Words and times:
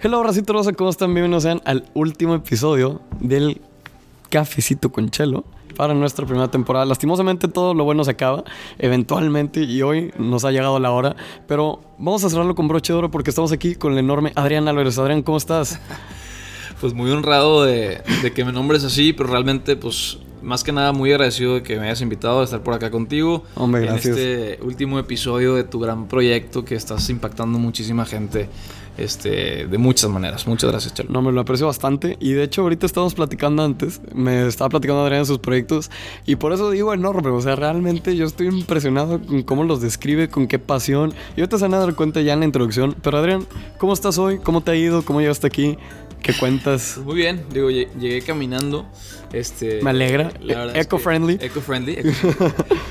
Hello, 0.00 0.22
Racito 0.22 0.52
Rosa, 0.52 0.72
¿cómo 0.72 0.90
están? 0.90 1.14
Bienvenidos 1.14 1.44
sean 1.44 1.60
al 1.64 1.84
último 1.94 2.34
episodio 2.34 3.00
del 3.20 3.60
Cafecito 4.30 4.90
con 4.90 5.10
Chelo 5.10 5.44
para 5.76 5.94
nuestra 5.94 6.26
primera 6.26 6.50
temporada. 6.50 6.84
Lastimosamente 6.84 7.48
todo 7.48 7.72
lo 7.74 7.84
bueno 7.84 8.02
se 8.04 8.10
acaba 8.10 8.44
eventualmente 8.78 9.62
y 9.62 9.82
hoy 9.82 10.12
nos 10.18 10.44
ha 10.44 10.50
llegado 10.50 10.78
la 10.80 10.90
hora, 10.90 11.14
pero 11.46 11.80
vamos 11.98 12.24
a 12.24 12.30
cerrarlo 12.30 12.54
con 12.54 12.66
broche 12.68 12.92
de 12.92 12.98
oro 12.98 13.10
porque 13.10 13.30
estamos 13.30 13.52
aquí 13.52 13.74
con 13.74 13.92
el 13.92 13.98
enorme 13.98 14.32
Adrián 14.34 14.66
Álvarez. 14.66 14.98
Adrián, 14.98 15.22
¿cómo 15.22 15.38
estás? 15.38 15.80
Pues 16.80 16.94
muy 16.94 17.08
honrado 17.12 17.62
de, 17.62 18.02
de 18.22 18.32
que 18.32 18.44
me 18.44 18.50
nombres 18.50 18.82
así, 18.82 19.12
pero 19.12 19.30
realmente 19.30 19.76
pues 19.76 20.18
más 20.42 20.64
que 20.64 20.72
nada 20.72 20.92
muy 20.92 21.12
agradecido 21.12 21.54
de 21.54 21.62
que 21.62 21.78
me 21.78 21.86
hayas 21.86 22.00
invitado 22.00 22.40
a 22.40 22.44
estar 22.44 22.62
por 22.64 22.74
acá 22.74 22.90
contigo. 22.90 23.44
Hombre, 23.54 23.82
gracias. 23.82 24.16
En 24.16 24.22
este 24.22 24.58
último 24.64 24.98
episodio 24.98 25.54
de 25.54 25.62
tu 25.62 25.78
gran 25.78 26.08
proyecto 26.08 26.64
que 26.64 26.74
estás 26.74 27.08
impactando 27.08 27.58
muchísima 27.58 28.04
gente 28.04 28.48
este, 28.98 29.66
de 29.66 29.78
muchas 29.78 30.10
maneras. 30.10 30.46
Muchas 30.46 30.70
gracias, 30.70 30.94
Chelo. 30.94 31.10
No, 31.10 31.22
me 31.22 31.32
lo 31.32 31.40
aprecio 31.40 31.66
bastante. 31.66 32.16
Y 32.20 32.32
de 32.32 32.44
hecho, 32.44 32.62
ahorita 32.62 32.86
estábamos 32.86 33.14
platicando 33.14 33.62
antes. 33.62 34.00
Me 34.14 34.46
estaba 34.46 34.70
platicando 34.70 35.02
Adrián 35.02 35.22
de 35.22 35.26
sus 35.26 35.38
proyectos. 35.38 35.90
Y 36.26 36.36
por 36.36 36.52
eso 36.52 36.70
digo 36.70 36.92
enorme. 36.92 37.30
O 37.30 37.40
sea, 37.40 37.56
realmente 37.56 38.16
yo 38.16 38.26
estoy 38.26 38.48
impresionado 38.48 39.20
con 39.20 39.42
cómo 39.42 39.64
los 39.64 39.80
describe, 39.80 40.28
con 40.28 40.46
qué 40.46 40.58
pasión. 40.58 41.14
Y 41.36 41.40
ahorita 41.40 41.58
se 41.58 41.64
van 41.64 41.74
a 41.74 41.78
dar 41.78 41.94
cuenta 41.94 42.20
ya 42.20 42.34
en 42.34 42.40
la 42.40 42.46
introducción. 42.46 42.94
Pero 43.02 43.18
Adrián, 43.18 43.46
¿cómo 43.78 43.92
estás 43.92 44.18
hoy? 44.18 44.38
¿Cómo 44.38 44.60
te 44.60 44.72
ha 44.72 44.76
ido? 44.76 45.04
¿Cómo 45.04 45.20
llegaste 45.20 45.46
aquí? 45.46 45.78
¿Qué 46.22 46.32
cuentas? 46.34 47.00
Muy 47.04 47.16
bien, 47.16 47.42
digo, 47.52 47.68
llegué 47.68 48.22
caminando. 48.22 48.86
Este, 49.32 49.80
me 49.82 49.90
alegra. 49.90 50.30
Eco-friendly. 50.74 51.38
Eco-friendly. 51.40 51.98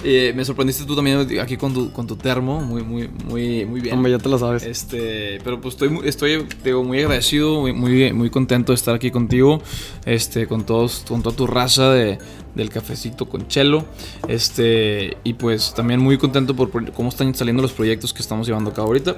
eh, 0.03 0.33
me 0.35 0.43
sorprendiste 0.43 0.85
tú 0.85 0.95
también 0.95 1.39
aquí 1.39 1.55
con 1.57 1.73
tu, 1.73 1.91
con 1.91 2.07
tu 2.07 2.15
termo. 2.15 2.61
Muy, 2.61 2.83
muy, 2.83 3.09
muy, 3.25 3.65
muy 3.65 3.81
bien. 3.81 3.95
Hombre, 3.95 4.11
ya 4.11 4.17
te 4.17 4.29
lo 4.29 4.39
sabes. 4.39 4.63
Este, 4.63 5.39
pero 5.43 5.61
pues 5.61 5.75
estoy, 5.75 5.99
estoy 6.03 6.47
digo, 6.63 6.83
muy 6.83 6.99
agradecido, 6.99 7.61
muy, 7.61 7.73
muy, 7.73 8.11
muy 8.13 8.29
contento 8.29 8.71
de 8.71 8.75
estar 8.75 8.95
aquí 8.95 9.11
contigo. 9.11 9.61
Este, 10.05 10.47
con 10.47 10.65
todos, 10.65 11.05
con 11.07 11.21
toda 11.21 11.35
tu 11.35 11.45
raza 11.45 11.91
de, 11.91 12.17
del 12.55 12.69
cafecito 12.69 13.29
con 13.29 13.47
chelo. 13.47 13.85
Este, 14.27 15.17
y 15.23 15.33
pues 15.33 15.73
también 15.75 15.99
muy 15.99 16.17
contento 16.17 16.55
por 16.55 16.91
cómo 16.91 17.09
están 17.09 17.33
saliendo 17.35 17.61
los 17.61 17.71
proyectos 17.71 18.13
que 18.13 18.21
estamos 18.21 18.47
llevando 18.47 18.71
a 18.71 18.73
cabo 18.73 18.87
ahorita. 18.87 19.15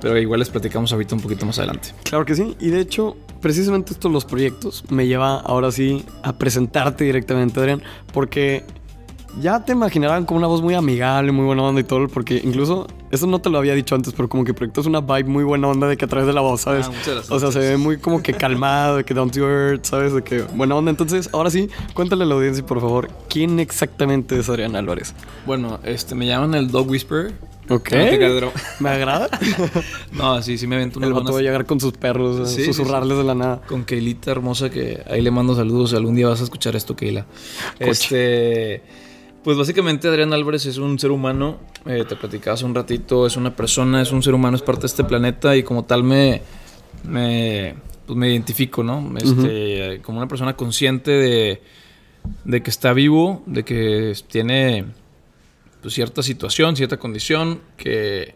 Pero 0.00 0.18
igual 0.18 0.40
les 0.40 0.48
platicamos 0.48 0.92
ahorita 0.92 1.14
un 1.14 1.20
poquito 1.20 1.44
más 1.44 1.58
adelante. 1.58 1.90
Claro 2.04 2.24
que 2.24 2.34
sí. 2.34 2.56
Y 2.58 2.68
de 2.70 2.80
hecho, 2.80 3.16
precisamente 3.40 3.92
estos 3.92 4.12
los 4.12 4.24
proyectos 4.24 4.84
me 4.90 5.06
lleva 5.06 5.40
ahora 5.40 5.72
sí 5.72 6.04
a 6.22 6.32
presentarte 6.32 7.04
directamente, 7.04 7.60
Adrián, 7.60 7.82
porque 8.12 8.64
ya 9.38 9.64
te 9.64 9.72
imaginarán 9.72 10.24
como 10.24 10.38
una 10.38 10.46
voz 10.46 10.62
muy 10.62 10.74
amigable, 10.74 11.32
muy 11.32 11.44
buena 11.44 11.62
onda 11.62 11.80
y 11.80 11.84
todo, 11.84 12.08
porque 12.08 12.40
incluso, 12.42 12.86
eso 13.10 13.26
no 13.26 13.40
te 13.40 13.48
lo 13.48 13.58
había 13.58 13.74
dicho 13.74 13.94
antes, 13.94 14.12
pero 14.12 14.28
como 14.28 14.44
que 14.44 14.54
proyectas 14.54 14.86
una 14.86 15.00
vibe 15.00 15.24
muy 15.24 15.44
buena 15.44 15.68
onda 15.68 15.86
de 15.86 15.96
que 15.96 16.04
a 16.04 16.08
través 16.08 16.26
de 16.26 16.32
la 16.32 16.40
voz, 16.40 16.62
¿sabes? 16.62 16.86
Ah, 16.86 16.90
muchas 16.90 17.06
gracias. 17.06 17.30
O 17.30 17.38
sea, 17.38 17.52
se 17.52 17.58
ve 17.60 17.76
muy 17.76 17.98
como 17.98 18.22
que 18.22 18.34
calmado, 18.34 18.96
de 18.96 19.04
que 19.04 19.14
down 19.14 19.30
to 19.30 19.48
earth, 19.48 19.84
¿sabes? 19.84 20.12
De 20.12 20.22
que 20.22 20.42
buena 20.42 20.74
onda. 20.74 20.90
Entonces, 20.90 21.30
ahora 21.32 21.50
sí, 21.50 21.68
cuéntale 21.94 22.24
a 22.24 22.26
la 22.26 22.34
audiencia, 22.34 22.64
por 22.64 22.80
favor, 22.80 23.08
¿quién 23.28 23.60
exactamente 23.60 24.38
es 24.38 24.48
Adrián 24.48 24.74
Álvarez? 24.74 25.14
Bueno, 25.46 25.78
este, 25.84 26.14
me 26.14 26.26
llaman 26.26 26.54
el 26.54 26.70
Dog 26.70 26.88
Whisperer. 26.88 27.34
Ok. 27.70 27.92
¿Me 28.80 28.88
agrada? 28.88 29.28
no, 30.12 30.42
sí, 30.42 30.58
sí 30.58 30.66
me 30.66 30.76
aventó 30.76 31.00
El 31.00 31.12
vato 31.12 31.32
va 31.32 31.38
a 31.38 31.42
llegar 31.42 31.66
con 31.66 31.78
sus 31.78 31.92
perros, 31.92 32.50
susurrarles 32.50 33.16
de 33.16 33.24
la 33.24 33.34
nada. 33.34 33.60
Con 33.62 33.84
Keilita 33.84 34.32
hermosa, 34.32 34.70
que 34.70 35.02
ahí 35.08 35.22
le 35.22 35.30
mando 35.30 35.54
saludos. 35.54 35.94
Algún 35.94 36.16
día 36.16 36.26
vas 36.28 36.40
a 36.40 36.44
escuchar 36.44 36.74
esto, 36.74 36.96
Keila. 36.96 37.26
Este. 37.78 38.82
Pues 39.44 39.56
básicamente 39.56 40.06
Adrián 40.06 40.34
Álvarez 40.34 40.66
es 40.66 40.76
un 40.76 40.98
ser 40.98 41.10
humano, 41.10 41.60
eh, 41.86 42.04
te 42.06 42.14
platicaba 42.14 42.54
hace 42.54 42.66
un 42.66 42.74
ratito, 42.74 43.26
es 43.26 43.38
una 43.38 43.56
persona, 43.56 44.02
es 44.02 44.12
un 44.12 44.22
ser 44.22 44.34
humano, 44.34 44.54
es 44.54 44.62
parte 44.62 44.82
de 44.82 44.88
este 44.88 45.02
planeta 45.02 45.56
y 45.56 45.62
como 45.62 45.86
tal 45.86 46.04
me, 46.04 46.42
me, 47.04 47.74
pues 48.06 48.18
me 48.18 48.28
identifico, 48.28 48.82
¿no? 48.82 49.10
Este, 49.16 50.02
Como 50.02 50.18
una 50.18 50.28
persona 50.28 50.56
consciente 50.56 51.10
de, 51.12 51.62
de, 52.44 52.62
que 52.62 52.68
está 52.68 52.92
vivo, 52.92 53.42
de 53.46 53.64
que 53.64 54.12
tiene 54.28 54.84
pues, 55.82 55.94
cierta 55.94 56.22
situación, 56.22 56.76
cierta 56.76 56.98
condición, 56.98 57.60
que 57.76 58.34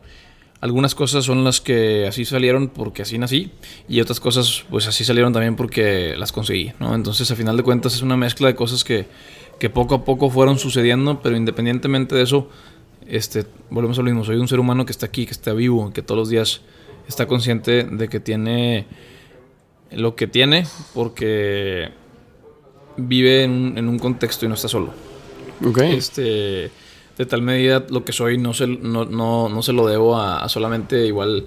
algunas 0.64 0.94
cosas 0.94 1.26
son 1.26 1.44
las 1.44 1.60
que 1.60 2.06
así 2.06 2.24
salieron 2.24 2.68
porque 2.68 3.02
así 3.02 3.18
nací 3.18 3.50
y 3.86 4.00
otras 4.00 4.18
cosas 4.18 4.64
pues 4.70 4.86
así 4.86 5.04
salieron 5.04 5.30
también 5.30 5.56
porque 5.56 6.14
las 6.16 6.32
conseguí, 6.32 6.72
¿no? 6.80 6.94
Entonces 6.94 7.30
a 7.30 7.36
final 7.36 7.58
de 7.58 7.62
cuentas 7.62 7.94
es 7.94 8.00
una 8.00 8.16
mezcla 8.16 8.46
de 8.46 8.54
cosas 8.54 8.82
que, 8.82 9.04
que 9.58 9.68
poco 9.68 9.94
a 9.94 10.04
poco 10.06 10.30
fueron 10.30 10.58
sucediendo, 10.58 11.20
pero 11.20 11.36
independientemente 11.36 12.14
de 12.14 12.22
eso, 12.22 12.48
este, 13.06 13.44
volvemos 13.68 13.98
a 13.98 14.00
lo 14.00 14.06
mismo, 14.06 14.24
soy 14.24 14.36
un 14.36 14.48
ser 14.48 14.58
humano 14.58 14.86
que 14.86 14.92
está 14.92 15.04
aquí, 15.04 15.26
que 15.26 15.32
está 15.32 15.52
vivo, 15.52 15.92
que 15.92 16.00
todos 16.00 16.18
los 16.18 16.30
días 16.30 16.62
está 17.08 17.26
consciente 17.26 17.84
de 17.84 18.08
que 18.08 18.20
tiene 18.20 18.86
lo 19.90 20.16
que 20.16 20.28
tiene 20.28 20.66
porque 20.94 21.90
vive 22.96 23.44
en 23.44 23.50
un, 23.50 23.76
en 23.76 23.88
un 23.88 23.98
contexto 23.98 24.46
y 24.46 24.48
no 24.48 24.54
está 24.54 24.68
solo. 24.68 24.94
Okay. 25.62 25.94
Este 25.94 26.70
de 27.18 27.26
tal 27.26 27.42
medida 27.42 27.84
lo 27.90 28.04
que 28.04 28.12
soy 28.12 28.38
no 28.38 28.54
se, 28.54 28.66
no, 28.66 29.04
no, 29.04 29.48
no 29.48 29.62
se 29.62 29.72
lo 29.72 29.86
debo 29.86 30.18
a, 30.18 30.48
solamente 30.48 31.06
igual 31.06 31.46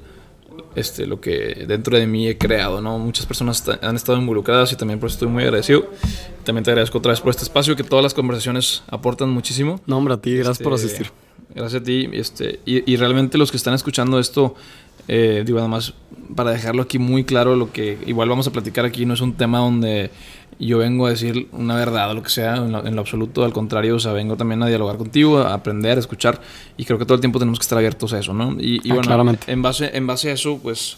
este, 0.76 1.06
lo 1.06 1.20
que 1.20 1.66
dentro 1.68 1.98
de 1.98 2.08
mí 2.08 2.28
he 2.28 2.38
creado, 2.38 2.82
¿no? 2.82 3.00
Muchas 3.00 3.26
personas 3.26 3.64
han 3.82 3.96
estado 3.96 4.18
involucradas 4.18 4.72
y 4.72 4.76
también 4.76 5.00
por 5.00 5.08
eso 5.08 5.16
estoy 5.16 5.28
muy 5.28 5.44
agradecido. 5.44 5.90
También 6.44 6.64
te 6.64 6.72
agradezco 6.72 6.98
otra 7.00 7.12
vez 7.12 7.22
por 7.22 7.32
este 7.32 7.44
espacio, 7.44 7.76
que 7.76 7.84
todas 7.84 8.04
las 8.04 8.14
conversaciones 8.14 8.84
aportan 8.88 9.30
muchísimo. 9.30 9.82
No, 9.86 9.98
hombre, 9.98 10.14
a 10.14 10.18
ti, 10.18 10.36
gracias 10.36 10.60
por 10.60 10.74
Este, 10.74 10.88
asistir. 10.88 11.12
Gracias 11.54 11.82
a 11.82 11.84
ti. 11.84 12.10
Este, 12.14 12.60
y, 12.66 12.92
y 12.92 12.96
realmente 12.96 13.38
los 13.38 13.52
que 13.52 13.58
están 13.58 13.74
escuchando 13.74 14.20
esto, 14.20 14.56
eh, 15.08 15.44
digo, 15.46 15.58
nada 15.58 15.70
más 15.70 15.94
para 16.36 16.52
dejarlo 16.52 16.82
aquí 16.82 17.00
muy 17.00 17.24
claro, 17.24 17.56
lo 17.56 17.72
que 17.72 17.98
igual 18.06 18.30
vamos 18.30 18.48
a 18.48 18.52
platicar 18.52 18.86
aquí 18.86 19.06
no 19.06 19.14
es 19.14 19.22
un 19.22 19.34
tema 19.34 19.60
donde 19.60 20.12
yo 20.60 20.80
vengo 20.80 21.06
a 21.06 21.10
decir 21.12 21.48
una 21.52 21.76
verdad 21.76 22.12
o 22.12 22.14
lo 22.14 22.24
que 22.24 22.30
sea, 22.30 22.56
en 22.58 22.72
lo, 22.72 22.86
en 22.86 22.96
lo, 22.96 23.02
absoluto, 23.02 23.44
al 23.44 23.54
contrario, 23.54 23.96
o 23.96 24.00
sea, 24.00 24.12
vengo 24.14 24.38
también 24.38 24.64
a 24.64 24.68
dialogar 24.68 24.98
contigo, 24.98 25.40
a 25.40 25.54
aprender, 25.54 25.98
a 25.98 26.00
escuchar, 26.00 26.42
y 26.78 26.86
creo 26.86 26.98
que 26.98 27.06
todo 27.06 27.16
el 27.16 27.22
tiempo 27.22 27.40
tenemos 27.40 27.60
que 27.60 27.64
estar 27.64 27.78
abiertos 27.78 28.14
a 28.14 28.20
eso, 28.20 28.34
¿no? 28.34 28.54
Y, 28.60 28.76
y 28.84 28.90
Ah, 28.92 28.96
bueno, 28.96 29.02
claramente. 29.04 29.52
en 29.52 29.62
base, 29.62 29.96
en 29.96 30.08
base 30.08 30.30
a 30.30 30.34
eso, 30.34 30.60
pues, 30.62 30.98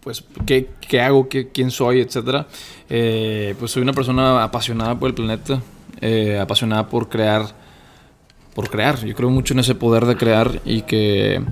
pues, 0.00 0.24
¿qué, 0.46 0.68
qué 0.80 1.00
hago? 1.00 1.28
¿Qué, 1.28 1.48
¿Quién 1.48 1.70
soy? 1.70 2.00
Etcétera. 2.00 2.46
Eh, 2.90 3.54
pues 3.58 3.70
soy 3.72 3.82
una 3.82 3.92
persona 3.92 4.42
apasionada 4.42 4.98
por 4.98 5.08
el 5.08 5.14
planeta, 5.14 5.60
eh, 6.00 6.38
apasionada 6.38 6.88
por 6.88 7.08
crear, 7.08 7.46
por 8.54 8.70
crear. 8.70 9.04
Yo 9.04 9.14
creo 9.14 9.30
mucho 9.30 9.54
en 9.54 9.60
ese 9.60 9.74
poder 9.74 10.04
de 10.06 10.16
crear 10.16 10.60
y 10.64 10.82
que 10.82 11.42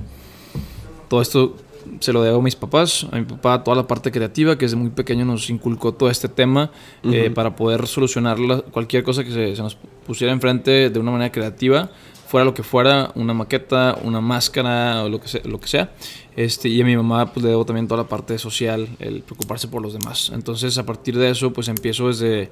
todo 1.09 1.23
esto 1.23 1.57
se 2.01 2.13
lo 2.13 2.23
debo 2.23 2.39
a 2.39 2.43
mis 2.43 2.57
papás, 2.57 3.07
a 3.11 3.17
mi 3.17 3.25
papá, 3.25 3.63
toda 3.65 3.77
la 3.77 3.87
parte 3.87 4.11
creativa 4.13 4.57
que 4.59 4.65
desde 4.67 4.77
muy 4.77 4.91
pequeño 4.91 5.25
nos 5.25 5.49
inculcó 5.51 5.93
todo 5.93 6.11
este 6.11 6.29
tema 6.29 6.71
Ujú. 7.05 7.15
eh, 7.15 7.31
para 7.31 7.55
poder 7.57 7.87
solucionar 7.87 8.39
la- 8.39 8.61
cualquier 8.63 9.03
cosa 9.03 9.25
que 9.25 9.31
se, 9.31 9.57
se 9.57 9.63
nos 9.63 9.77
pusiera 10.07 10.33
enfrente 10.33 10.91
de 10.91 10.99
una 10.99 11.11
manera 11.11 11.33
creativa, 11.33 11.91
fuera 12.29 12.45
lo 12.45 12.55
que 12.55 12.63
fuera, 12.63 13.13
una 13.15 13.35
maqueta, 13.35 13.97
una 14.03 14.21
máscara 14.21 15.05
o 15.05 15.09
lo 15.09 15.21
que 15.21 15.29
sea. 15.29 15.41
Lo 15.45 15.61
que 15.61 15.69
sea. 15.69 15.93
Este, 16.35 16.69
y 16.69 16.81
a 16.83 16.85
mi 16.85 16.97
mamá 16.97 17.33
pues, 17.33 17.43
le 17.45 17.51
debo 17.51 17.65
también 17.65 17.87
toda 17.89 18.03
la 18.03 18.09
parte 18.09 18.37
social, 18.39 18.89
el 18.99 19.23
preocuparse 19.23 19.69
por 19.69 19.81
los 19.81 19.93
demás. 19.93 20.31
Entonces 20.35 20.77
a 20.79 20.85
partir 20.85 21.17
de 21.17 21.31
eso 21.31 21.53
pues 21.53 21.69
empiezo 21.69 22.09
desde, 22.09 22.51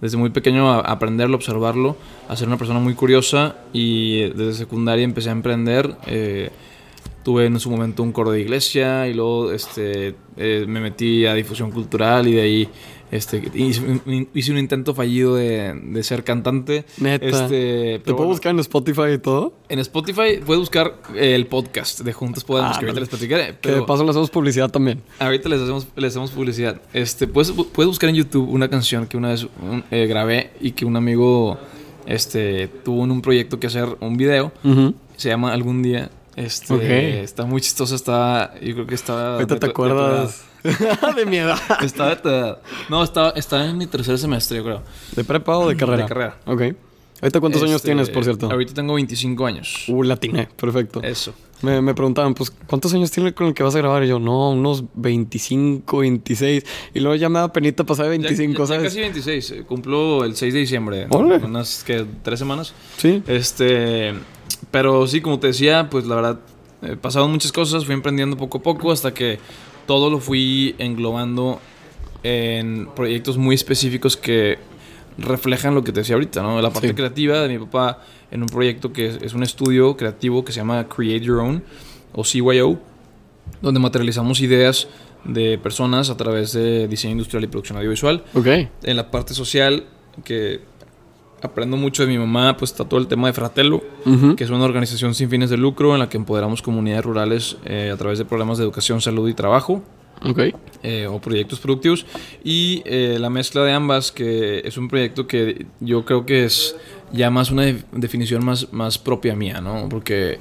desde 0.00 0.16
muy 0.16 0.30
pequeño 0.30 0.70
a 0.70 0.80
aprenderlo, 0.80 1.36
observarlo, 1.36 1.96
a 2.28 2.36
ser 2.36 2.46
una 2.48 2.56
persona 2.56 2.78
muy 2.80 2.94
curiosa 2.94 3.56
y 3.72 4.20
eh, 4.20 4.32
desde 4.34 4.54
secundaria 4.54 5.04
empecé 5.04 5.28
a 5.30 5.32
emprender. 5.32 5.94
eh, 6.06 6.50
tuve 7.28 7.44
en 7.44 7.60
su 7.60 7.68
momento 7.70 8.02
un 8.02 8.10
coro 8.10 8.30
de 8.30 8.40
iglesia 8.40 9.06
y 9.06 9.12
luego 9.12 9.52
este, 9.52 10.14
eh, 10.38 10.64
me 10.66 10.80
metí 10.80 11.26
a 11.26 11.34
difusión 11.34 11.70
cultural 11.70 12.26
y 12.26 12.32
de 12.32 12.40
ahí 12.40 12.68
este, 13.10 13.42
hice, 13.54 13.82
un- 13.82 14.28
hice 14.32 14.50
un 14.50 14.56
intento 14.56 14.94
fallido 14.94 15.34
de, 15.34 15.74
de 15.78 16.02
ser 16.02 16.24
cantante. 16.24 16.86
Neta. 16.98 17.26
Este, 17.26 17.98
¿Te 17.98 18.00
puedo 18.04 18.16
bueno, 18.16 18.30
buscar 18.30 18.52
en 18.54 18.60
Spotify 18.60 19.12
y 19.14 19.18
todo? 19.18 19.52
En 19.68 19.78
Spotify 19.80 20.40
puedes 20.44 20.58
buscar 20.60 20.94
el 21.16 21.46
podcast 21.48 22.00
de 22.00 22.14
Juntos 22.14 22.44
Podemos, 22.44 22.76
Ah, 22.76 22.80
que 22.80 22.86
ahorita 22.86 23.00
les 23.00 23.08
platicaré. 23.10 23.56
Que 23.60 23.72
de 23.72 23.82
paso 23.82 24.04
le 24.04 24.10
hacemos 24.10 24.30
publicidad 24.30 24.70
también. 24.70 25.02
ahorita 25.18 25.50
les 25.50 25.60
hacemos, 25.60 25.86
les 25.96 26.10
hacemos 26.12 26.30
publicidad. 26.30 26.80
Este, 26.94 27.26
puedes, 27.26 27.52
puedes 27.52 27.88
buscar 27.88 28.08
en 28.08 28.16
YouTube 28.16 28.48
una 28.48 28.70
canción 28.70 29.06
que 29.06 29.18
una 29.18 29.28
vez 29.28 29.42
un- 29.60 29.84
eh, 29.90 30.06
grabé 30.06 30.52
y 30.62 30.70
que 30.70 30.86
un 30.86 30.96
amigo 30.96 31.58
este, 32.06 32.68
tuvo 32.68 33.04
en 33.04 33.10
un 33.10 33.20
proyecto 33.20 33.60
que 33.60 33.66
hacer 33.66 33.86
un 34.00 34.16
video. 34.16 34.50
Se 35.16 35.28
llama 35.28 35.52
Algún 35.52 35.82
Día. 35.82 36.10
Este. 36.38 37.22
Está 37.22 37.44
muy 37.44 37.60
chistoso, 37.60 37.94
está, 37.94 38.54
yo 38.60 38.74
creo 38.74 38.86
que 38.86 38.94
está... 38.94 39.34
Ahorita 39.34 39.54
de 39.54 39.60
te 39.60 39.66
tu- 39.66 39.66
de 39.66 39.70
acuerdas 39.70 40.44
de 41.16 41.26
mi 41.26 41.38
edad. 41.38 41.58
Está 41.82 42.08
de 42.10 42.16
tu 42.16 42.28
edad. 42.28 42.58
No, 42.88 43.02
está, 43.02 43.30
está 43.30 43.64
en 43.66 43.76
mi 43.76 43.86
tercer 43.86 44.18
semestre, 44.18 44.58
yo 44.58 44.64
creo. 44.64 44.82
¿De 45.16 45.24
prepa 45.24 45.56
o 45.58 45.68
de 45.68 45.76
carrera? 45.76 46.02
De 46.04 46.08
carrera. 46.08 46.38
Ok. 46.46 46.62
¿Ahorita 47.20 47.40
cuántos 47.40 47.62
años 47.62 47.76
Este, 47.76 47.88
tienes, 47.88 48.10
por 48.10 48.22
cierto? 48.22 48.48
Ahorita 48.50 48.74
tengo 48.74 48.94
25 48.94 49.44
años. 49.46 49.84
Uh, 49.88 50.04
latiné. 50.04 50.48
Perfecto. 50.56 51.02
Eso. 51.02 51.34
Me, 51.62 51.82
me 51.82 51.92
preguntaban, 51.92 52.32
pues, 52.34 52.52
¿cuántos 52.68 52.94
años 52.94 53.10
tiene 53.10 53.34
con 53.34 53.48
el 53.48 53.54
que 53.54 53.64
vas 53.64 53.74
a 53.74 53.78
grabar? 53.78 54.04
Y 54.04 54.08
yo, 54.08 54.20
no, 54.20 54.50
unos 54.50 54.84
25, 54.94 55.98
26. 55.98 56.64
Y 56.94 57.00
luego 57.00 57.16
ya 57.16 57.28
me 57.28 57.40
da 57.40 57.52
penita 57.52 57.82
pasar 57.82 58.04
de 58.04 58.10
25, 58.10 58.52
ya, 58.52 58.58
ya- 58.58 58.60
ya 58.60 58.66
¿sabes? 58.66 58.82
casi 58.84 59.00
26. 59.00 59.50
eh, 59.50 59.64
Cumplo 59.66 60.22
el 60.24 60.36
6 60.36 60.54
de 60.54 60.60
diciembre. 60.60 61.06
Órale. 61.10 61.44
Unas, 61.44 61.82
que 61.82 62.06
¿Tres 62.22 62.38
semanas? 62.38 62.72
Sí. 62.98 63.20
Este... 63.26 64.14
Pero 64.70 65.06
sí, 65.06 65.20
como 65.20 65.38
te 65.38 65.48
decía, 65.48 65.88
pues 65.90 66.06
la 66.06 66.14
verdad, 66.16 66.40
he 66.82 66.96
pasado 66.96 67.28
muchas 67.28 67.52
cosas, 67.52 67.84
fui 67.84 67.94
emprendiendo 67.94 68.36
poco 68.36 68.58
a 68.58 68.62
poco 68.62 68.92
hasta 68.92 69.14
que 69.14 69.38
todo 69.86 70.10
lo 70.10 70.18
fui 70.20 70.74
englobando 70.78 71.60
en 72.22 72.88
proyectos 72.94 73.38
muy 73.38 73.54
específicos 73.54 74.16
que 74.16 74.58
reflejan 75.16 75.74
lo 75.74 75.82
que 75.82 75.92
te 75.92 76.00
decía 76.00 76.14
ahorita, 76.16 76.42
¿no? 76.42 76.60
La 76.60 76.70
parte 76.70 76.88
Sí. 76.88 76.94
creativa 76.94 77.40
de 77.40 77.48
mi 77.48 77.64
papá 77.64 78.02
en 78.30 78.42
un 78.42 78.48
proyecto 78.48 78.92
que 78.92 79.06
es, 79.06 79.18
es 79.22 79.34
un 79.34 79.42
estudio 79.42 79.96
creativo 79.96 80.44
que 80.44 80.52
se 80.52 80.60
llama 80.60 80.86
Create 80.88 81.20
Your 81.24 81.38
Own 81.40 81.62
o 82.12 82.22
CYO, 82.24 82.78
donde 83.62 83.80
materializamos 83.80 84.40
ideas 84.40 84.88
de 85.24 85.58
personas 85.58 86.10
a 86.10 86.16
través 86.16 86.52
de 86.52 86.86
diseño 86.86 87.12
industrial 87.12 87.42
y 87.44 87.46
producción 87.48 87.78
audiovisual. 87.78 88.22
Ok. 88.34 88.46
En 88.82 88.96
la 88.96 89.10
parte 89.10 89.34
social, 89.34 89.84
que 90.24 90.60
aprendo 91.42 91.76
mucho 91.76 92.02
de 92.04 92.08
mi 92.08 92.18
mamá, 92.18 92.56
pues 92.56 92.70
está 92.72 92.84
todo 92.84 92.98
el 93.00 93.06
tema 93.06 93.26
de 93.28 93.32
Fratello, 93.32 93.82
que 94.36 94.44
es 94.44 94.50
una 94.50 94.64
organización 94.64 95.14
sin 95.14 95.28
fines 95.30 95.50
de 95.50 95.56
lucro 95.56 95.92
en 95.94 95.98
la 96.00 96.08
que 96.08 96.16
empoderamos 96.16 96.62
comunidades 96.62 97.04
rurales 97.04 97.56
eh, 97.64 97.90
a 97.92 97.96
través 97.96 98.18
de 98.18 98.24
programas 98.24 98.58
de 98.58 98.64
educación, 98.64 99.00
salud 99.00 99.28
y 99.28 99.34
trabajo 99.34 99.82
Ok. 100.24 100.40
eh, 100.82 101.06
o 101.06 101.20
proyectos 101.20 101.60
productivos 101.60 102.04
y 102.42 102.82
eh, 102.86 103.18
la 103.20 103.30
mezcla 103.30 103.62
de 103.62 103.72
ambas 103.72 104.10
que 104.10 104.62
es 104.64 104.76
un 104.76 104.88
proyecto 104.88 105.26
que 105.28 105.66
yo 105.80 106.04
creo 106.04 106.26
que 106.26 106.44
es 106.44 106.74
ya 107.12 107.30
más 107.30 107.50
una 107.52 107.62
de- 107.62 107.82
definición 107.92 108.44
más, 108.44 108.72
más 108.72 108.98
propia 108.98 109.36
mía, 109.36 109.60
¿no? 109.60 109.88
Porque 109.88 110.40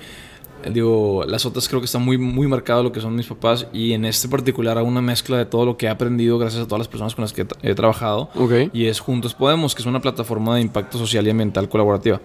digo, 0.71 1.23
las 1.27 1.45
otras 1.45 1.67
creo 1.67 1.79
que 1.81 1.85
está 1.85 1.99
muy, 1.99 2.17
muy 2.17 2.47
marcado 2.47 2.83
lo 2.83 2.91
que 2.91 2.99
son 2.99 3.15
mis 3.15 3.27
papás 3.27 3.67
y 3.73 3.93
en 3.93 4.05
este 4.05 4.27
particular 4.27 4.77
hago 4.77 4.87
una 4.87 5.01
mezcla 5.01 5.37
de 5.37 5.45
todo 5.45 5.65
lo 5.65 5.77
que 5.77 5.85
he 5.85 5.89
aprendido 5.89 6.37
gracias 6.37 6.63
a 6.63 6.65
todas 6.65 6.79
las 6.79 6.87
personas 6.87 7.15
con 7.15 7.23
las 7.23 7.33
que 7.33 7.43
he, 7.61 7.71
he 7.71 7.75
trabajado 7.75 8.29
Ok. 8.35 8.69
y 8.73 8.85
es 8.85 8.99
Juntos 8.99 9.33
Podemos, 9.33 9.75
que 9.75 9.81
es 9.81 9.85
una 9.85 10.01
plataforma 10.01 10.55
de 10.55 10.61
impacto 10.61 10.97
social 10.97 11.25
y 11.27 11.29
ambiental 11.29 11.69
colaborativa. 11.69 12.19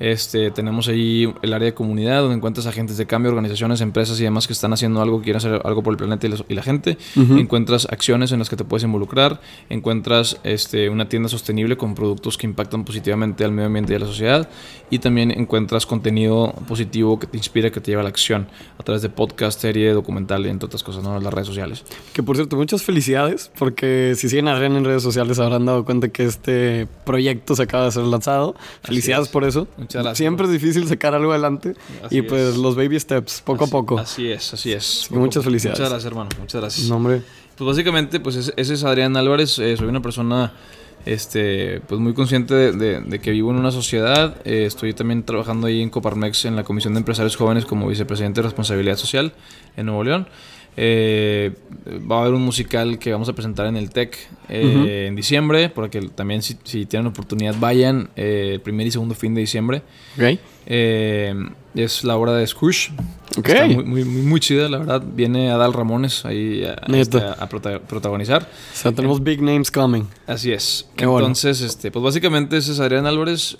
Este, 0.00 0.50
tenemos 0.50 0.88
ahí 0.88 1.32
el 1.42 1.52
área 1.52 1.66
de 1.66 1.74
comunidad 1.74 2.20
donde 2.22 2.36
encuentras 2.36 2.66
agentes 2.66 2.96
de 2.96 3.06
cambio, 3.06 3.30
organizaciones, 3.30 3.80
empresas 3.80 4.18
y 4.20 4.24
demás 4.24 4.46
que 4.46 4.52
están 4.52 4.72
haciendo 4.72 5.00
algo, 5.00 5.22
quieren 5.22 5.36
hacer 5.36 5.60
algo 5.64 5.82
por 5.82 5.92
el 5.92 5.96
planeta 5.98 6.26
y, 6.26 6.30
los- 6.30 6.44
y 6.48 6.54
la 6.54 6.62
gente. 6.62 6.98
Encuentras 7.16 7.86
acciones 7.90 8.32
en 8.32 8.40
las 8.40 8.48
que 8.50 8.56
te 8.56 8.64
puedes 8.64 8.82
involucrar. 8.84 9.40
Encuentras 9.70 10.38
este, 10.44 10.88
una 10.90 11.08
tienda 11.08 11.28
sostenible 11.28 11.76
con 11.76 11.94
productos 11.94 12.36
que 12.38 12.46
impactan 12.46 12.84
positivamente 12.84 13.44
al 13.44 13.52
medio 13.52 13.66
ambiente 13.66 13.92
y 13.92 13.96
a 13.96 13.98
la 14.00 14.06
sociedad. 14.06 14.48
Y 14.90 14.98
también 14.98 15.30
encuentras 15.30 15.86
contenido 15.86 16.52
positivo 16.68 17.18
que 17.18 17.26
te 17.26 17.36
inspira, 17.36 17.70
que 17.70 17.80
te 17.80 17.90
lleva 17.90 18.00
a 18.00 18.04
la 18.04 18.10
acción 18.10 18.46
a 18.78 18.82
través 18.82 19.02
de 19.02 19.08
podcast, 19.08 19.60
serie, 19.60 19.92
documental 19.92 20.44
y 20.46 20.50
entre 20.50 20.66
otras 20.66 20.82
cosas, 20.82 21.02
¿no? 21.02 21.18
Las 21.20 21.32
redes 21.32 21.46
sociales. 21.48 21.84
Que 22.12 22.22
por 22.22 22.36
cierto, 22.36 22.56
muchas 22.56 22.82
felicidades, 22.82 23.50
porque 23.58 24.14
si 24.16 24.28
siguen 24.28 24.48
a 24.48 24.52
Adrián 24.54 24.76
en 24.76 24.84
redes 24.84 25.02
sociales 25.02 25.38
habrán 25.38 25.64
dado 25.64 25.84
cuenta 25.84 26.08
que 26.08 26.24
este 26.24 26.86
proyecto 27.04 27.56
se 27.56 27.62
acaba 27.62 27.86
de 27.86 27.92
ser 27.92 28.02
lanzado. 28.04 28.54
Felicidades 28.82 29.26
es. 29.26 29.32
por 29.32 29.44
eso. 29.44 29.66
Muchas 29.84 30.02
gracias. 30.02 30.18
Siempre 30.18 30.46
es 30.46 30.52
difícil 30.52 30.86
sacar 30.88 31.14
algo 31.14 31.30
adelante. 31.32 31.74
Así 32.02 32.18
y 32.18 32.22
pues 32.22 32.40
es. 32.50 32.56
los 32.56 32.74
baby 32.76 32.98
steps, 33.00 33.40
poco 33.42 33.64
Así- 33.64 33.70
a 33.70 33.72
poco. 33.72 33.98
Así 33.98 34.28
es, 34.30 34.52
así 34.54 34.72
es. 34.72 35.06
muchas 35.10 35.44
felicidades. 35.44 35.78
Muchas 35.78 35.90
gracias, 35.90 36.10
hermano. 36.10 36.30
Muchas 36.40 36.60
gracias. 36.60 36.88
No, 36.88 36.96
hombre. 36.96 37.22
Pues 37.56 37.66
básicamente, 37.68 38.18
pues 38.20 38.36
ese, 38.36 38.52
ese 38.56 38.74
es 38.74 38.82
Adrián 38.84 39.16
Álvarez. 39.16 39.58
eh, 39.60 39.76
soy 39.76 39.86
una 39.86 40.02
persona, 40.02 40.52
este, 41.06 41.80
pues 41.86 42.00
muy 42.00 42.14
consciente 42.14 42.54
de, 42.54 42.72
de- 42.72 43.00
de 43.00 43.18
que 43.20 43.30
vivo 43.30 43.50
en 43.50 43.56
una 43.56 43.70
sociedad. 43.70 44.36
Eh, 44.44 44.64
estoy 44.66 44.92
también 44.94 45.22
trabajando 45.22 45.66
ahí 45.66 45.80
en 45.82 45.90
Coparmex 45.90 46.46
en 46.46 46.56
la 46.56 46.64
Comisión 46.64 46.94
de 46.94 46.98
Empresarios 46.98 47.36
Jóvenes 47.36 47.64
como 47.66 47.86
vicepresidente 47.86 48.40
de 48.40 48.42
Responsabilidad 48.48 48.96
Social 48.96 49.32
en 49.76 49.86
Nuevo 49.86 50.02
León. 50.04 50.26
Eh, 50.76 51.52
va 52.10 52.16
a 52.18 52.20
haber 52.22 52.34
un 52.34 52.42
musical 52.42 52.98
que 52.98 53.12
vamos 53.12 53.28
a 53.28 53.32
presentar 53.32 53.66
en 53.66 53.76
el 53.76 53.90
TEC 53.90 54.16
eh, 54.48 54.66
Ujú. 54.66 54.86
en 54.86 55.14
diciembre, 55.16 55.68
para 55.68 55.88
que 55.88 56.00
también 56.02 56.42
si, 56.42 56.56
si 56.64 56.84
tienen 56.86 57.06
oportunidad 57.06 57.54
vayan 57.60 58.10
eh, 58.16 58.50
el 58.54 58.60
primer 58.60 58.86
y 58.86 58.90
segundo 58.90 59.14
fin 59.14 59.34
de 59.34 59.40
diciembre. 59.42 59.82
Ok. 60.16 60.38
Eh, 60.66 61.34
es 61.74 62.04
la 62.04 62.16
obra 62.16 62.32
de 62.34 62.46
Scrooge. 62.46 62.90
Ok. 63.36 63.48
Está 63.48 63.66
muy, 63.66 63.84
muy, 63.84 64.04
muy, 64.04 64.22
muy 64.22 64.40
chida, 64.40 64.68
la 64.68 64.78
verdad. 64.78 65.02
Viene 65.06 65.50
Adal 65.50 65.72
Ramones 65.72 66.24
ahí 66.24 66.64
a, 66.64 66.74
este, 66.96 67.18
a- 67.18 67.32
a 67.32 67.48
prota- 67.48 67.80
protagonizar. 67.80 68.42
O 68.42 68.76
sea, 68.76 68.92
tenemos 68.92 69.22
big 69.22 69.42
names 69.42 69.70
coming. 69.70 70.04
Así 70.26 70.52
es. 70.52 70.88
Qué 70.96 71.04
bueno. 71.06 71.26
Entonces, 71.26 71.60
este, 71.60 71.90
pues 71.90 72.02
básicamente 72.02 72.56
ese 72.56 72.72
es 72.72 72.80
Adrián 72.80 73.06
Álvarez. 73.06 73.58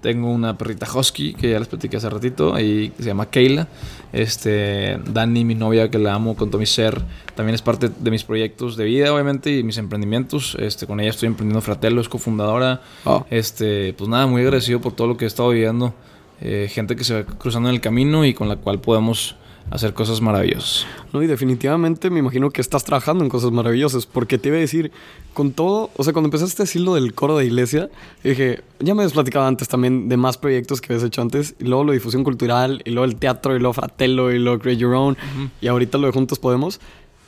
Tengo 0.00 0.30
una 0.30 0.56
perrita 0.56 0.86
husky 0.92 1.34
que 1.34 1.50
ya 1.50 1.58
les 1.58 1.68
platiqué 1.68 1.96
hace 1.96 2.08
ratito, 2.08 2.54
ahí 2.54 2.92
se 2.98 3.04
llama 3.04 3.26
Keila. 3.26 3.66
Este, 4.12 4.98
Dani, 5.12 5.44
mi 5.44 5.54
novia, 5.54 5.90
que 5.90 5.98
la 5.98 6.14
amo 6.14 6.36
con 6.36 6.50
todo 6.50 6.58
mi 6.58 6.66
ser, 6.66 7.02
también 7.34 7.54
es 7.54 7.62
parte 7.62 7.88
de 7.88 8.10
mis 8.10 8.24
proyectos 8.24 8.76
de 8.76 8.84
vida, 8.84 9.12
obviamente, 9.12 9.56
y 9.56 9.62
mis 9.62 9.78
emprendimientos. 9.78 10.56
Este, 10.60 10.86
con 10.86 11.00
ella 11.00 11.10
estoy 11.10 11.26
emprendiendo 11.28 11.60
Fratello, 11.60 12.00
es 12.00 12.08
cofundadora. 12.08 12.82
Oh. 13.04 13.24
Este, 13.30 13.94
pues 13.94 14.08
nada, 14.08 14.26
muy 14.26 14.42
agradecido 14.42 14.80
por 14.80 14.92
todo 14.92 15.06
lo 15.08 15.16
que 15.16 15.24
he 15.24 15.28
estado 15.28 15.50
viviendo. 15.50 15.94
Eh, 16.40 16.68
gente 16.70 16.96
que 16.96 17.04
se 17.04 17.14
va 17.14 17.24
cruzando 17.24 17.68
en 17.68 17.74
el 17.74 17.80
camino 17.80 18.24
y 18.24 18.34
con 18.34 18.48
la 18.48 18.56
cual 18.56 18.80
podemos 18.80 19.36
hacer 19.70 19.94
cosas 19.94 20.20
maravillosas. 20.20 20.86
No, 21.12 21.22
y 21.22 21.26
definitivamente 21.26 22.10
me 22.10 22.20
imagino 22.20 22.50
que 22.50 22.60
estás 22.60 22.84
trabajando 22.84 23.24
en 23.24 23.30
cosas 23.30 23.50
maravillosas, 23.50 24.06
porque 24.06 24.38
te 24.38 24.48
iba 24.48 24.58
a 24.58 24.60
decir, 24.60 24.92
con 25.34 25.52
todo, 25.52 25.90
o 25.96 26.04
sea, 26.04 26.12
cuando 26.12 26.28
empezaste 26.28 26.62
a 26.62 26.64
decirlo 26.64 26.94
del 26.94 27.14
coro 27.14 27.36
de 27.36 27.46
iglesia, 27.46 27.90
dije, 28.22 28.62
ya 28.80 28.94
me 28.94 29.02
habías 29.02 29.12
platicado 29.12 29.46
antes 29.46 29.68
también 29.68 30.08
de 30.08 30.16
más 30.16 30.38
proyectos 30.38 30.80
que 30.80 30.92
habías 30.92 31.06
hecho 31.06 31.22
antes, 31.22 31.54
y 31.58 31.64
luego 31.64 31.84
lo 31.84 31.92
de 31.92 31.98
difusión 31.98 32.24
cultural, 32.24 32.82
y 32.84 32.90
luego 32.90 33.04
el 33.04 33.16
teatro, 33.16 33.56
y 33.56 33.58
luego 33.58 33.74
Fratello, 33.74 34.30
y 34.30 34.38
luego 34.38 34.58
Create 34.60 34.80
Your 34.80 34.94
Own, 34.94 35.16
y 35.60 35.66
ahorita 35.66 35.98
lo 35.98 36.06
de 36.06 36.12
Juntos 36.12 36.38
Podemos. 36.38 36.80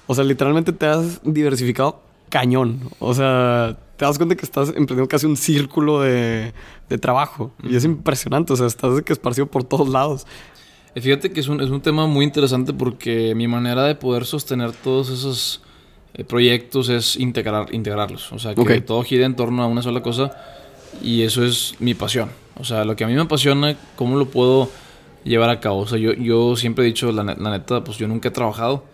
O 0.06 0.14
sea, 0.14 0.24
literalmente 0.24 0.72
te 0.72 0.86
has 0.86 1.20
diversificado 1.22 2.00
cañón. 2.30 2.80
O 2.98 3.14
sea, 3.14 3.78
te 3.96 4.04
das 4.04 4.16
cuenta 4.16 4.36
que 4.36 4.44
estás 4.44 4.68
emprendiendo 4.68 5.08
casi 5.08 5.26
un 5.26 5.36
círculo 5.36 6.00
de, 6.00 6.54
de 6.88 6.98
trabajo, 6.98 7.52
y 7.62 7.74
es 7.74 7.84
impresionante, 7.84 8.52
o 8.52 8.56
sea, 8.56 8.66
estás 8.66 9.02
que 9.02 9.12
esparcido 9.12 9.46
por 9.46 9.64
todos 9.64 9.88
lados. 9.88 10.26
Eh, 10.94 11.00
Fíjate 11.00 11.30
que 11.30 11.40
es 11.40 11.48
un, 11.48 11.60
es 11.60 11.70
un 11.70 11.80
tema 11.80 12.06
muy 12.06 12.24
interesante 12.24 12.72
porque 12.72 13.34
mi 13.34 13.48
manera 13.48 13.84
de 13.84 13.94
poder 13.94 14.24
sostener 14.24 14.72
todos 14.72 15.10
esos 15.10 15.62
eh, 16.14 16.24
proyectos 16.24 16.88
es 16.88 17.16
integrar, 17.16 17.74
integrarlos. 17.74 18.32
O 18.32 18.38
sea, 18.38 18.54
que 18.54 18.80
todo 18.80 19.02
gira 19.02 19.26
en 19.26 19.36
torno 19.36 19.62
a 19.62 19.66
una 19.66 19.82
sola 19.82 20.02
cosa 20.02 20.32
y 21.02 21.22
eso 21.22 21.44
es 21.44 21.74
mi 21.78 21.94
pasión. 21.94 22.30
O 22.58 22.64
sea, 22.64 22.84
lo 22.84 22.96
que 22.96 23.04
a 23.04 23.06
mí 23.06 23.14
me 23.14 23.20
apasiona, 23.20 23.76
cómo 23.96 24.16
lo 24.16 24.26
puedo 24.26 24.68
llevar 25.24 25.50
a 25.50 25.60
cabo. 25.60 25.80
O 25.80 25.86
sea, 25.86 25.98
yo, 25.98 26.12
yo 26.12 26.56
siempre 26.56 26.84
he 26.84 26.86
dicho, 26.86 27.12
la, 27.12 27.22
la 27.22 27.50
neta, 27.50 27.84
pues 27.84 27.98
yo 27.98 28.08
nunca 28.08 28.28
he 28.28 28.32
trabajado. 28.32 28.84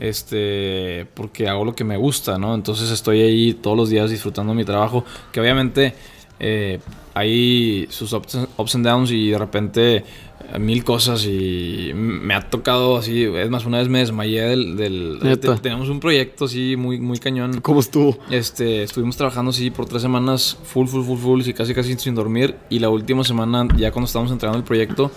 Este, 0.00 1.06
porque 1.14 1.48
hago 1.48 1.64
lo 1.64 1.74
que 1.74 1.84
me 1.84 1.96
gusta, 1.96 2.38
¿no? 2.38 2.54
Entonces 2.54 2.90
estoy 2.90 3.22
ahí 3.22 3.54
todos 3.54 3.76
los 3.76 3.88
días 3.88 4.10
disfrutando 4.10 4.54
mi 4.54 4.64
trabajo, 4.64 5.04
que 5.32 5.40
obviamente 5.40 5.94
eh, 6.40 6.80
hay 7.14 7.86
sus 7.90 8.12
ups, 8.12 8.34
and 8.74 8.84
downs 8.84 9.10
y 9.10 9.30
de 9.30 9.38
repente 9.38 9.96
eh, 9.96 10.58
mil 10.58 10.82
cosas 10.82 11.24
y 11.26 11.92
me 11.94 12.34
ha 12.34 12.50
tocado 12.50 12.96
así, 12.96 13.24
es 13.24 13.50
más, 13.50 13.64
una 13.66 13.78
vez 13.78 13.88
me 13.88 14.00
desmayé 14.00 14.42
del... 14.42 15.18
tenemos 15.62 15.88
un 15.88 16.00
proyecto 16.00 16.46
así 16.46 16.76
muy, 16.76 16.98
muy 16.98 17.18
cañón. 17.18 17.60
¿Cómo 17.60 17.80
estuvo? 17.80 18.18
Este, 18.30 18.82
estuvimos 18.82 19.16
trabajando 19.16 19.50
así 19.50 19.70
por 19.70 19.86
tres 19.86 20.02
semanas, 20.02 20.58
full, 20.64 20.86
full, 20.86 21.04
full, 21.04 21.18
full, 21.18 21.42
y 21.46 21.52
casi, 21.52 21.72
casi 21.74 21.94
sin 21.96 22.14
dormir. 22.14 22.56
Y 22.68 22.80
la 22.80 22.90
última 22.90 23.22
semana, 23.24 23.68
ya 23.76 23.92
cuando 23.92 24.06
estábamos 24.06 24.32
entregando 24.32 24.58
el 24.58 24.64
proyecto, 24.64 25.10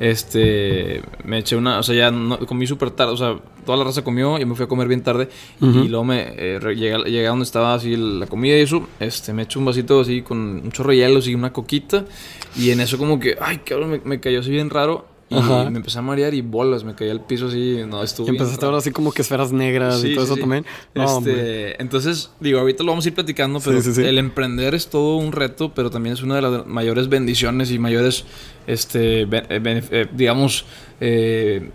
este, 0.00 1.02
me 1.24 1.38
eché 1.38 1.56
una, 1.56 1.78
o 1.78 1.82
sea, 1.82 1.94
ya 1.94 2.10
no- 2.10 2.38
comí 2.46 2.66
súper 2.66 2.90
tarde, 2.90 3.12
o 3.12 3.16
sea, 3.16 3.36
toda 3.64 3.78
la 3.78 3.84
raza 3.84 4.02
comió, 4.02 4.38
yo 4.38 4.46
me 4.46 4.54
fui 4.54 4.64
a 4.64 4.68
comer 4.68 4.88
bien 4.88 5.02
tarde. 5.02 5.28
Y 5.60 5.88
luego 5.88 6.04
me 6.04 6.26
eh, 6.36 6.60
llegué 6.74 7.26
a 7.26 7.30
donde 7.30 7.44
estaba 7.44 7.74
así 7.74 7.96
la 7.96 8.26
comida 8.26 8.56
y 8.56 8.60
eso, 8.60 8.88
este, 9.00 9.32
me 9.32 9.42
eché 9.42 9.58
un 9.58 9.64
vasito 9.64 10.00
así 10.00 10.22
con 10.22 10.38
un 10.38 10.72
chorro 10.72 10.90
de 10.90 10.96
hielo, 10.96 11.18
así 11.18 11.34
una 11.34 11.52
coquita. 11.52 12.04
Y 12.56 12.70
en 12.70 12.80
eso 12.80 12.96
como 12.98 13.18
que, 13.20 13.36
ay, 13.40 13.58
cabrón, 13.58 13.90
me, 13.90 14.00
me 14.04 14.20
cayó 14.20 14.40
así 14.40 14.50
bien 14.50 14.70
raro. 14.70 15.06
Y 15.30 15.36
Ajá. 15.36 15.68
me 15.68 15.76
empecé 15.76 15.98
a 15.98 16.02
marear 16.02 16.32
y 16.32 16.40
bolas, 16.40 16.84
me 16.84 16.94
caí 16.94 17.10
al 17.10 17.20
piso 17.20 17.48
así, 17.48 17.80
no, 17.86 18.02
estuvo 18.02 18.26
Y 18.26 18.30
empezaste 18.30 18.56
raro. 18.62 18.68
ahora 18.68 18.78
así 18.78 18.92
como 18.92 19.12
que 19.12 19.20
esferas 19.20 19.52
negras 19.52 19.98
y 20.02 20.08
Sí, 20.08 20.14
todo 20.14 20.24
sí, 20.24 20.28
eso 20.28 20.34
sí. 20.36 20.40
también. 20.40 20.64
No. 20.94 21.18
Este, 21.18 21.82
entonces, 21.82 22.30
digo, 22.40 22.60
ahorita 22.60 22.82
lo 22.82 22.92
vamos 22.92 23.04
a 23.04 23.08
ir 23.08 23.14
platicando, 23.14 23.60
pero 23.60 23.78
el 23.78 24.18
emprender 24.18 24.74
es 24.74 24.88
todo 24.88 25.16
un 25.16 25.32
reto, 25.32 25.74
pero 25.74 25.90
también 25.90 26.14
es 26.14 26.22
una 26.22 26.36
de 26.36 26.42
las 26.42 26.66
mayores 26.66 27.10
bendiciones 27.10 27.70
y 27.70 27.78
mayores, 27.78 28.24
este, 28.66 29.22
eh, 29.22 29.28
eh, 29.50 30.06
digamos, 30.14 30.64
eh, 31.00 31.70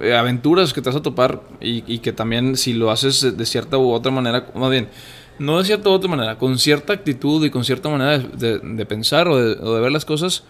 eh, 0.00 0.14
aventuras 0.14 0.72
que 0.72 0.82
te 0.82 0.88
vas 0.88 0.96
a 0.96 1.02
topar 1.02 1.42
y, 1.60 1.84
y 1.86 2.00
que 2.00 2.12
también 2.12 2.56
si 2.56 2.72
lo 2.72 2.90
haces 2.90 3.36
de 3.36 3.46
cierta 3.46 3.78
u 3.78 3.92
otra 3.92 4.10
manera, 4.10 4.50
más 4.54 4.70
bien, 4.70 4.88
no 5.38 5.58
de 5.58 5.64
cierta 5.64 5.90
u 5.90 5.92
otra 5.92 6.10
manera, 6.10 6.38
con 6.38 6.58
cierta 6.58 6.92
actitud 6.92 7.44
y 7.44 7.50
con 7.50 7.64
cierta 7.64 7.88
manera 7.88 8.18
de, 8.18 8.58
de- 8.58 8.74
de 8.74 8.86
pensar 8.86 9.28
o 9.28 9.36
de, 9.36 9.52
o 9.62 9.74
de 9.76 9.80
ver 9.80 9.92
las 9.92 10.04
cosas, 10.04 10.42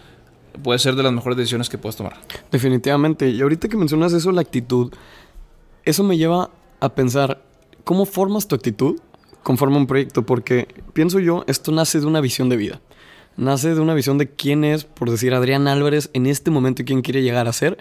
puede 0.57 0.79
ser 0.79 0.95
de 0.95 1.03
las 1.03 1.13
mejores 1.13 1.37
decisiones 1.37 1.69
que 1.69 1.77
puedes 1.77 1.95
tomar. 1.95 2.17
Definitivamente. 2.51 3.29
Y 3.29 3.41
ahorita 3.41 3.67
que 3.67 3.77
mencionas 3.77 4.13
eso, 4.13 4.31
la 4.31 4.41
actitud, 4.41 4.91
eso 5.85 6.03
me 6.03 6.17
lleva 6.17 6.49
a 6.79 6.89
pensar, 6.89 7.43
¿cómo 7.83 8.05
formas 8.05 8.47
tu 8.47 8.55
actitud 8.55 8.99
conforme 9.43 9.77
un 9.77 9.87
proyecto? 9.87 10.25
Porque 10.25 10.67
pienso 10.93 11.19
yo, 11.19 11.43
esto 11.47 11.71
nace 11.71 11.99
de 11.99 12.05
una 12.05 12.21
visión 12.21 12.49
de 12.49 12.57
vida. 12.57 12.81
Nace 13.37 13.75
de 13.75 13.81
una 13.81 13.93
visión 13.93 14.17
de 14.17 14.29
quién 14.29 14.63
es, 14.63 14.83
por 14.83 15.11
decir, 15.11 15.33
Adrián 15.33 15.67
Álvarez 15.67 16.09
en 16.13 16.25
este 16.25 16.51
momento 16.51 16.81
y 16.81 16.85
quién 16.85 17.01
quiere 17.01 17.21
llegar 17.21 17.47
a 17.47 17.53
ser, 17.53 17.77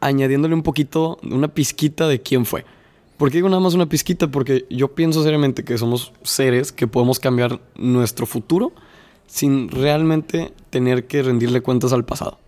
añadiéndole 0.00 0.54
un 0.54 0.62
poquito, 0.62 1.18
una 1.22 1.48
pizquita 1.48 2.08
de 2.08 2.20
quién 2.20 2.44
fue. 2.44 2.64
¿Por 3.16 3.30
qué 3.30 3.38
digo 3.38 3.48
nada 3.48 3.60
más 3.60 3.74
una 3.74 3.88
pizquita? 3.88 4.30
Porque 4.30 4.66
yo 4.68 4.94
pienso 4.94 5.22
seriamente 5.22 5.64
que 5.64 5.78
somos 5.78 6.12
seres 6.22 6.72
que 6.72 6.86
podemos 6.86 7.18
cambiar 7.18 7.60
nuestro 7.76 8.26
futuro 8.26 8.72
sin 9.26 9.70
realmente 9.70 10.52
tener 10.76 11.06
que 11.06 11.22
rendirle 11.22 11.62
cuentas 11.62 11.94
al 11.94 12.04
pasado. 12.04 12.38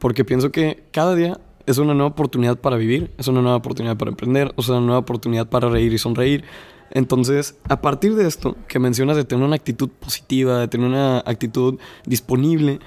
Porque 0.00 0.24
pienso 0.24 0.50
que 0.50 0.82
cada 0.90 1.14
día 1.14 1.38
es 1.64 1.78
una 1.78 1.94
nueva 1.94 2.08
oportunidad 2.08 2.58
para 2.58 2.76
vivir, 2.76 3.12
es 3.18 3.28
una 3.28 3.40
nueva 3.40 3.58
oportunidad 3.58 3.96
para 3.96 4.10
emprender, 4.10 4.52
es 4.56 4.68
una 4.68 4.80
nueva 4.80 4.98
oportunidad 4.98 5.48
para 5.48 5.68
reír 5.68 5.92
y 5.92 5.98
sonreír. 5.98 6.42
Entonces, 6.90 7.54
a 7.68 7.80
partir 7.80 8.16
de 8.16 8.26
esto 8.26 8.56
que 8.66 8.80
mencionas 8.80 9.16
de 9.16 9.24
tener 9.24 9.46
una 9.46 9.54
actitud 9.54 9.90
positiva, 9.90 10.58
de 10.58 10.66
tener 10.66 10.88
una 10.88 11.18
actitud 11.18 11.78
disponible, 12.04 12.80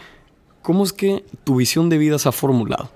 ¿cómo 0.62 0.84
es 0.84 0.91
que 0.91 1.24
tu 1.46 1.55
visión 1.55 1.88
de 1.88 1.98
vida 1.98 2.20
se 2.20 2.27
ha 2.27 2.34
formulado? 2.34 2.91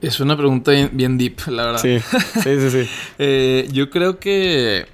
Es 0.00 0.18
una 0.20 0.38
pregunta 0.38 0.72
bien, 0.90 1.18
deep, 1.18 1.48
la 1.48 1.66
verdad. 1.66 1.82
Sí, 1.82 1.98
sí, 1.98 2.60
sí. 2.60 2.70
sí. 2.70 2.90
Eh, 3.18 3.68
yo 3.72 3.90
creo 3.90 4.18
que 4.18 4.86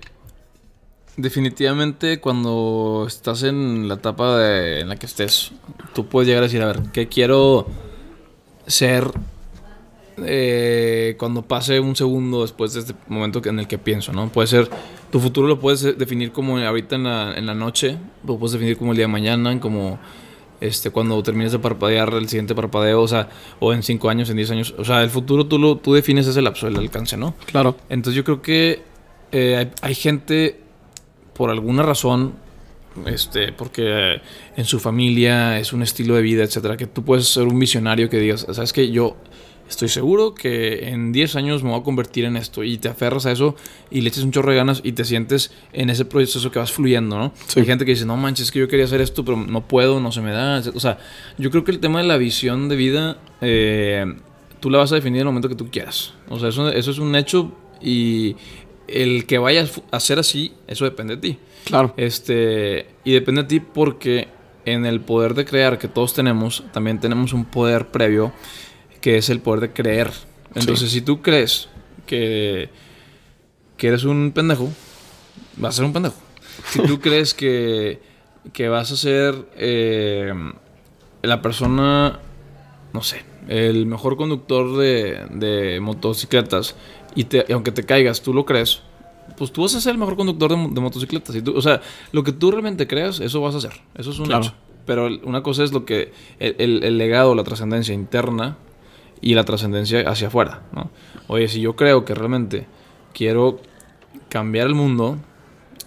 definitivamente 1.16 2.20
cuando 2.20 3.04
estás 3.06 3.42
en 3.42 3.88
la 3.88 3.94
etapa 3.94 4.38
en 4.80 4.88
la 4.88 4.96
que 4.96 5.06
estés, 5.06 5.52
tú 5.94 6.06
puedes 6.06 6.28
llegar 6.28 6.42
a 6.42 6.46
decir, 6.46 6.62
a 6.62 6.66
ver, 6.66 6.80
¿qué 6.92 7.08
quiero 7.08 7.66
ser 8.66 9.12
eh, 10.18 11.16
cuando 11.18 11.42
pase 11.42 11.80
un 11.80 11.96
segundo 11.96 12.42
después 12.42 12.72
de 12.74 12.80
este 12.80 12.94
momento 13.08 13.42
en 13.44 13.58
el 13.58 13.66
que 13.66 13.78
pienso, 13.78 14.12
¿no? 14.12 14.28
Puede 14.28 14.46
ser, 14.48 14.68
tu 15.10 15.20
futuro 15.20 15.48
lo 15.48 15.58
puedes 15.58 15.98
definir 15.98 16.32
como 16.32 16.58
ahorita 16.58 16.96
en 16.96 17.04
la, 17.04 17.34
en 17.34 17.46
la 17.46 17.54
noche, 17.54 17.96
lo 18.26 18.38
puedes 18.38 18.52
definir 18.52 18.76
como 18.76 18.92
el 18.92 18.96
día 18.96 19.06
de 19.06 19.12
mañana, 19.12 19.58
como 19.60 19.98
este, 20.60 20.90
cuando 20.90 21.20
termines 21.22 21.52
de 21.52 21.58
parpadear 21.58 22.14
el 22.14 22.28
siguiente 22.28 22.54
parpadeo, 22.54 23.02
o 23.02 23.08
sea, 23.08 23.28
o 23.58 23.72
en 23.72 23.82
5 23.82 24.08
años, 24.08 24.30
en 24.30 24.36
10 24.36 24.50
años, 24.52 24.74
o 24.78 24.84
sea, 24.84 25.02
el 25.02 25.10
futuro 25.10 25.46
tú, 25.46 25.58
lo, 25.58 25.76
tú 25.76 25.94
defines 25.94 26.26
ese 26.26 26.42
lapso, 26.42 26.68
el 26.68 26.76
alcance, 26.76 27.16
¿no? 27.16 27.34
Claro. 27.46 27.76
Entonces 27.88 28.16
yo 28.16 28.24
creo 28.24 28.40
que 28.40 28.82
eh, 29.32 29.56
hay, 29.56 29.70
hay 29.82 29.94
gente, 29.94 30.60
por 31.34 31.50
alguna 31.50 31.82
razón, 31.82 32.34
este, 33.06 33.52
porque 33.52 34.20
en 34.56 34.64
su 34.64 34.78
familia 34.80 35.58
es 35.58 35.72
un 35.72 35.82
estilo 35.82 36.14
de 36.14 36.22
vida, 36.22 36.44
etcétera, 36.44 36.76
que 36.76 36.86
tú 36.86 37.04
puedes 37.04 37.28
ser 37.28 37.44
un 37.44 37.58
visionario 37.58 38.08
que 38.08 38.18
digas, 38.18 38.46
sabes 38.52 38.72
que 38.72 38.90
yo 38.90 39.16
estoy 39.68 39.88
seguro 39.88 40.34
que 40.34 40.88
en 40.90 41.12
10 41.12 41.36
años 41.36 41.62
me 41.62 41.70
voy 41.70 41.80
a 41.80 41.82
convertir 41.82 42.24
en 42.24 42.36
esto 42.36 42.62
y 42.64 42.78
te 42.78 42.88
aferras 42.88 43.26
a 43.26 43.32
eso 43.32 43.56
y 43.90 44.02
le 44.02 44.08
echas 44.08 44.22
un 44.22 44.30
chorro 44.30 44.50
de 44.50 44.56
ganas 44.56 44.80
y 44.84 44.92
te 44.92 45.04
sientes 45.04 45.52
en 45.72 45.90
ese 45.90 46.04
proceso 46.04 46.50
que 46.50 46.58
vas 46.58 46.72
fluyendo, 46.72 47.18
¿no? 47.18 47.32
Hay 47.56 47.64
gente 47.64 47.84
que 47.84 47.92
dice, 47.92 48.06
no 48.06 48.16
manches, 48.16 48.46
es 48.46 48.52
que 48.52 48.58
yo 48.60 48.68
quería 48.68 48.84
hacer 48.84 49.00
esto, 49.00 49.24
pero 49.24 49.36
no 49.36 49.66
puedo, 49.66 50.00
no 50.00 50.12
se 50.12 50.20
me 50.20 50.32
da. 50.32 50.62
O 50.74 50.80
sea, 50.80 50.98
yo 51.38 51.50
creo 51.50 51.64
que 51.64 51.70
el 51.70 51.80
tema 51.80 52.00
de 52.00 52.08
la 52.08 52.16
visión 52.16 52.68
de 52.68 52.76
vida, 52.76 53.18
eh, 53.40 54.04
tú 54.60 54.70
la 54.70 54.78
vas 54.78 54.92
a 54.92 54.96
definir 54.96 55.16
en 55.16 55.26
el 55.26 55.26
momento 55.26 55.48
que 55.48 55.56
tú 55.56 55.70
quieras. 55.70 56.14
O 56.28 56.38
sea, 56.38 56.50
eso, 56.50 56.68
eso 56.70 56.90
es 56.90 56.98
un 56.98 57.16
hecho 57.16 57.52
y 57.80 58.36
el 58.88 59.26
que 59.26 59.38
vayas 59.38 59.80
a 59.90 59.96
hacer 59.96 60.18
así, 60.18 60.52
eso 60.66 60.84
depende 60.84 61.16
de 61.16 61.22
ti. 61.22 61.38
Claro. 61.64 61.94
Este, 61.96 62.86
y 63.04 63.12
depende 63.12 63.42
de 63.42 63.48
ti 63.48 63.60
porque 63.60 64.28
en 64.64 64.86
el 64.86 65.00
poder 65.00 65.34
de 65.34 65.44
crear 65.44 65.78
que 65.78 65.88
todos 65.88 66.14
tenemos, 66.14 66.64
también 66.72 67.00
tenemos 67.00 67.32
un 67.32 67.44
poder 67.44 67.88
previo 67.88 68.32
que 69.00 69.18
es 69.18 69.28
el 69.28 69.40
poder 69.40 69.60
de 69.60 69.72
creer. 69.72 70.10
Entonces, 70.54 70.90
si 70.90 71.02
tú 71.02 71.20
crees 71.20 71.68
que, 72.06 72.70
que 73.76 73.88
eres 73.88 74.04
un 74.04 74.32
pendejo, 74.32 74.70
vas 75.56 75.74
a 75.74 75.76
ser 75.76 75.84
un 75.84 75.92
pendejo. 75.92 76.16
Si 76.70 76.80
tú 76.80 77.00
crees 77.02 77.34
que, 77.34 78.00
que 78.52 78.68
vas 78.68 78.92
a 78.92 78.96
ser 78.96 79.34
eh, 79.56 80.32
la 81.22 81.42
persona, 81.42 82.20
no 82.92 83.02
sé, 83.02 83.24
el 83.48 83.86
mejor 83.86 84.16
conductor 84.16 84.78
de, 84.78 85.26
de 85.30 85.80
motocicletas 85.80 86.76
y, 87.14 87.24
te, 87.24 87.52
aunque 87.52 87.72
te 87.72 87.84
caigas, 87.84 88.22
tú 88.22 88.32
lo 88.32 88.44
crees, 88.44 88.82
pues 89.36 89.52
tú 89.52 89.62
vas 89.62 89.74
a 89.74 89.80
ser 89.80 89.92
el 89.92 89.98
mejor 89.98 90.16
conductor 90.16 90.50
de, 90.50 90.80
motocicletas. 90.80 91.34
Y 91.36 91.42
tú, 91.42 91.56
o 91.56 91.62
sea, 91.62 91.80
lo 92.12 92.22
que 92.22 92.32
tú 92.32 92.50
realmente 92.50 92.86
creas, 92.86 93.20
eso 93.20 93.40
vas 93.40 93.54
a 93.54 93.58
hacer. 93.58 93.72
Eso 93.94 94.10
es 94.10 94.18
un 94.18 94.32
hecho. 94.32 94.54
Pero 94.86 95.08
una 95.24 95.42
cosa 95.42 95.64
es 95.64 95.72
lo 95.72 95.86
que 95.86 96.12
el, 96.38 96.56
el, 96.58 96.84
el 96.84 96.98
legado, 96.98 97.34
la 97.34 97.42
trascendencia 97.42 97.94
interna 97.94 98.58
y 99.20 99.34
la 99.34 99.44
trascendencia 99.44 100.00
hacia 100.08 100.28
afuera, 100.28 100.62
¿no? 100.72 100.90
Oye, 101.28 101.48
si 101.48 101.60
yo 101.60 101.74
creo 101.74 102.04
que 102.04 102.14
realmente 102.14 102.66
quiero 103.14 103.60
cambiar 104.28 104.66
el 104.66 104.74
mundo, 104.74 105.16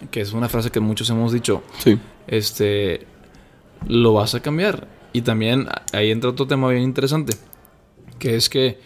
que 0.10 0.22
es 0.22 0.34
una 0.34 0.50
frase 0.50 0.72
que 0.72 0.80
muchos 0.80 1.10
hemos 1.12 1.32
dicho, 1.32 1.62
sí. 1.78 2.00
este, 2.26 3.06
lo 3.88 4.14
vas 4.14 4.34
a 4.36 4.42
cambiar. 4.42 4.88
Y 5.14 5.22
también 5.22 5.68
ahí 5.94 6.12
entra 6.12 6.30
otro 6.30 6.48
tema 6.48 6.70
bien 6.70 6.84
interesante, 6.84 7.34
que 8.20 8.36
es 8.36 8.50
que, 8.50 8.80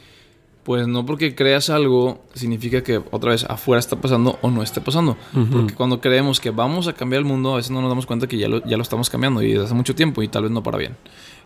pues 0.72 0.88
no 0.88 1.06
porque 1.06 1.36
creas 1.36 1.70
algo 1.70 2.24
significa 2.34 2.82
que 2.82 3.02
otra 3.12 3.32
vez 3.32 3.44
afuera 3.44 3.78
está 3.78 4.00
pasando 4.00 4.40
o 4.42 4.50
no 4.50 4.64
esté 4.64 4.80
pasando. 4.80 5.18
Uh 5.34 5.40
-huh. 5.40 5.50
Porque 5.50 5.74
cuando 5.74 6.00
creemos 6.00 6.40
que 6.40 6.50
vamos 6.50 6.88
a 6.88 6.94
cambiar 6.94 7.20
el 7.20 7.26
mundo, 7.26 7.52
a 7.52 7.56
veces 7.58 7.72
no 7.72 7.82
nos 7.82 7.90
damos 7.90 8.06
cuenta 8.06 8.26
que 8.26 8.38
ya 8.38 8.48
lo, 8.48 8.64
ya 8.64 8.78
lo 8.78 8.84
estamos 8.84 9.10
cambiando 9.10 9.42
y 9.42 9.50
desde 9.50 9.66
hace 9.66 9.74
mucho 9.74 9.96
tiempo 9.96 10.24
y 10.24 10.30
tal 10.30 10.44
vez 10.44 10.52
no 10.54 10.64
para 10.64 10.78
bien. 10.78 10.96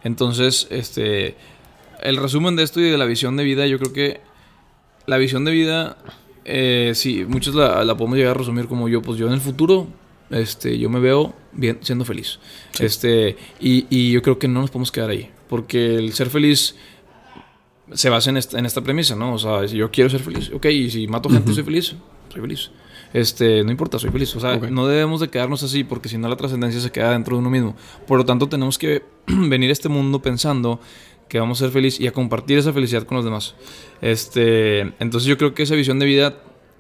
Entonces, 0.04 0.68
este, 0.70 1.38
el 2.04 2.18
resumen 2.18 2.56
de 2.56 2.62
esto 2.62 2.80
y 2.80 2.84
de 2.84 3.00
la 3.00 3.06
visión 3.06 3.36
de 3.36 3.44
vida, 3.44 3.66
yo 3.66 3.80
creo 3.80 3.94
que 3.94 4.22
la 5.08 5.18
visión 5.18 5.44
de 5.44 5.54
vida, 5.54 5.98
eh, 6.44 6.92
sí, 6.94 7.26
muchos 7.28 7.56
la, 7.56 7.84
la, 7.84 7.98
podemos 7.98 8.20
llegar 8.20 8.36
a 8.36 8.38
resumir 8.38 8.68
como 8.68 8.90
yo, 8.90 9.02
pues 9.02 9.18
yo 9.18 9.26
en 9.26 9.34
el 9.34 9.42
futuro, 9.42 9.88
este, 10.30 10.78
yo 10.78 10.88
me 10.92 11.00
veo 11.00 11.34
bien, 11.52 11.80
siendo 11.82 12.06
feliz. 12.06 12.38
Sí. 12.74 12.86
Este, 12.86 13.38
y, 13.60 13.88
y, 13.90 14.12
yo 14.12 14.22
creo 14.22 14.38
que 14.38 14.48
no 14.48 14.62
nos 14.62 14.70
podemos 14.70 14.92
quedar 14.92 15.10
ahí, 15.10 15.32
porque 15.50 15.96
el 15.96 16.14
ser 16.14 16.30
feliz 16.30 16.76
se 17.94 18.10
basa 18.10 18.30
en 18.30 18.38
esta, 18.38 18.58
en 18.60 18.66
esta 18.66 18.82
premisa, 18.82 19.16
¿no? 19.16 19.34
O 19.34 19.40
sea, 19.40 19.68
si 19.68 19.78
yo 19.78 19.92
quiero 19.92 20.10
ser 20.10 20.22
feliz, 20.22 20.52
ok, 20.54 20.66
y 20.66 20.90
si 20.90 21.08
mato 21.08 21.30
gente, 21.30 21.50
uh 21.50 21.52
-huh. 21.52 21.56
soy 21.56 21.64
feliz, 21.64 21.96
soy 22.30 22.42
feliz. 22.42 22.72
Este, 23.14 23.64
no 23.64 23.72
importa, 23.72 23.98
soy 24.00 24.10
feliz. 24.10 24.36
O 24.36 24.40
sea, 24.40 24.56
okay. 24.56 24.70
no 24.70 24.88
debemos 24.88 25.22
de 25.22 25.30
quedarnos 25.30 25.64
así 25.64 25.84
porque 25.84 26.10
si 26.10 26.18
no 26.18 26.28
la 26.28 26.36
trascendencia 26.36 26.82
se 26.82 26.92
queda 26.92 27.12
dentro 27.12 27.36
de 27.36 27.40
uno 27.40 27.50
mismo. 27.50 27.76
Por 28.08 28.18
lo 28.18 28.26
tanto, 28.26 28.50
tenemos 28.50 28.78
que 28.78 29.04
venir 29.28 29.70
a 29.70 29.74
este 29.74 29.88
mundo 29.90 30.22
pensando 30.22 30.80
que 31.30 31.40
vamos 31.40 31.62
a 31.62 31.66
ser 31.66 31.72
felices 31.72 32.00
y 32.02 32.08
a 32.08 32.12
compartir 32.12 32.58
esa 32.58 32.74
felicidad 32.74 33.04
con 33.04 33.16
los 33.16 33.26
demás. 33.26 33.56
Este, 34.02 34.82
entonces 35.00 35.26
yo 35.26 35.38
creo 35.38 35.54
que 35.54 35.64
esa 35.64 35.76
visión 35.76 35.98
de 35.98 36.06
vida, 36.06 36.38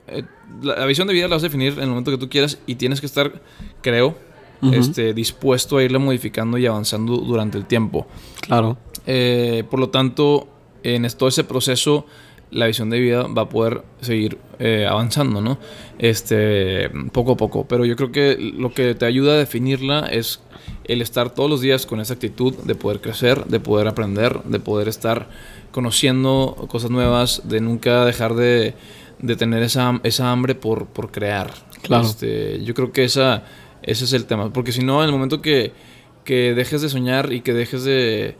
eh, 0.08 0.24
la, 0.62 0.76
la, 0.78 0.86
visión 0.86 1.08
de 1.08 1.14
vida 1.14 1.28
la 1.28 1.36
vas 1.36 1.44
a 1.44 1.48
definir 1.48 1.74
en 1.74 1.84
el 1.84 1.90
momento 1.90 2.12
que 2.12 2.18
tú 2.18 2.30
quieras 2.30 2.60
y 2.68 2.76
tienes 2.76 3.00
que 3.00 3.06
estar, 3.06 3.42
creo, 3.82 4.18
uh 4.62 4.68
-huh. 4.68 4.76
este, 4.76 5.14
dispuesto 5.14 5.78
a 5.78 5.84
irla 5.84 6.00
modificando 6.00 6.58
y 6.58 6.66
avanzando 6.66 7.18
durante 7.18 7.58
el 7.58 7.66
tiempo. 7.66 8.08
Claro. 8.42 8.78
Eh, 9.08 9.64
por 9.70 9.80
lo 9.80 9.90
tanto, 9.90 10.50
en 10.94 11.08
todo 11.18 11.30
ese 11.30 11.44
proceso, 11.44 12.06
la 12.52 12.68
visión 12.68 12.90
de 12.90 13.00
vida 13.00 13.24
va 13.24 13.44
a 13.44 13.50
poder 13.50 13.82
seguir 14.02 14.38
eh, 14.60 14.86
avanzando, 14.88 15.42
¿no? 15.42 15.58
Este, 15.98 16.90
poco 17.12 17.34
a 17.34 17.38
poco. 17.38 17.68
Pero 17.68 17.86
yo 17.86 17.96
creo 17.96 18.12
que 18.12 18.38
lo 18.38 18.74
que 18.74 18.94
te 18.94 19.06
ayuda 19.06 19.34
a 19.34 19.38
definirla 19.38 20.08
es 20.08 20.42
el 20.86 21.02
estar 21.02 21.34
todos 21.34 21.50
los 21.50 21.62
días 21.62 21.86
con 21.86 22.00
esa 22.00 22.14
actitud 22.14 22.54
de 22.54 22.76
poder 22.76 23.02
crecer, 23.02 23.46
de 23.46 23.60
poder 23.60 23.88
aprender, 23.88 24.42
de 24.44 24.60
poder 24.60 24.88
estar 24.88 25.28
conociendo 25.72 26.68
cosas 26.70 26.92
nuevas, 26.92 27.42
de 27.46 27.60
nunca 27.62 28.06
dejar 28.06 28.36
de, 28.36 28.76
de 29.20 29.36
tener 29.36 29.64
esa, 29.64 30.00
esa 30.04 30.32
hambre 30.32 30.56
por, 30.56 30.86
por 30.86 31.12
crear. 31.12 31.52
Claro. 31.82 32.06
Este, 32.06 32.64
yo 32.64 32.74
creo 32.74 32.92
que 32.92 33.04
esa, 33.04 33.44
ese 33.82 34.06
es 34.06 34.14
el 34.14 34.26
tema. 34.26 34.54
Porque 34.54 34.72
si 34.72 34.84
no, 34.84 35.02
en 35.02 35.08
el 35.08 35.12
momento 35.12 35.42
que, 35.42 35.74
que 36.24 36.54
dejes 36.54 36.82
de 36.82 36.90
soñar 36.90 37.34
y 37.34 37.42
que 37.42 37.54
dejes 37.54 37.84
de 37.84 38.38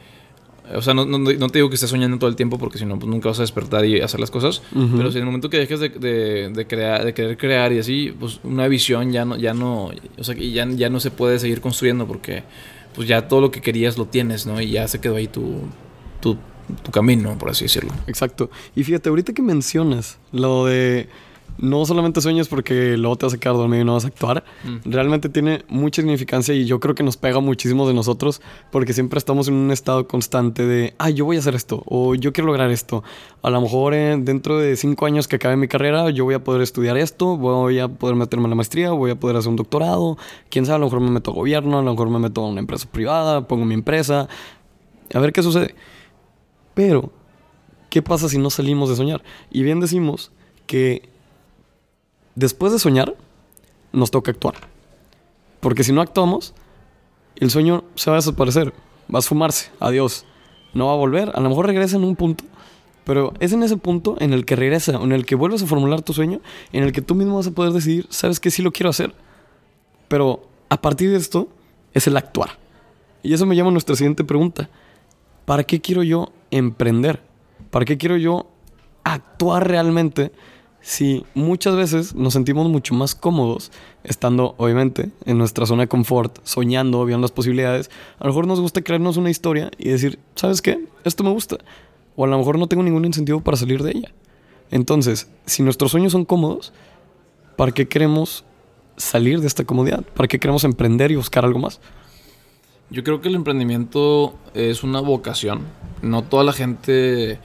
o 0.74 0.82
sea, 0.82 0.94
no, 0.94 1.06
no, 1.06 1.18
no, 1.20 1.50
te 1.50 1.60
digo 1.60 1.70
que 1.70 1.76
estés 1.76 1.90
soñando 1.90 2.18
todo 2.18 2.30
el 2.30 2.36
tiempo 2.36 2.58
porque 2.58 2.78
si 2.78 2.86
no, 2.86 2.98
pues 2.98 3.10
nunca 3.10 3.30
vas 3.30 3.40
a 3.40 3.44
despertar 3.44 3.86
y 3.86 4.02
hacer 4.02 4.20
las 4.20 4.32
cosas. 4.32 4.62
Uh 4.74 4.80
-huh. 4.80 4.98
Pero 4.98 5.12
si 5.12 5.18
en 5.18 5.22
el 5.22 5.26
momento 5.26 5.50
que 5.50 5.58
dejes 5.58 5.80
de, 5.80 5.90
de, 5.90 6.50
de, 6.50 6.68
crear, 6.68 7.06
de 7.06 7.14
querer 7.14 7.38
crear 7.38 7.72
y 7.74 7.80
así, 7.80 8.14
pues 8.20 8.40
una 8.44 8.68
visión 8.68 9.12
ya 9.12 9.26
no, 9.26 9.38
ya 9.38 9.54
no, 9.54 9.92
o 10.18 10.24
sea, 10.24 10.36
ya, 10.36 10.68
ya 10.70 10.90
no 10.90 11.00
se 11.00 11.12
puede 11.12 11.40
seguir 11.40 11.62
construyendo 11.62 12.08
porque 12.08 12.44
pues 12.96 13.08
ya 13.08 13.28
todo 13.28 13.42
lo 13.42 13.52
que 13.52 13.62
querías 13.62 13.98
lo 13.98 14.06
tienes, 14.06 14.46
¿no? 14.46 14.60
Y 14.62 14.72
ya 14.72 14.88
se 14.88 15.00
quedó 15.00 15.18
ahí 15.18 15.28
tu, 15.28 15.60
tu, 16.22 16.38
tu 16.84 16.92
camino, 16.92 17.38
por 17.38 17.50
así 17.50 17.66
decirlo. 17.66 17.92
Exacto. 18.08 18.50
Y 18.76 18.84
fíjate, 18.84 19.10
ahorita 19.10 19.34
que 19.34 19.42
mencionas 19.42 20.18
lo 20.32 20.66
de 20.66 21.10
no 21.58 21.86
solamente 21.86 22.22
sueños 22.22 22.48
porque 22.48 22.98
luego 22.98 23.16
te 23.16 23.26
vas 23.26 23.34
a 23.34 23.38
quedar 23.38 23.56
dormido 23.56 23.82
y 23.82 23.86
no 23.86 23.94
vas 23.94 24.06
a 24.06 24.08
actuar. 24.08 24.44
Mm. 24.64 24.90
Realmente 24.90 25.30
tiene 25.30 25.64
mucha 25.68 26.02
significancia 26.02 26.54
y 26.54 26.66
yo 26.66 26.80
creo 26.80 26.96
que 26.96 27.04
nos 27.04 27.18
pega 27.18 27.40
muchísimo 27.40 27.88
de 27.88 27.94
nosotros 27.94 28.42
porque 28.72 28.94
siempre 28.94 29.18
estamos 29.18 29.48
en 29.48 29.56
un 29.56 29.72
estado 29.72 30.08
constante 30.08 30.66
de, 30.66 30.94
ah, 30.98 31.10
yo 31.10 31.26
voy 31.26 31.38
a 31.38 31.40
hacer 31.40 31.56
esto 31.56 31.84
o 31.86 32.16
yo 32.16 32.34
quiero 32.34 32.48
lograr 32.48 32.72
esto. 32.72 33.04
A 33.42 33.50
lo 33.50 33.62
mejor 33.62 33.94
eh, 33.94 34.18
dentro 34.20 34.58
de 34.58 34.76
cinco 34.76 35.06
años 35.06 35.28
que 35.28 35.38
acabe 35.38 35.56
mi 35.56 35.68
carrera 35.68 36.10
yo 36.10 36.26
voy 36.26 36.36
a 36.36 36.44
poder 36.44 36.62
estudiar 36.62 36.98
esto, 36.98 37.38
voy 37.38 37.80
a 37.80 37.88
poder 37.88 38.16
meterme 38.16 38.46
en 38.46 38.52
la 38.52 38.56
maestría, 38.56 38.92
voy 38.92 39.12
a 39.12 39.20
poder 39.20 39.38
hacer 39.38 39.50
un 39.50 39.56
doctorado. 39.56 40.18
Quién 40.50 40.66
sabe, 40.66 40.78
a 40.78 40.80
lo 40.80 40.86
mejor 40.86 41.02
me 41.02 41.12
meto 41.12 41.32
a 41.32 41.34
gobierno, 41.34 41.80
a 41.80 41.82
lo 41.82 41.92
mejor 41.92 42.10
me 42.10 42.20
meto 42.20 42.44
a 42.44 42.50
una 42.50 42.60
empresa 42.60 42.88
privada, 42.92 43.48
pongo 43.48 43.66
mi 43.66 43.74
empresa. 43.74 44.28
A 45.14 45.20
ver 45.20 45.32
qué 45.32 45.44
sucede. 45.44 45.76
Pero, 46.74 47.12
¿qué 47.90 48.02
pasa 48.02 48.28
si 48.28 48.38
no 48.38 48.50
salimos 48.50 48.90
de 48.90 48.96
soñar? 48.96 49.24
Y 49.50 49.64
bien 49.64 49.80
decimos 49.80 50.32
que 50.68 51.10
después 52.36 52.72
de 52.72 52.80
soñar, 52.80 53.16
nos 53.92 54.12
toca 54.12 54.32
actuar. 54.32 54.56
Porque 55.60 55.84
si 55.84 55.92
no 55.92 56.02
actuamos, 56.02 56.54
el 57.38 57.50
sueño 57.50 57.84
se 57.96 58.10
va 58.10 58.18
a 58.18 58.20
desaparecer, 58.20 58.74
va 59.14 59.18
a 59.18 59.20
esfumarse, 59.20 59.72
adiós. 59.80 60.26
No 60.74 60.88
va 60.88 60.94
a 60.94 60.98
volver, 60.98 61.32
a 61.34 61.40
lo 61.40 61.50
mejor 61.50 61.68
regresa 61.68 61.96
en 61.96 62.04
un 62.04 62.16
punto, 62.16 62.44
pero 63.06 63.34
es 63.40 63.54
en 63.54 63.64
ese 63.64 63.78
punto 63.78 64.18
en 64.20 64.34
el 64.34 64.46
que 64.46 64.56
regresa, 64.56 64.96
en 64.96 65.12
el 65.14 65.26
que 65.26 65.36
vuelves 65.36 65.64
a 65.64 65.68
formular 65.68 66.02
tu 66.02 66.12
sueño, 66.12 66.42
en 66.74 66.84
el 66.84 66.92
que 66.92 67.02
tú 67.02 67.16
mismo 67.16 67.36
vas 67.36 67.48
a 67.48 67.52
poder 67.52 67.72
decidir, 67.72 68.08
sabes 68.10 68.40
que 68.40 68.52
sí 68.52 68.62
lo 68.62 68.72
quiero 68.72 68.90
hacer. 68.90 69.14
Pero 70.08 70.48
a 70.70 70.82
partir 70.82 71.12
de 71.12 71.18
esto 71.18 71.48
es 71.94 72.08
el 72.08 72.18
actuar. 72.18 72.58
Y 73.24 73.34
eso 73.34 73.46
me 73.46 73.56
llama 73.56 73.70
a 73.70 73.74
nuestra 73.74 73.96
siguiente 73.96 74.24
pregunta. 74.24 74.70
¿Para 75.46 75.64
qué 75.64 75.82
quiero 75.82 76.04
yo 76.04 76.32
emprender? 76.52 77.22
¿Para 77.72 77.86
qué 77.86 77.98
quiero 77.98 78.18
yo 78.18 78.48
actuar 79.04 79.68
realmente 79.68 80.32
si 80.86 81.26
muchas 81.34 81.76
veces 81.76 82.14
nos 82.14 82.34
sentimos 82.34 82.70
mucho 82.70 82.94
más 82.94 83.16
cómodos 83.16 83.72
estando, 84.04 84.54
obviamente, 84.58 85.10
en 85.26 85.40
nuestra 85.40 85.66
zona 85.66 85.82
de 85.82 85.88
confort, 85.88 86.38
soñando, 86.44 87.04
viendo 87.06 87.24
las 87.24 87.32
posibilidades? 87.32 87.90
A 88.20 88.26
lo 88.26 88.30
mejor 88.30 88.46
nos 88.46 88.62
gusta 88.62 88.84
crearnos 88.84 89.18
una 89.18 89.32
historia 89.32 89.72
y 89.80 89.90
decir, 89.90 90.20
¿sabes 90.36 90.62
qué? 90.62 90.86
Esto 91.04 91.24
me 91.24 91.32
gusta. 91.32 91.58
O 92.16 92.24
a 92.24 92.28
lo 92.28 92.38
mejor 92.38 92.60
no 92.60 92.68
tengo 92.68 92.84
ningún 92.84 93.04
incentivo 93.04 93.42
para 93.42 93.58
salir 93.58 93.82
de 93.82 93.94
ella. 93.94 94.12
Entonces, 94.70 95.28
si 95.48 95.64
nuestros 95.64 95.90
sueños 95.90 96.12
son 96.12 96.24
cómodos, 96.24 96.72
¿para 97.56 97.72
qué 97.72 97.88
queremos 97.88 98.46
salir 98.96 99.42
de 99.42 99.48
esta 99.48 99.64
comodidad? 99.64 100.04
¿Para 100.14 100.28
qué 100.28 100.38
queremos 100.38 100.64
emprender 100.66 101.10
y 101.10 101.16
buscar 101.16 101.46
algo 101.46 101.58
más? 101.58 101.82
Yo 102.92 103.04
creo 103.04 103.22
que 103.22 103.30
el 103.30 103.36
emprendimiento 103.36 104.36
es 104.54 104.84
una 104.84 105.00
vocación. 105.00 105.62
No 106.04 106.22
toda 106.22 106.44
la 106.44 106.54
gente 106.54 107.40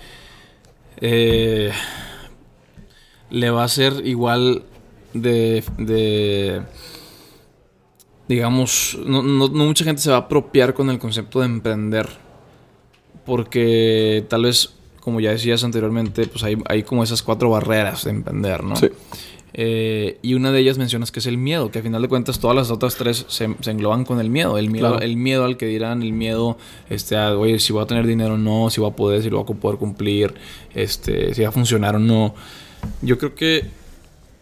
eh, 0.99 1.73
le 3.31 3.51
va 3.51 3.65
a 3.65 3.69
ser 3.69 4.07
igual 4.07 4.63
de, 5.15 5.65
de 5.79 6.63
digamos, 8.29 8.97
no, 9.05 9.23
no, 9.23 9.49
mucha 9.49 9.85
gente 9.85 10.01
se 10.01 10.11
va 10.11 10.17
a 10.17 10.21
apropiar 10.21 10.75
con 10.75 10.89
el 10.91 10.99
concepto 10.99 11.41
de 11.41 11.47
emprender. 11.47 12.09
Porque 13.27 14.25
tal 14.29 14.45
vez, 14.45 14.71
como 15.01 15.21
ya 15.21 15.31
decías 15.31 15.63
anteriormente, 15.65 16.27
pues 16.27 16.43
hay, 16.45 16.57
hay 16.69 16.83
como 16.83 17.03
esas 17.03 17.23
cuatro 17.23 17.51
barreras 17.51 18.05
de 18.05 18.11
emprender, 18.11 18.65
¿no? 18.65 18.77
Sí. 18.77 18.89
Eh, 19.53 20.19
y 20.23 20.35
una 20.35 20.53
de 20.53 20.61
ellas 20.61 20.79
mencionas 20.79 21.11
que 21.11 21.19
es 21.19 21.27
el 21.27 21.37
miedo, 21.37 21.71
que 21.71 21.81
a 21.81 21.83
final 21.83 22.01
de 22.03 22.09
cuentas 22.09 22.39
todas 22.39 22.57
las 22.57 22.71
otras 22.71 22.95
tres 22.95 23.27
se, 23.29 23.49
engloban 23.67 24.05
con 24.05 24.21
el 24.21 24.31
miedo. 24.31 24.59
El 24.59 24.71
miedo, 24.71 25.01
el 25.01 25.17
miedo 25.17 25.45
al 25.45 25.57
que 25.57 25.67
dirán, 25.67 26.03
el 26.03 26.13
miedo 26.13 26.57
este, 26.89 27.17
a, 27.17 27.37
oye, 27.37 27.59
si 27.59 27.73
voy 27.73 27.83
a 27.83 27.87
tener 27.87 28.07
dinero 28.07 28.35
o 28.35 28.39
no, 28.39 28.71
si 28.71 28.81
voy 28.81 28.91
a 28.91 28.95
poder, 28.95 29.23
si 29.23 29.31
lo 29.31 29.43
voy 29.43 29.57
a 29.57 29.61
poder 29.61 29.79
cumplir, 29.79 30.35
este, 30.73 31.35
si 31.35 31.43
va 31.43 31.49
a 31.49 31.53
funcionar 31.53 31.97
o 31.97 31.99
no. 31.99 32.35
Yo 33.03 33.19
creo 33.19 33.35
que 33.35 33.71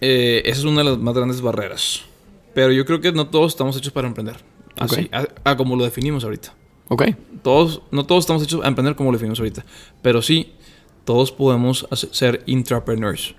eh, 0.01 0.43
esa 0.45 0.61
es 0.61 0.65
una 0.65 0.83
de 0.83 0.91
las 0.91 0.99
más 0.99 1.15
grandes 1.15 1.41
barreras. 1.41 2.03
Pero 2.55 2.73
yo 2.73 2.85
creo 2.85 3.01
que 3.01 3.13
no 3.13 3.29
todos 3.29 3.53
estamos 3.53 3.77
hechos 3.77 3.93
para 3.93 4.09
emprender. 4.09 4.37
Así, 4.77 5.11
a, 5.45 5.57
como 5.57 5.77
lo 5.77 5.85
definimos 5.85 6.25
ahorita. 6.25 6.55
Ok. 6.89 7.05
Todos, 7.43 7.83
no 7.91 8.07
todos 8.07 8.25
estamos 8.25 8.43
hechos 8.43 8.65
a 8.65 8.69
emprender 8.69 8.95
como 8.95 9.11
lo 9.11 9.17
definimos 9.17 9.39
ahorita. 9.39 9.65
Pero 10.03 10.23
sí, 10.23 10.53
todos 11.05 11.33
podemos 11.33 11.87
ser 12.13 12.43
intrapreneurs. 12.47 13.35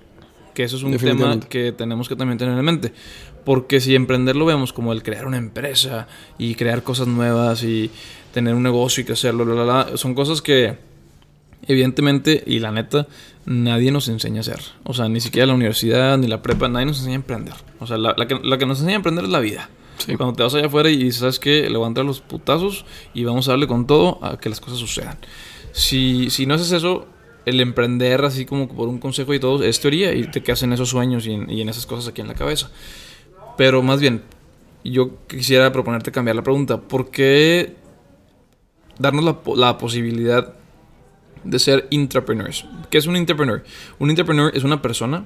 Que 0.54 0.64
eso 0.64 0.76
es 0.76 0.82
un 0.82 0.96
tema 0.96 1.38
que 1.40 1.72
tenemos 1.72 2.08
que 2.08 2.16
también 2.16 2.38
tener 2.38 2.58
en 2.58 2.64
mente. 2.64 2.92
Porque 3.44 3.80
si 3.80 3.94
emprender 3.94 4.36
lo 4.36 4.44
vemos 4.44 4.72
como 4.72 4.92
el 4.92 5.02
crear 5.02 5.26
una 5.26 5.38
empresa 5.38 6.06
y 6.38 6.54
crear 6.54 6.82
cosas 6.82 7.06
nuevas 7.06 7.62
y 7.62 7.90
tener 8.34 8.54
un 8.54 8.62
negocio 8.62 9.00
y 9.00 9.04
crecerlo, 9.04 9.96
son 9.96 10.14
cosas 10.14 10.42
que 10.42 10.76
evidentemente 11.66 12.42
y 12.46 12.58
la 12.58 12.72
neta 12.72 13.06
nadie 13.46 13.90
nos 13.90 14.08
enseña 14.08 14.38
a 14.38 14.40
hacer. 14.40 14.60
O 14.84 14.94
sea, 14.94 15.08
ni 15.08 15.20
siquiera 15.20 15.46
la 15.46 15.54
universidad 15.54 16.18
ni 16.18 16.26
la 16.26 16.42
prepa, 16.42 16.68
nadie 16.68 16.86
nos 16.86 16.98
enseña 16.98 17.14
a 17.14 17.16
emprender. 17.16 17.54
O 17.78 17.86
sea, 17.86 17.98
la, 17.98 18.14
que, 18.26 18.34
nos 18.66 18.78
enseña 18.78 18.92
a 18.92 18.96
emprender 18.96 19.24
es 19.24 19.30
la 19.30 19.40
vida. 19.40 19.68
Cuando 20.16 20.34
te 20.34 20.42
vas 20.42 20.54
allá 20.54 20.66
afuera 20.66 20.88
y 20.90 21.10
sabes 21.12 21.38
que 21.38 21.68
le 21.68 21.76
voy 21.76 21.84
a 21.84 21.88
entrar 21.88 22.06
los 22.06 22.20
putazos 22.20 22.86
y 23.12 23.24
vamos 23.24 23.48
a 23.48 23.52
darle 23.52 23.66
con 23.66 23.86
todo 23.86 24.18
a 24.24 24.38
que 24.38 24.48
las 24.48 24.60
cosas 24.60 24.78
sucedan. 24.78 25.18
Si, 25.72 26.30
si 26.30 26.46
no 26.46 26.54
haces 26.54 26.72
eso, 26.72 27.06
el 27.46 27.60
emprender 27.60 28.24
así 28.24 28.46
como 28.46 28.68
por 28.68 28.88
un 28.88 28.98
consejo 28.98 29.34
y 29.34 29.40
todo 29.40 29.62
es 29.62 29.80
teoría 29.80 30.12
y 30.14 30.24
te 30.30 30.42
quedas 30.42 30.62
en 30.62 30.72
esos 30.72 30.88
sueños 30.88 31.26
y 31.26 31.32
en, 31.32 31.68
esas 31.68 31.86
cosas 31.86 32.08
aquí 32.08 32.20
en 32.20 32.28
la 32.28 32.34
cabeza. 32.34 32.70
Pero 33.56 33.82
más 33.82 34.00
bien, 34.00 34.22
yo 34.84 35.26
quisiera 35.26 35.70
proponerte 35.72 36.12
cambiar 36.12 36.36
la 36.36 36.42
pregunta. 36.42 36.80
¿Por 36.80 37.10
qué 37.10 37.74
darnos 38.98 39.24
la, 39.24 39.38
la 39.56 39.78
posibilidad 39.78 40.54
de 41.44 41.58
ser 41.58 41.86
intrapreneurs? 41.90 42.66
¿Qué 42.90 42.98
es 42.98 43.06
un 43.06 43.16
intrapreneur? 43.16 43.64
Un 43.98 44.10
intrapreneur 44.10 44.52
es 44.54 44.64
una 44.64 44.82
persona 44.82 45.24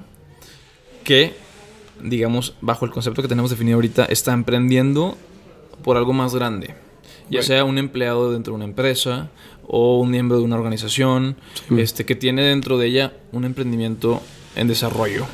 que, 1.03 1.33
digamos, 2.01 2.55
bajo 2.61 2.85
el 2.85 2.91
concepto 2.91 3.21
que 3.21 3.27
tenemos 3.27 3.51
definido 3.51 3.75
ahorita, 3.75 4.05
está 4.05 4.33
emprendiendo 4.33 5.17
por 5.83 5.97
algo 5.97 6.13
más 6.13 6.33
grande. 6.33 6.75
Ya 7.29 7.41
sea 7.41 7.63
un 7.63 7.79
empleado 7.79 8.31
dentro 8.31 8.51
de 8.51 8.55
una 8.57 8.65
empresa, 8.65 9.31
o 9.67 9.99
un 9.99 10.11
miembro 10.11 10.37
de 10.37 10.43
una 10.43 10.55
organización 10.55 11.35
este, 11.77 12.05
que 12.05 12.15
tiene 12.15 12.43
dentro 12.43 12.77
de 12.77 12.87
ella 12.87 13.13
un 13.31 13.45
emprendimiento 13.45 14.21
en 14.55 14.67
desarrollo. 14.67 15.25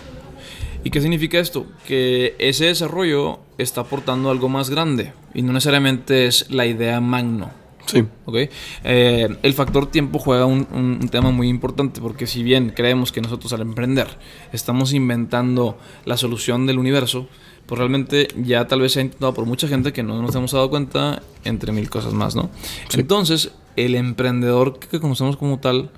¿Y 0.83 0.89
qué 0.89 1.01
significa 1.01 1.39
esto? 1.39 1.67
Que 1.87 2.35
ese 2.39 2.65
desarrollo 2.65 3.39
está 3.57 3.81
aportando 3.81 4.31
algo 4.31 4.49
más 4.49 4.69
grande 4.69 5.13
y 5.33 5.41
no 5.43 5.53
necesariamente 5.53 6.25
es 6.25 6.49
la 6.49 6.65
idea 6.65 6.99
magno. 7.01 7.51
Sí. 7.85 8.03
¿Okay? 8.25 8.49
Eh, 8.83 9.27
el 9.41 9.53
factor 9.53 9.87
tiempo 9.87 10.19
juega 10.19 10.45
un, 10.45 10.67
un, 10.71 11.09
tema 11.09 11.31
muy 11.31 11.49
importante 11.49 11.99
porque 11.99 12.27
si 12.27 12.43
bien 12.43 12.71
creemos 12.75 13.11
que 13.11 13.21
nosotros 13.21 13.51
al 13.53 13.61
emprender 13.61 14.07
estamos 14.53 14.93
inventando 14.93 15.77
la 16.05 16.17
solución 16.17 16.67
del 16.67 16.79
universo, 16.79 17.27
pues 17.65 17.79
realmente 17.79 18.27
ya 18.35 18.67
tal 18.67 18.81
vez 18.81 18.93
se 18.93 18.99
ha 18.99 19.03
intentado 19.03 19.33
por 19.33 19.45
mucha 19.45 19.67
gente 19.67 19.93
que 19.93 20.03
no 20.03 20.21
nos 20.21 20.35
hemos 20.35 20.51
dado 20.51 20.69
cuenta 20.69 21.21
entre 21.43 21.71
mil 21.71 21.89
cosas 21.89 22.13
más, 22.13 22.35
¿no? 22.35 22.49
Entonces, 22.93 23.51
el 23.75 23.95
emprendedor 23.95 24.79
que 24.79 24.99
conocemos 24.99 25.37
como 25.37 25.59
tal, 25.59 25.89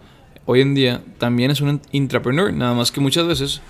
hoy 0.45 0.61
en 0.61 0.75
día 0.75 1.03
también 1.17 1.51
es 1.51 1.61
un 1.61 1.81
intrapreneur, 1.91 2.53
nada 2.53 2.73
más 2.73 2.91
que 2.91 3.01
muchas 3.01 3.25
veces 3.25 3.61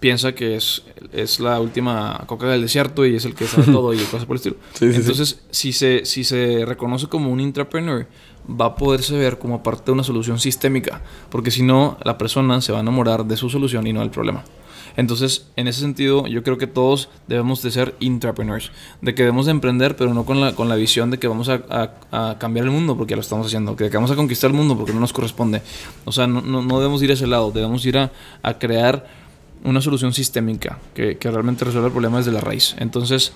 piensa 0.00 0.34
que 0.34 0.56
es, 0.56 0.82
es 1.12 1.40
la 1.40 1.60
última 1.60 2.24
coca 2.26 2.46
del 2.46 2.62
desierto 2.62 3.06
y 3.06 3.16
es 3.16 3.24
el 3.24 3.34
que 3.34 3.46
sabe 3.46 3.64
todo 3.72 3.94
y 3.94 3.98
cosas 3.98 4.26
por 4.26 4.36
el 4.36 4.38
estilo. 4.38 4.56
Entonces, 4.80 5.40
Si, 5.50 5.72
se, 5.72 6.04
si 6.04 6.24
se 6.24 6.64
reconoce 6.64 7.06
como 7.06 7.30
un 7.30 7.40
intrapreneur, 7.40 8.06
va 8.48 8.66
a 8.66 8.74
poderse 8.76 9.16
ver 9.16 9.38
como 9.38 9.62
parte 9.62 9.86
de 9.86 9.92
una 9.92 10.04
solución 10.04 10.38
sistémica, 10.38 11.02
porque 11.30 11.50
si 11.50 11.62
no, 11.62 11.98
la 12.04 12.16
persona 12.16 12.60
se 12.60 12.72
va 12.72 12.78
a 12.78 12.80
enamorar 12.80 13.24
de 13.24 13.36
su 13.36 13.50
solución 13.50 13.86
y 13.86 13.92
no 13.92 14.00
del 14.00 14.10
problema. 14.10 14.44
Entonces, 14.98 15.46
en 15.54 15.68
ese 15.68 15.80
sentido, 15.80 16.26
yo 16.26 16.42
creo 16.42 16.58
que 16.58 16.66
todos 16.66 17.08
debemos 17.28 17.62
de 17.62 17.70
ser 17.70 17.94
intrapreneurs, 18.00 18.72
de 19.00 19.14
que 19.14 19.22
debemos 19.22 19.46
de 19.46 19.52
emprender, 19.52 19.94
pero 19.94 20.12
no 20.12 20.24
con 20.24 20.40
la, 20.40 20.56
con 20.56 20.68
la 20.68 20.74
visión 20.74 21.12
de 21.12 21.20
que 21.20 21.28
vamos 21.28 21.48
a, 21.48 22.36
cambiar 22.38 22.64
el 22.64 22.72
mundo, 22.72 22.96
porque 22.96 23.12
ya 23.12 23.16
lo 23.16 23.22
estamos 23.22 23.46
haciendo, 23.46 23.76
que 23.76 23.88
vamos 23.90 24.10
a 24.10 24.16
conquistar 24.16 24.50
el 24.50 24.56
mundo, 24.56 24.76
porque 24.76 24.92
no 24.92 24.98
nos 24.98 25.12
corresponde. 25.12 25.62
O 26.04 26.10
sea, 26.10 26.26
no, 26.26 26.40
no, 26.40 26.78
debemos 26.80 27.00
ir 27.00 27.10
a 27.10 27.14
ese 27.14 27.28
lado, 27.28 27.52
debemos 27.52 27.86
ir 27.86 27.96
a, 27.96 28.10
crear 28.58 29.06
una 29.64 29.80
solución 29.80 30.12
sistémica 30.12 30.78
que, 30.94 31.18
realmente 31.22 31.64
resuelva 31.64 31.88
el 31.88 31.92
problema 31.92 32.18
desde 32.18 32.32
la 32.32 32.40
raíz. 32.40 32.74
Entonces, 32.78 33.32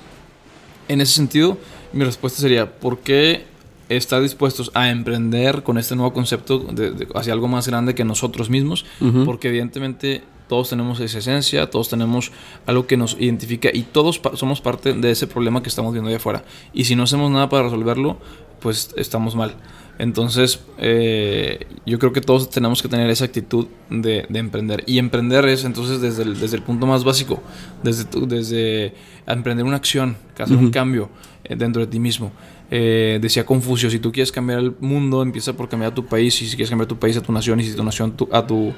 en 0.88 1.00
ese 1.00 1.14
sentido, 1.14 1.58
mi 1.92 2.04
respuesta 2.04 2.40
sería, 2.40 2.78
¿por 2.78 2.98
qué 2.98 3.44
estar 3.88 4.22
dispuestos 4.22 4.70
a 4.74 4.90
emprender 4.90 5.62
con 5.62 5.78
este 5.78 5.94
nuevo 5.96 6.12
concepto 6.12 6.66
hacia 7.14 7.32
algo 7.32 7.48
más 7.48 7.68
grande 7.68 7.94
que 7.94 8.04
nosotros 8.04 8.50
mismos? 8.50 8.84
Porque 9.24 9.48
evidentemente 9.48 10.22
todos 10.48 10.68
tenemos 10.70 11.00
esa 11.00 11.18
esencia, 11.18 11.70
todos 11.70 11.88
tenemos 11.88 12.32
algo 12.66 12.86
que 12.86 12.96
nos 12.96 13.16
identifica 13.18 13.70
y 13.72 13.82
todos 13.82 14.20
somos 14.34 14.60
parte 14.60 14.92
de 14.92 15.10
ese 15.10 15.26
problema 15.26 15.62
que 15.62 15.68
estamos 15.68 15.92
viendo 15.92 16.08
allá 16.08 16.18
afuera. 16.18 16.44
Y 16.72 16.84
si 16.84 16.94
no 16.94 17.04
hacemos 17.04 17.30
nada 17.30 17.48
para 17.48 17.64
resolverlo, 17.64 18.18
pues 18.60 18.90
estamos 18.96 19.34
mal. 19.34 19.56
Entonces, 20.02 20.58
eh, 20.78 21.64
yo 21.86 22.00
creo 22.00 22.12
que 22.12 22.20
todos 22.20 22.50
tenemos 22.50 22.82
que 22.82 22.88
tener 22.88 23.08
esa 23.08 23.24
actitud 23.24 23.68
de, 23.88 24.26
emprender. 24.34 24.82
Y 24.84 24.98
emprender 24.98 25.44
es 25.46 25.64
entonces 25.64 26.00
desde 26.00 26.24
el, 26.24 26.40
desde 26.40 26.56
el 26.56 26.64
punto 26.64 26.88
más 26.88 27.04
básico, 27.04 27.40
desde, 27.84 28.06
desde 28.26 28.94
emprender 29.28 29.64
una 29.64 29.76
acción, 29.76 30.16
hacer 30.36 30.56
un 30.56 30.72
cambio 30.72 31.08
eh, 31.44 31.54
dentro 31.54 31.82
de 31.82 31.86
ti 31.86 32.00
mismo. 32.00 32.32
Eh, 32.68 33.20
decía 33.22 33.46
Confucio, 33.46 33.88
si 33.90 34.00
tú 34.00 34.10
quieres 34.10 34.32
cambiar 34.32 34.58
el 34.58 34.74
mundo, 34.80 35.22
empieza 35.22 35.52
por 35.52 35.68
cambiar 35.68 35.94
tu 35.94 36.04
país, 36.04 36.34
y 36.42 36.48
si 36.48 36.56
quieres 36.56 36.70
cambiar 36.70 36.88
tu 36.88 36.98
país 36.98 37.16
a 37.16 37.22
tu 37.22 37.30
nación, 37.30 37.60
y 37.60 37.62
si 37.62 37.76
tu 37.76 37.84
nación 37.84 38.16
a, 38.32 38.44
tu, 38.44 38.74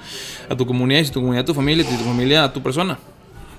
a 0.47 0.55
tu 0.55 0.67
comunidad, 0.67 1.01
y 1.01 1.05
si 1.07 1.11
tu 1.11 1.21
comunidad 1.21 1.45
a 1.45 1.47
tu 1.47 1.55
familia, 1.55 1.85
y 1.85 1.87
si 1.87 1.97
tu 1.97 2.05
familia 2.05 2.45
a 2.45 2.53
tu 2.53 2.63
persona. 2.63 2.99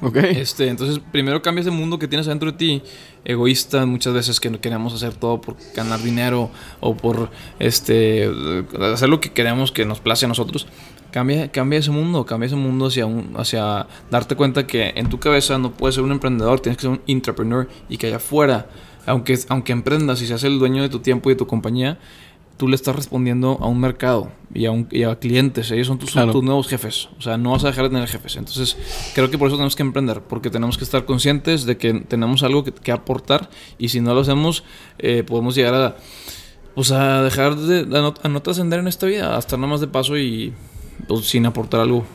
Ok. 0.06 0.18
Este, 0.18 0.68
entonces, 0.68 1.02
primero 1.12 1.42
cambia 1.42 1.62
ese 1.62 1.72
mundo 1.72 1.98
que 1.98 2.08
tienes 2.08 2.28
adentro 2.28 2.52
de 2.52 2.58
ti, 2.58 2.84
egoísta, 3.24 3.88
muchas 3.88 4.14
veces 4.14 4.40
que 4.40 4.52
queremos 4.60 4.94
hacer 4.94 5.16
todo 5.16 5.42
por 5.42 5.58
ganar 5.76 6.00
dinero 6.04 6.52
o 6.80 6.96
por 6.96 7.32
este, 7.58 8.30
hacer 8.94 9.10
lo 9.10 9.20
que 9.20 9.32
queremos 9.32 9.72
que 9.72 9.84
nos 9.84 10.00
place 10.00 10.26
a 10.26 10.28
nosotros. 10.28 10.68
Cambia, 11.10 11.52
cambia 11.52 11.80
ese 11.80 11.90
mundo, 11.90 12.24
cambia 12.24 12.46
ese 12.46 12.56
mundo 12.56 12.86
hacia, 12.86 13.08
un, 13.08 13.34
hacia 13.36 13.88
darte 14.12 14.36
cuenta 14.36 14.68
que 14.68 14.94
en 14.96 15.10
tu 15.10 15.20
cabeza 15.20 15.58
no 15.58 15.72
puedes 15.72 15.96
ser 15.96 16.04
un 16.04 16.12
emprendedor, 16.12 16.60
tienes 16.60 16.78
que 16.78 16.82
ser 16.82 16.92
un 16.92 17.02
entrepreneur 17.08 17.68
y 17.90 17.98
que 17.98 18.08
allá 18.08 18.18
afuera 18.18 18.68
aunque, 19.06 19.38
aunque 19.50 19.72
emprendas 19.72 20.22
y 20.22 20.28
seas 20.28 20.44
el 20.44 20.60
dueño 20.60 20.82
de 20.82 20.90
tu 20.90 21.00
tiempo 21.00 21.30
y 21.30 21.34
de 21.34 21.38
tu 21.38 21.48
compañía, 21.48 22.00
tú 22.58 22.68
le 22.68 22.76
estás 22.76 22.96
respondiendo 22.96 23.58
a 23.62 23.68
un 23.68 23.80
mercado 23.80 24.32
y 24.54 24.66
a, 24.66 24.72
un, 24.72 24.88
y 24.92 25.04
a 25.04 25.18
clientes. 25.18 25.72
Ellos 25.72 25.88
son 25.88 26.00
tus, 26.00 26.14
tus, 26.14 26.44
nuevos 26.44 26.68
jefes. 26.68 27.10
O 27.18 27.22
sea, 27.22 27.38
no 27.38 27.52
vas 27.52 27.64
a 27.64 27.68
dejar 27.68 27.86
de 27.86 27.90
tener 27.90 28.08
jefes. 28.08 28.38
Entonces, 28.38 28.78
creo 29.14 29.30
que 29.30 29.38
por 29.38 29.48
eso 29.48 29.58
tenemos 29.58 29.76
que 29.76 29.84
emprender, 29.84 30.22
porque 30.22 30.50
tenemos 30.50 30.78
que 30.78 30.84
estar 30.84 31.06
conscientes 31.06 31.66
de 31.66 31.78
que 31.78 31.94
tenemos 31.94 32.44
algo 32.44 32.64
que, 32.64 32.92
aportar 32.92 33.50
y 33.78 33.90
si 33.90 34.00
no 34.00 34.14
lo 34.14 34.22
hacemos, 34.22 34.64
eh, 35.00 35.24
podemos 35.24 35.56
llegar 35.56 35.74
a, 35.74 35.98
pues, 36.76 36.92
a 36.92 37.24
dejar 37.24 37.56
de 37.56 37.82
a 38.24 38.30
no, 38.30 38.42
trascender 38.42 38.80
en 38.80 38.88
esta 38.88 39.06
vida, 39.06 39.36
a 39.36 39.40
estar 39.40 39.60
nada 39.60 39.72
más 39.72 39.82
de 39.82 39.88
paso 39.88 40.18
y 40.18 40.54
pues, 41.08 41.26
sin 41.26 41.46
aportar 41.46 41.82
algo. 41.82 42.06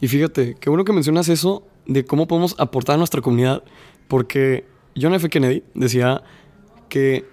Y 0.00 0.08
fíjate, 0.08 0.56
qué 0.60 0.70
bueno 0.70 0.84
que 0.84 0.92
mencionas 0.92 1.28
eso 1.28 1.62
de 1.86 2.04
cómo 2.04 2.28
podemos 2.28 2.54
aportar 2.58 2.96
a 2.96 2.98
nuestra 2.98 3.22
comunidad, 3.22 3.62
porque 4.06 4.66
John 5.00 5.14
F. 5.14 5.28
Kennedy 5.30 5.62
decía 5.74 6.22
que 6.88 7.24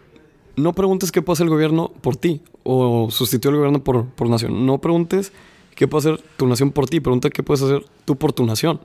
no 0.56 0.74
preguntes 0.74 1.12
qué 1.12 1.22
puede 1.22 1.36
hacer 1.36 1.46
el 1.46 1.52
gobierno 1.52 1.92
por 2.02 2.16
ti 2.16 2.42
o 2.64 3.10
sustituir 3.12 3.54
al 3.54 3.58
gobierno 3.58 3.84
por, 3.84 4.06
por 4.06 4.30
nación. 4.30 4.66
No 4.66 4.80
preguntes 4.80 5.32
qué 5.76 5.88
puede 5.88 6.14
hacer 6.14 6.26
tu 6.38 6.48
nación 6.48 6.72
por 6.72 6.88
ti, 6.88 7.00
pregunta 7.00 7.30
qué 7.30 7.44
puedes 7.44 7.62
hacer 7.62 7.86
tú 8.06 8.16
por 8.16 8.34
tu 8.34 8.46
nación. 8.46 8.80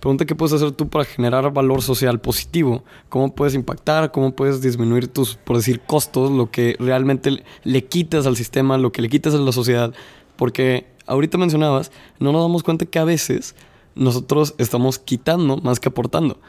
Pregunta 0.00 0.24
qué 0.24 0.34
puedes 0.34 0.52
hacer 0.52 0.72
tú 0.72 0.88
para 0.88 1.04
generar 1.04 1.52
valor 1.52 1.80
social 1.80 2.20
positivo, 2.20 2.82
cómo 3.08 3.36
puedes 3.36 3.54
impactar, 3.54 4.10
cómo 4.10 4.34
puedes 4.34 4.60
disminuir 4.60 5.06
tus, 5.06 5.36
por 5.36 5.56
decir, 5.56 5.80
costos, 5.80 6.32
lo 6.32 6.50
que 6.50 6.74
realmente 6.80 7.44
le 7.62 7.84
quitas 7.84 8.26
al 8.26 8.34
sistema, 8.34 8.76
lo 8.78 8.90
que 8.90 9.00
le 9.00 9.08
quitas 9.08 9.32
a 9.32 9.38
la 9.38 9.52
sociedad. 9.52 9.94
Porque 10.34 10.88
ahorita 11.06 11.38
mencionabas, 11.38 11.92
no 12.18 12.32
nos 12.32 12.42
damos 12.42 12.64
cuenta 12.64 12.84
que 12.84 12.98
a 12.98 13.04
veces 13.04 13.54
nosotros 13.94 14.56
estamos 14.58 14.98
quitando 14.98 15.58
más 15.58 15.78
que 15.78 15.90
aportando. 15.90 16.40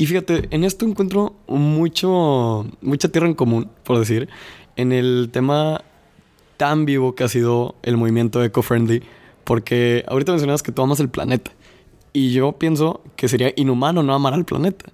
Y 0.00 0.06
fíjate, 0.06 0.48
en 0.50 0.64
esto 0.64 0.86
encuentro 0.86 1.34
mucho, 1.46 2.64
mucha 2.80 3.10
tierra 3.10 3.26
en 3.26 3.34
común, 3.34 3.68
por 3.84 3.98
decir, 3.98 4.30
en 4.76 4.92
el 4.92 5.28
tema 5.30 5.84
tan 6.56 6.86
vivo 6.86 7.14
que 7.14 7.24
ha 7.24 7.28
sido 7.28 7.74
el 7.82 7.98
movimiento 7.98 8.42
eco-friendly, 8.42 9.02
porque 9.44 10.02
ahorita 10.08 10.32
mencionabas 10.32 10.62
que 10.62 10.72
tú 10.72 10.80
amas 10.80 11.00
el 11.00 11.10
planeta. 11.10 11.50
Y 12.14 12.32
yo 12.32 12.52
pienso 12.52 13.02
que 13.14 13.28
sería 13.28 13.52
inhumano 13.56 14.02
no 14.02 14.14
amar 14.14 14.32
al 14.32 14.46
planeta. 14.46 14.86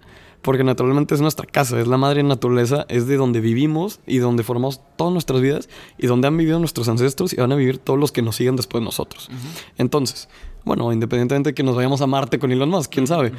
Porque 0.43 0.65
naturalmente 0.65 1.15
es 1.15 1.21
nuestra 1.21 1.47
casa, 1.47 1.79
es 1.79 1.87
la 1.87 1.99
madre 1.99 2.25
naturaleza, 2.25 2.85
es 2.89 3.07
de 3.07 3.17
donde 3.17 3.39
vivimos 3.41 4.01
y 4.09 4.19
donde 4.19 4.43
formamos 4.43 4.81
todas 4.97 5.13
nuestras 5.13 5.41
vidas 5.41 5.69
y 5.99 6.09
donde 6.09 6.27
han 6.27 6.37
vivido 6.37 6.59
nuestros 6.59 6.89
ancestros 6.89 7.33
y 7.33 7.37
van 7.37 7.53
a 7.53 7.57
vivir 7.57 7.79
todos 7.79 7.97
los 7.97 8.11
que 8.11 8.23
nos 8.23 8.35
siguen 8.35 8.57
después 8.57 8.81
de 8.83 8.87
nosotros. 8.87 9.31
Entonces, 9.79 10.29
bueno, 10.65 10.93
independientemente 10.93 11.51
de 11.51 11.55
que 11.55 11.63
nos 11.63 11.77
vayamos 11.77 12.01
a 12.01 12.09
Marte 12.09 12.41
con 12.41 12.51
Elon 12.51 12.71
Musk, 12.71 12.93
quién 12.93 13.07
sabe. 13.07 13.31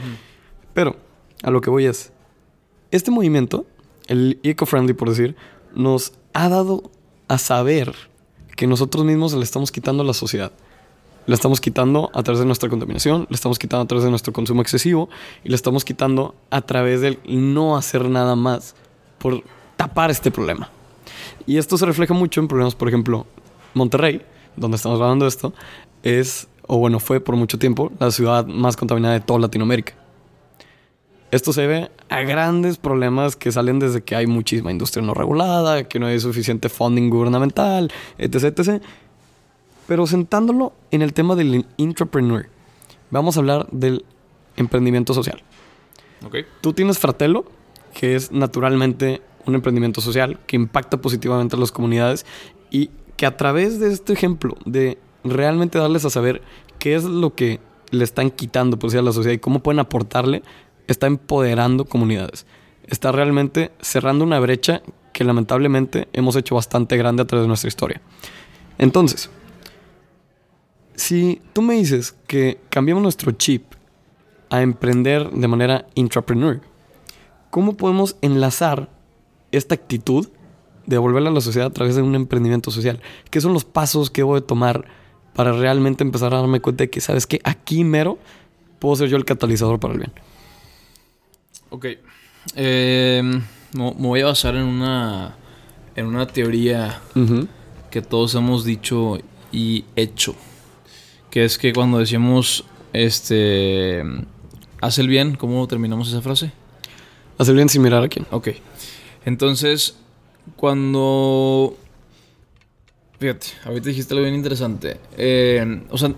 Pero 0.73 1.06
a 1.43 1.51
lo 1.51 1.61
que 1.61 1.69
voy 1.69 1.85
es, 1.85 2.11
este 2.91 3.11
movimiento, 3.11 3.65
el 4.07 4.39
eco-friendly 4.43 4.93
por 4.93 5.09
decir, 5.09 5.35
nos 5.75 6.13
ha 6.33 6.49
dado 6.49 6.89
a 7.27 7.37
saber 7.37 7.93
que 8.55 8.67
nosotros 8.67 9.05
mismos 9.05 9.33
le 9.33 9.43
estamos 9.43 9.71
quitando 9.71 10.03
a 10.03 10.05
la 10.05 10.13
sociedad. 10.13 10.51
Le 11.25 11.35
estamos 11.35 11.59
quitando 11.59 12.09
a 12.13 12.23
través 12.23 12.39
de 12.39 12.45
nuestra 12.45 12.69
contaminación, 12.69 13.27
le 13.29 13.35
estamos 13.35 13.59
quitando 13.59 13.83
a 13.83 13.87
través 13.87 14.05
de 14.05 14.09
nuestro 14.09 14.31
consumo 14.31 14.61
excesivo 14.61 15.09
y 15.43 15.49
le 15.49 15.55
estamos 15.55 15.83
quitando 15.83 16.35
a 16.49 16.61
través 16.61 17.01
del 17.01 17.19
no 17.27 17.75
hacer 17.75 18.09
nada 18.09 18.35
más 18.35 18.75
por 19.17 19.43
tapar 19.75 20.09
este 20.09 20.31
problema. 20.31 20.69
Y 21.45 21.57
esto 21.57 21.77
se 21.77 21.85
refleja 21.85 22.13
mucho 22.13 22.39
en 22.39 22.47
problemas, 22.47 22.75
por 22.75 22.87
ejemplo, 22.87 23.27
Monterrey, 23.73 24.21
donde 24.55 24.77
estamos 24.77 25.01
hablando 25.01 25.27
esto, 25.27 25.53
es, 26.03 26.47
o 26.65 26.77
bueno, 26.77 26.99
fue 26.99 27.19
por 27.19 27.35
mucho 27.35 27.59
tiempo 27.59 27.91
la 27.99 28.09
ciudad 28.11 28.45
más 28.45 28.77
contaminada 28.77 29.13
de 29.13 29.19
toda 29.19 29.39
Latinoamérica. 29.39 29.93
Esto 31.29 31.51
se 31.51 31.67
ve 31.67 31.91
a 32.09 32.21
grandes 32.21 32.77
problemas 32.77 33.35
que 33.35 33.51
salen 33.51 33.79
desde 33.79 34.01
que 34.01 34.15
hay 34.15 34.27
muchísima 34.27 34.71
industria 34.71 35.05
no 35.05 35.13
regulada, 35.13 35.83
que 35.83 35.99
no 35.99 36.05
hay 36.07 36.19
suficiente 36.19 36.69
funding 36.69 37.09
gubernamental, 37.09 37.91
etc. 38.17 38.43
etc 38.45 38.81
pero 39.87 40.05
sentándolo 40.05 40.73
en 40.91 41.01
el 41.01 41.13
tema 41.13 41.35
del 41.35 41.65
intrapreneur, 41.77 42.49
vamos 43.09 43.37
a 43.37 43.39
hablar 43.39 43.67
del 43.71 44.05
emprendimiento 44.57 45.13
social. 45.13 45.41
Okay. 46.25 46.45
Tú 46.61 46.73
tienes 46.73 46.99
Fratello, 46.99 47.45
que 47.93 48.15
es 48.15 48.31
naturalmente 48.31 49.21
un 49.45 49.55
emprendimiento 49.55 50.01
social 50.01 50.39
que 50.45 50.57
impacta 50.57 50.97
positivamente 50.97 51.55
a 51.55 51.59
las 51.59 51.71
comunidades 51.71 52.25
y 52.69 52.91
que 53.15 53.25
a 53.25 53.37
través 53.37 53.79
de 53.79 53.91
este 53.93 54.13
ejemplo 54.13 54.57
de 54.65 54.97
realmente 55.23 55.79
darles 55.79 56.03
a 56.03 56.09
saber 56.09 56.41
qué 56.79 56.95
es 56.95 57.05
lo 57.05 57.33
que 57.33 57.61
le 57.89 58.03
están 58.03 58.29
quitando 58.29 58.77
por 58.77 58.95
a 58.95 59.01
la 59.01 59.13
sociedad 59.13 59.35
y 59.35 59.39
cómo 59.39 59.59
pueden 59.63 59.79
aportarle, 59.79 60.43
está 60.87 61.07
empoderando 61.07 61.85
comunidades. 61.85 62.45
Está 62.87 63.11
realmente 63.11 63.71
cerrando 63.81 64.23
una 64.23 64.39
brecha 64.39 64.81
que 65.13 65.23
lamentablemente 65.23 66.07
hemos 66.13 66.35
hecho 66.35 66.55
bastante 66.55 66.97
grande 66.97 67.23
a 67.23 67.27
través 67.27 67.43
de 67.43 67.47
nuestra 67.47 67.67
historia. 67.67 68.01
Entonces, 68.77 69.29
si 70.95 71.41
tú 71.53 71.61
me 71.61 71.75
dices 71.75 72.15
que 72.27 72.59
cambiamos 72.69 73.03
nuestro 73.03 73.31
chip 73.31 73.63
a 74.49 74.61
emprender 74.61 75.29
de 75.29 75.47
manera 75.47 75.87
intrapreneur, 75.95 76.61
¿cómo 77.49 77.75
podemos 77.75 78.15
enlazar 78.21 78.89
esta 79.51 79.75
actitud 79.75 80.27
de 80.85 80.95
devolverla 80.95 81.29
a 81.29 81.33
la 81.33 81.41
sociedad 81.41 81.67
a 81.67 81.73
través 81.73 81.95
de 81.95 82.01
un 82.01 82.15
emprendimiento 82.15 82.71
social? 82.71 83.01
¿Qué 83.29 83.41
son 83.41 83.53
los 83.53 83.65
pasos 83.65 84.09
que 84.09 84.23
voy 84.23 84.39
a 84.39 84.41
tomar 84.41 84.85
para 85.33 85.51
realmente 85.51 86.03
empezar 86.03 86.33
a 86.33 86.37
darme 86.37 86.61
cuenta 86.61 86.83
de 86.83 86.89
que, 86.89 87.01
¿sabes 87.01 87.27
que 87.27 87.39
Aquí 87.43 87.83
mero 87.83 88.17
puedo 88.79 88.95
ser 88.95 89.09
yo 89.09 89.17
el 89.17 89.25
catalizador 89.25 89.79
para 89.79 89.93
el 89.93 89.99
bien. 89.99 90.11
Ok. 91.69 91.85
Eh, 92.55 93.21
me 93.73 93.91
voy 93.91 94.21
a 94.21 94.27
basar 94.27 94.55
en 94.55 94.63
una, 94.63 95.35
en 95.95 96.05
una 96.05 96.27
teoría 96.27 97.01
que 97.91 98.01
todos 98.01 98.35
hemos 98.35 98.63
dicho 98.65 99.17
y 99.51 99.85
hecho 99.95 100.35
que 101.29 101.43
es 101.43 101.57
que 101.57 101.73
cuando 101.73 101.99
decimos, 101.99 102.63
este, 102.93 104.03
haz 104.81 104.97
el 104.97 105.07
bien, 105.07 105.35
¿cómo 105.35 105.67
terminamos 105.67 106.09
esa 106.09 106.21
frase? 106.21 106.51
Haz 107.37 107.49
el 107.49 107.55
bien 107.55 107.69
sin 107.69 107.81
mirar 107.81 108.03
a 108.03 108.07
quién. 108.07 108.25
Ok. 108.31 108.49
Entonces, 109.25 109.97
cuando... 110.55 111.75
Fíjate, 113.19 113.47
ahorita 113.65 113.89
dijiste 113.89 114.13
algo 114.13 114.23
bien 114.23 114.35
interesante. 114.35 114.99
Eh, 115.17 115.83
o 115.89 115.97
sea, 115.97 116.13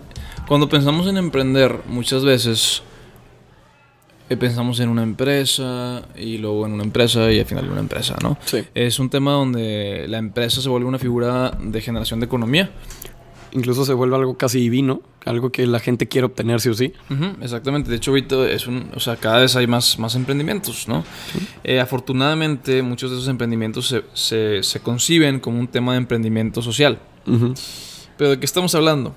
cuando 0.46 0.68
pensamos 0.68 1.06
en 1.06 1.16
emprender, 1.16 1.80
muchas 1.86 2.24
veces 2.24 2.82
pensamos 4.36 4.80
en 4.80 4.88
una 4.88 5.02
empresa 5.02 6.02
y 6.16 6.38
luego 6.38 6.66
en 6.66 6.72
una 6.72 6.84
empresa 6.84 7.30
y 7.32 7.40
al 7.40 7.46
final 7.46 7.64
en 7.64 7.72
una 7.72 7.80
empresa, 7.80 8.16
¿no? 8.22 8.38
Sí. 8.44 8.64
Es 8.74 8.98
un 8.98 9.10
tema 9.10 9.32
donde 9.32 10.06
la 10.08 10.18
empresa 10.18 10.60
se 10.60 10.68
vuelve 10.68 10.86
una 10.86 10.98
figura 10.98 11.56
de 11.60 11.80
generación 11.80 12.20
de 12.20 12.26
economía 12.26 12.70
incluso 13.52 13.84
se 13.84 13.92
vuelve 13.92 14.16
algo 14.16 14.36
casi 14.36 14.60
divino, 14.60 15.02
algo 15.24 15.50
que 15.50 15.66
la 15.66 15.80
gente 15.80 16.08
quiere 16.08 16.26
obtener 16.26 16.60
sí 16.60 16.68
o 16.68 16.74
sí. 16.74 16.92
exactamente, 17.40 17.90
de 17.90 17.96
hecho 17.96 18.10
ahorita 18.10 18.48
es 18.48 18.66
un, 18.66 18.90
o 18.94 19.00
sea, 19.00 19.16
cada 19.16 19.40
vez 19.40 19.56
hay 19.56 19.66
más, 19.66 19.98
más 19.98 20.14
emprendimientos, 20.14 20.88
¿no? 20.88 21.04
Eh, 21.64 21.80
afortunadamente 21.80 22.82
muchos 22.82 23.10
de 23.10 23.16
esos 23.16 23.28
emprendimientos 23.28 23.94
se, 24.14 24.62
se, 24.62 24.80
conciben 24.80 25.40
como 25.40 25.58
un 25.58 25.68
tema 25.68 25.92
de 25.92 25.98
emprendimiento 25.98 26.62
social. 26.62 26.98
Pero 28.16 28.30
¿de 28.30 28.38
qué 28.38 28.46
estamos 28.46 28.74
hablando? 28.74 29.14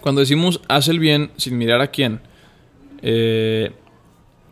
Cuando 0.00 0.20
decimos 0.20 0.60
haz 0.68 0.88
el 0.88 0.98
bien 0.98 1.30
sin 1.36 1.58
mirar 1.58 1.80
a 1.80 1.88
quién, 1.88 2.20
eh, 3.02 3.72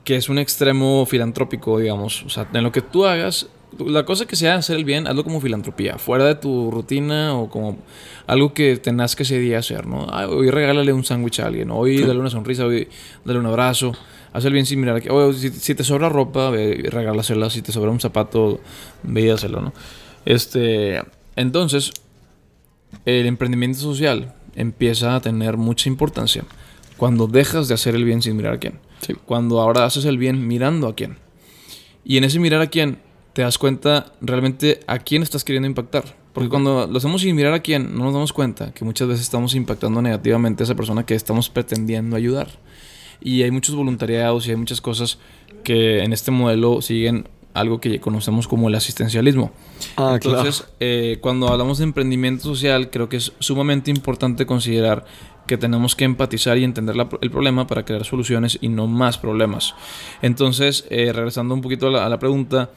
que 0.06 0.14
es 0.14 0.28
un 0.28 0.38
extremo 0.38 1.04
filantrópico, 1.04 1.80
digamos, 1.80 2.22
o 2.22 2.28
sea, 2.28 2.48
en 2.52 2.62
lo 2.62 2.70
que 2.70 2.80
tú 2.80 3.06
hagas, 3.06 3.48
la 3.76 4.04
cosa 4.04 4.24
que 4.24 4.36
sea 4.36 4.54
hacer 4.54 4.76
el 4.76 4.84
bien, 4.84 5.08
hazlo 5.08 5.24
como 5.24 5.40
filantropía, 5.40 5.98
fuera 5.98 6.24
de 6.26 6.36
tu 6.36 6.70
rutina 6.70 7.34
o 7.34 7.50
como 7.50 7.76
algo 8.28 8.54
que 8.54 8.76
tengas 8.76 9.16
que 9.16 9.24
ese 9.24 9.40
día 9.40 9.58
hacer, 9.58 9.84
¿no? 9.84 10.04
hoy 10.04 10.50
regálale 10.50 10.92
un 10.92 11.02
sándwich 11.02 11.40
a 11.40 11.46
alguien, 11.48 11.72
hoy 11.72 12.04
dale 12.04 12.20
una 12.20 12.30
sonrisa, 12.30 12.66
hoy 12.66 12.86
dale 13.24 13.40
un 13.40 13.46
abrazo, 13.46 13.94
haz 14.32 14.44
el 14.44 14.52
bien 14.52 14.64
sin 14.64 14.78
mirar 14.78 14.94
aquí. 14.94 15.08
si, 15.34 15.74
te 15.74 15.82
sobra 15.82 16.08
ropa, 16.08 16.50
ve, 16.50 16.86
regálasela, 16.88 17.50
si 17.50 17.60
te 17.60 17.72
sobra 17.72 17.90
un 17.90 17.98
zapato, 17.98 18.60
ve 19.02 19.22
y 19.22 19.28
hazlo, 19.30 19.60
¿no? 19.60 19.72
Este, 20.24 21.02
entonces, 21.34 21.90
el 23.04 23.26
emprendimiento 23.26 23.80
social 23.80 24.34
empieza 24.54 25.16
a 25.16 25.20
tener 25.20 25.56
mucha 25.56 25.88
importancia 25.88 26.44
cuando 26.96 27.26
dejas 27.26 27.66
de 27.66 27.74
hacer 27.74 27.96
el 27.96 28.04
bien 28.04 28.22
sin 28.22 28.36
mirar 28.36 28.54
a 28.54 28.58
quién. 28.58 28.85
Cuando 29.24 29.60
ahora 29.60 29.84
haces 29.84 30.04
el 30.04 30.18
bien 30.18 30.46
mirando 30.46 30.88
a 30.88 30.94
quién. 30.94 31.18
Y 32.04 32.16
en 32.16 32.24
ese 32.24 32.38
mirar 32.38 32.60
a 32.60 32.68
quién 32.68 32.98
te 33.32 33.42
das 33.42 33.58
cuenta 33.58 34.12
realmente 34.20 34.80
a 34.86 34.98
quién 34.98 35.22
estás 35.22 35.44
queriendo 35.44 35.68
impactar. 35.68 36.16
Porque 36.32 36.48
cuando 36.48 36.86
lo 36.86 36.98
hacemos 36.98 37.22
sin 37.22 37.34
mirar 37.34 37.54
a 37.54 37.60
quién, 37.60 37.96
no 37.96 38.04
nos 38.04 38.12
damos 38.12 38.32
cuenta 38.32 38.72
que 38.72 38.84
muchas 38.84 39.08
veces 39.08 39.22
estamos 39.22 39.54
impactando 39.54 40.02
negativamente 40.02 40.62
a 40.62 40.64
esa 40.64 40.74
persona 40.74 41.06
que 41.06 41.14
estamos 41.14 41.48
pretendiendo 41.48 42.14
ayudar. 42.16 42.48
Y 43.20 43.42
hay 43.42 43.50
muchos 43.50 43.74
voluntariados 43.74 44.46
y 44.46 44.50
hay 44.50 44.56
muchas 44.56 44.80
cosas 44.80 45.18
que 45.64 46.02
en 46.02 46.12
este 46.12 46.30
modelo 46.30 46.82
siguen 46.82 47.26
algo 47.54 47.80
que 47.80 48.00
conocemos 48.00 48.46
como 48.46 48.68
el 48.68 48.74
asistencialismo. 48.74 49.50
Ah, 49.96 50.18
Entonces, 50.22 50.66
eh, 50.78 51.18
cuando 51.20 51.48
hablamos 51.48 51.78
de 51.78 51.84
emprendimiento 51.84 52.44
social, 52.44 52.90
creo 52.90 53.08
que 53.08 53.16
es 53.16 53.32
sumamente 53.38 53.90
importante 53.90 54.44
considerar 54.44 55.06
que 55.46 55.56
tenemos 55.56 55.96
que 55.96 56.04
empatizar 56.04 56.58
y 56.58 56.64
entender 56.64 56.96
el 57.20 57.30
problema 57.30 57.66
para 57.66 57.84
crear 57.84 58.04
soluciones 58.04 58.58
y 58.60 58.68
no 58.68 58.86
más 58.86 59.18
problemas. 59.18 59.74
Entonces, 60.22 60.86
eh, 60.90 61.12
regresando 61.12 61.54
un 61.54 61.62
poquito 61.62 61.88
a 61.96 62.08
la 62.08 62.18
pregunta, 62.18 62.70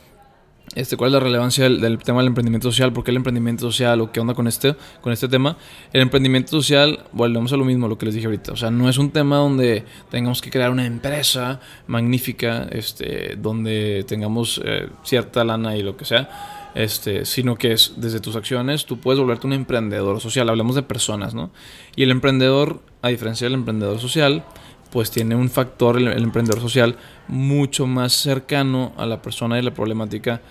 este, 0.75 0.97
¿Cuál 0.97 1.09
es 1.09 1.13
la 1.13 1.19
relevancia 1.19 1.67
del, 1.67 1.97
tema 1.99 2.19
del 2.19 2.27
emprendimiento 2.27 2.69
social? 2.69 2.93
¿Por 2.93 3.03
qué 3.03 3.11
el 3.11 3.17
emprendimiento 3.17 3.65
social? 3.65 4.01
¿O 4.01 4.11
qué 4.11 4.19
onda 4.19 4.35
con 4.35 4.47
este, 4.47 4.75
con 5.01 5.11
este 5.11 5.27
tema? 5.27 5.57
El 5.91 6.01
emprendimiento 6.01 6.51
social, 6.51 7.05
volvemos 7.11 7.51
a 7.53 7.57
lo 7.57 7.65
mismo, 7.65 7.87
lo 7.87 7.97
que 7.97 8.05
les 8.05 8.15
dije 8.15 8.27
ahorita. 8.27 8.51
O 8.51 8.55
sea, 8.55 8.69
no 8.69 8.87
es 8.87 8.97
un 8.99 9.09
tema 9.09 9.37
donde 9.37 9.83
tengamos 10.11 10.41
que 10.41 10.51
crear 10.51 10.69
una 10.69 10.85
empresa 10.85 11.59
magnífica, 11.87 12.67
este, 12.71 13.35
donde 13.37 14.05
tengamos 14.07 14.61
eh, 14.63 14.89
cierta 15.03 15.43
lana 15.43 15.75
y 15.75 15.81
lo 15.81 15.97
que 15.97 16.05
sea, 16.05 16.58
este, 16.75 17.25
sino 17.25 17.55
que 17.55 17.71
es 17.71 17.93
desde 17.97 18.19
tus 18.19 18.35
acciones, 18.35 18.85
tú 18.85 18.99
puedes 18.99 19.19
volverte 19.19 19.47
un 19.47 19.53
emprendedor 19.53 20.19
social. 20.19 20.49
Hablamos 20.49 20.75
de 20.75 20.83
personas, 20.83 21.33
¿no? 21.33 21.51
Y 21.95 22.03
el 22.03 22.11
emprendedor, 22.11 22.81
a 23.01 23.09
diferencia 23.09 23.45
del 23.45 23.55
emprendedor 23.55 23.99
social, 23.99 24.43
pues 24.91 25.11
tiene 25.11 25.35
un 25.35 25.49
factor, 25.49 25.97
el, 25.97 26.07
emprendedor 26.07 26.61
social, 26.61 26.97
mucho 27.27 27.87
más 27.87 28.13
cercano 28.13 28.93
a 28.97 29.05
la 29.05 29.21
persona 29.21 29.59
y 29.59 29.61
la 29.61 29.73
problemática 29.73 30.41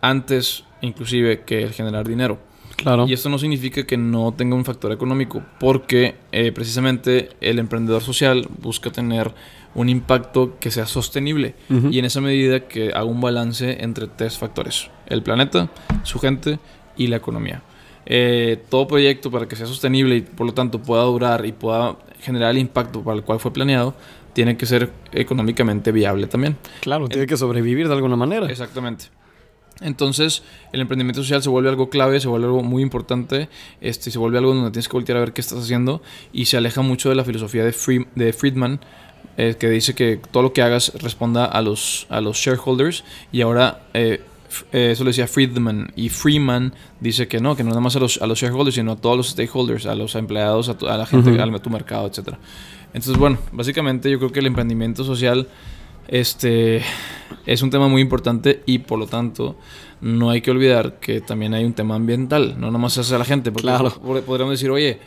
antes 0.00 0.64
inclusive 0.80 1.42
que 1.42 1.62
el 1.62 1.72
generar 1.72 2.06
dinero. 2.06 2.38
Claro. 2.76 3.06
Y 3.06 3.12
esto 3.12 3.28
no 3.28 3.38
significa 3.38 3.84
que 3.86 3.96
no 3.96 4.34
tenga 4.34 4.56
un 4.56 4.64
factor 4.64 4.92
económico, 4.92 5.42
porque 5.60 6.16
eh, 6.32 6.50
precisamente 6.52 7.30
el 7.40 7.58
emprendedor 7.58 8.02
social 8.02 8.48
busca 8.60 8.90
tener 8.90 9.32
un 9.74 9.88
impacto 9.88 10.56
que 10.58 10.70
sea 10.70 10.86
sostenible 10.86 11.54
y 11.68 11.98
en 11.98 12.04
esa 12.04 12.20
medida 12.20 12.68
que 12.68 12.90
haga 12.90 13.04
un 13.04 13.20
balance 13.20 13.82
entre 13.82 14.06
tres 14.06 14.38
factores, 14.38 14.88
el 15.06 15.22
planeta, 15.22 15.68
su 16.02 16.18
gente 16.18 16.58
y 16.96 17.06
la 17.08 17.16
economía. 17.16 17.62
Eh, 18.06 18.62
todo 18.68 18.86
proyecto 18.86 19.30
para 19.30 19.48
que 19.48 19.56
sea 19.56 19.66
sostenible 19.66 20.16
y 20.16 20.20
por 20.20 20.46
lo 20.46 20.52
tanto 20.52 20.78
pueda 20.80 21.02
durar 21.04 21.46
y 21.46 21.52
pueda 21.52 21.96
generar 22.20 22.50
el 22.50 22.58
impacto 22.58 23.02
para 23.02 23.16
el 23.16 23.22
cual 23.22 23.40
fue 23.40 23.52
planeado, 23.52 23.94
tiene 24.32 24.56
que 24.56 24.66
ser 24.66 24.90
económicamente 25.12 25.92
viable 25.92 26.26
también. 26.26 26.56
Claro, 26.80 27.08
tiene 27.08 27.26
que 27.26 27.36
sobrevivir 27.36 27.88
de 27.88 27.94
alguna 27.94 28.16
manera. 28.16 28.46
Exactamente. 28.46 29.06
Entonces, 29.80 30.42
el 30.72 30.80
emprendimiento 30.80 31.22
social 31.22 31.42
se 31.42 31.48
vuelve 31.48 31.68
algo 31.68 31.90
clave, 31.90 32.20
se 32.20 32.28
vuelve 32.28 32.46
algo 32.46 32.62
muy 32.62 32.82
importante, 32.82 33.48
este, 33.80 34.10
se 34.10 34.18
vuelve 34.18 34.38
algo 34.38 34.54
donde 34.54 34.70
tienes 34.70 34.88
que 34.88 34.92
voltear 34.92 35.18
a 35.18 35.20
ver 35.20 35.32
qué 35.32 35.40
estás 35.40 35.58
haciendo 35.58 36.00
y 36.32 36.44
se 36.44 36.56
aleja 36.56 36.80
mucho 36.82 37.08
de 37.08 37.16
la 37.16 37.24
filosofía 37.24 37.64
de, 37.64 37.72
Free- 37.72 38.06
de 38.14 38.32
Friedman, 38.32 38.80
eh, 39.36 39.56
que 39.58 39.68
dice 39.68 39.94
que 39.94 40.20
todo 40.30 40.44
lo 40.44 40.52
que 40.52 40.62
hagas 40.62 40.92
responda 41.02 41.44
a 41.44 41.60
los, 41.60 42.06
a 42.08 42.20
los 42.20 42.36
shareholders 42.36 43.02
y 43.32 43.40
ahora 43.40 43.82
eh, 43.94 44.20
eh, 44.72 44.90
eso 44.92 45.04
lo 45.04 45.08
decía 45.10 45.26
Friedman 45.26 45.92
y 45.96 46.08
Freeman 46.08 46.74
dice 47.00 47.26
que 47.28 47.40
no, 47.40 47.56
que 47.56 47.62
no 47.64 47.70
nada 47.70 47.80
más 47.80 47.96
a 47.96 47.98
los, 48.00 48.20
a 48.22 48.26
los 48.26 48.38
shareholders, 48.40 48.74
sino 48.76 48.92
a 48.92 48.96
todos 48.96 49.16
los 49.16 49.28
stakeholders, 49.30 49.86
a 49.86 49.94
los 49.94 50.14
empleados, 50.14 50.68
a, 50.68 50.78
tu- 50.78 50.86
a 50.86 50.96
la 50.96 51.06
gente, 51.06 51.40
al- 51.40 51.54
a 51.54 51.58
tu 51.58 51.70
mercado, 51.70 52.06
etcétera. 52.06 52.38
Entonces, 52.88 53.16
bueno, 53.16 53.38
básicamente 53.52 54.10
yo 54.10 54.18
creo 54.18 54.30
que 54.32 54.38
el 54.40 54.46
emprendimiento 54.46 55.02
social 55.04 55.48
este 56.06 56.82
es 57.46 57.62
un 57.62 57.70
tema 57.70 57.88
muy 57.88 58.02
importante 58.02 58.62
y 58.66 58.78
por 58.80 58.98
lo 58.98 59.06
tanto 59.06 59.56
no 60.00 60.30
hay 60.30 60.42
que 60.42 60.50
olvidar 60.50 61.00
que 61.00 61.20
también 61.20 61.54
hay 61.54 61.64
un 61.64 61.72
tema 61.72 61.94
ambiental, 61.94 62.56
no 62.58 62.70
nomás 62.70 62.96
es 62.98 63.10
a 63.12 63.18
la 63.18 63.24
gente, 63.24 63.50
porque 63.50 63.66
Claro. 63.68 63.90
pod- 63.90 64.22
podríamos 64.22 64.52
decir, 64.52 64.70
oye, 64.70 64.98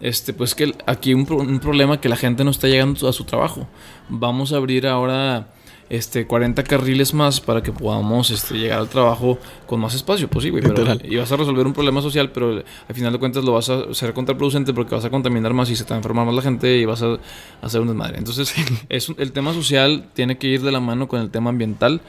este, 0.00 0.32
pues 0.32 0.54
que 0.54 0.74
aquí 0.86 1.14
un, 1.14 1.26
pro- 1.26 1.38
un 1.38 1.58
problema 1.60 2.00
que 2.00 2.08
la 2.08 2.16
gente 2.16 2.42
no 2.44 2.50
está 2.50 2.68
llegando 2.68 3.08
a 3.08 3.12
su 3.12 3.24
trabajo. 3.24 3.68
Vamos 4.08 4.52
a 4.52 4.56
abrir 4.56 4.86
ahora 4.86 5.48
este 5.88 6.26
40 6.26 6.64
carriles 6.64 7.14
más 7.14 7.40
para 7.40 7.62
que 7.62 7.72
podamos 7.72 8.30
este, 8.30 8.54
llegar 8.54 8.80
al 8.80 8.88
trabajo 8.88 9.38
con 9.66 9.80
más 9.80 9.94
espacio. 9.94 10.28
Pues 10.28 10.42
sí, 10.44 10.50
güey, 10.50 10.62
pero 10.62 10.84
y 11.04 11.16
vas 11.16 11.30
a 11.30 11.36
resolver 11.36 11.66
un 11.66 11.72
problema 11.72 12.02
social, 12.02 12.30
pero 12.30 12.62
al 12.88 12.94
final 12.94 13.12
de 13.12 13.18
cuentas 13.18 13.44
lo 13.44 13.52
vas 13.52 13.70
a 13.70 13.80
hacer 13.90 14.12
contraproducente 14.12 14.72
porque 14.72 14.94
vas 14.94 15.04
a 15.04 15.10
contaminar 15.10 15.54
más 15.54 15.70
y 15.70 15.76
se 15.76 15.84
te 15.84 15.90
va 15.90 15.96
a 15.96 15.98
enfermar 15.98 16.26
más 16.26 16.34
la 16.34 16.42
gente 16.42 16.76
y 16.76 16.84
vas 16.84 17.02
a 17.02 17.18
hacer 17.62 17.80
un 17.80 17.88
desmadre. 17.88 18.18
Entonces, 18.18 18.54
es, 18.88 19.12
el 19.16 19.32
tema 19.32 19.52
social 19.52 20.08
tiene 20.14 20.38
que 20.38 20.48
ir 20.48 20.62
de 20.62 20.72
la 20.72 20.80
mano 20.80 21.08
con 21.08 21.20
el 21.20 21.30
tema 21.30 21.50
ambiental 21.50 22.00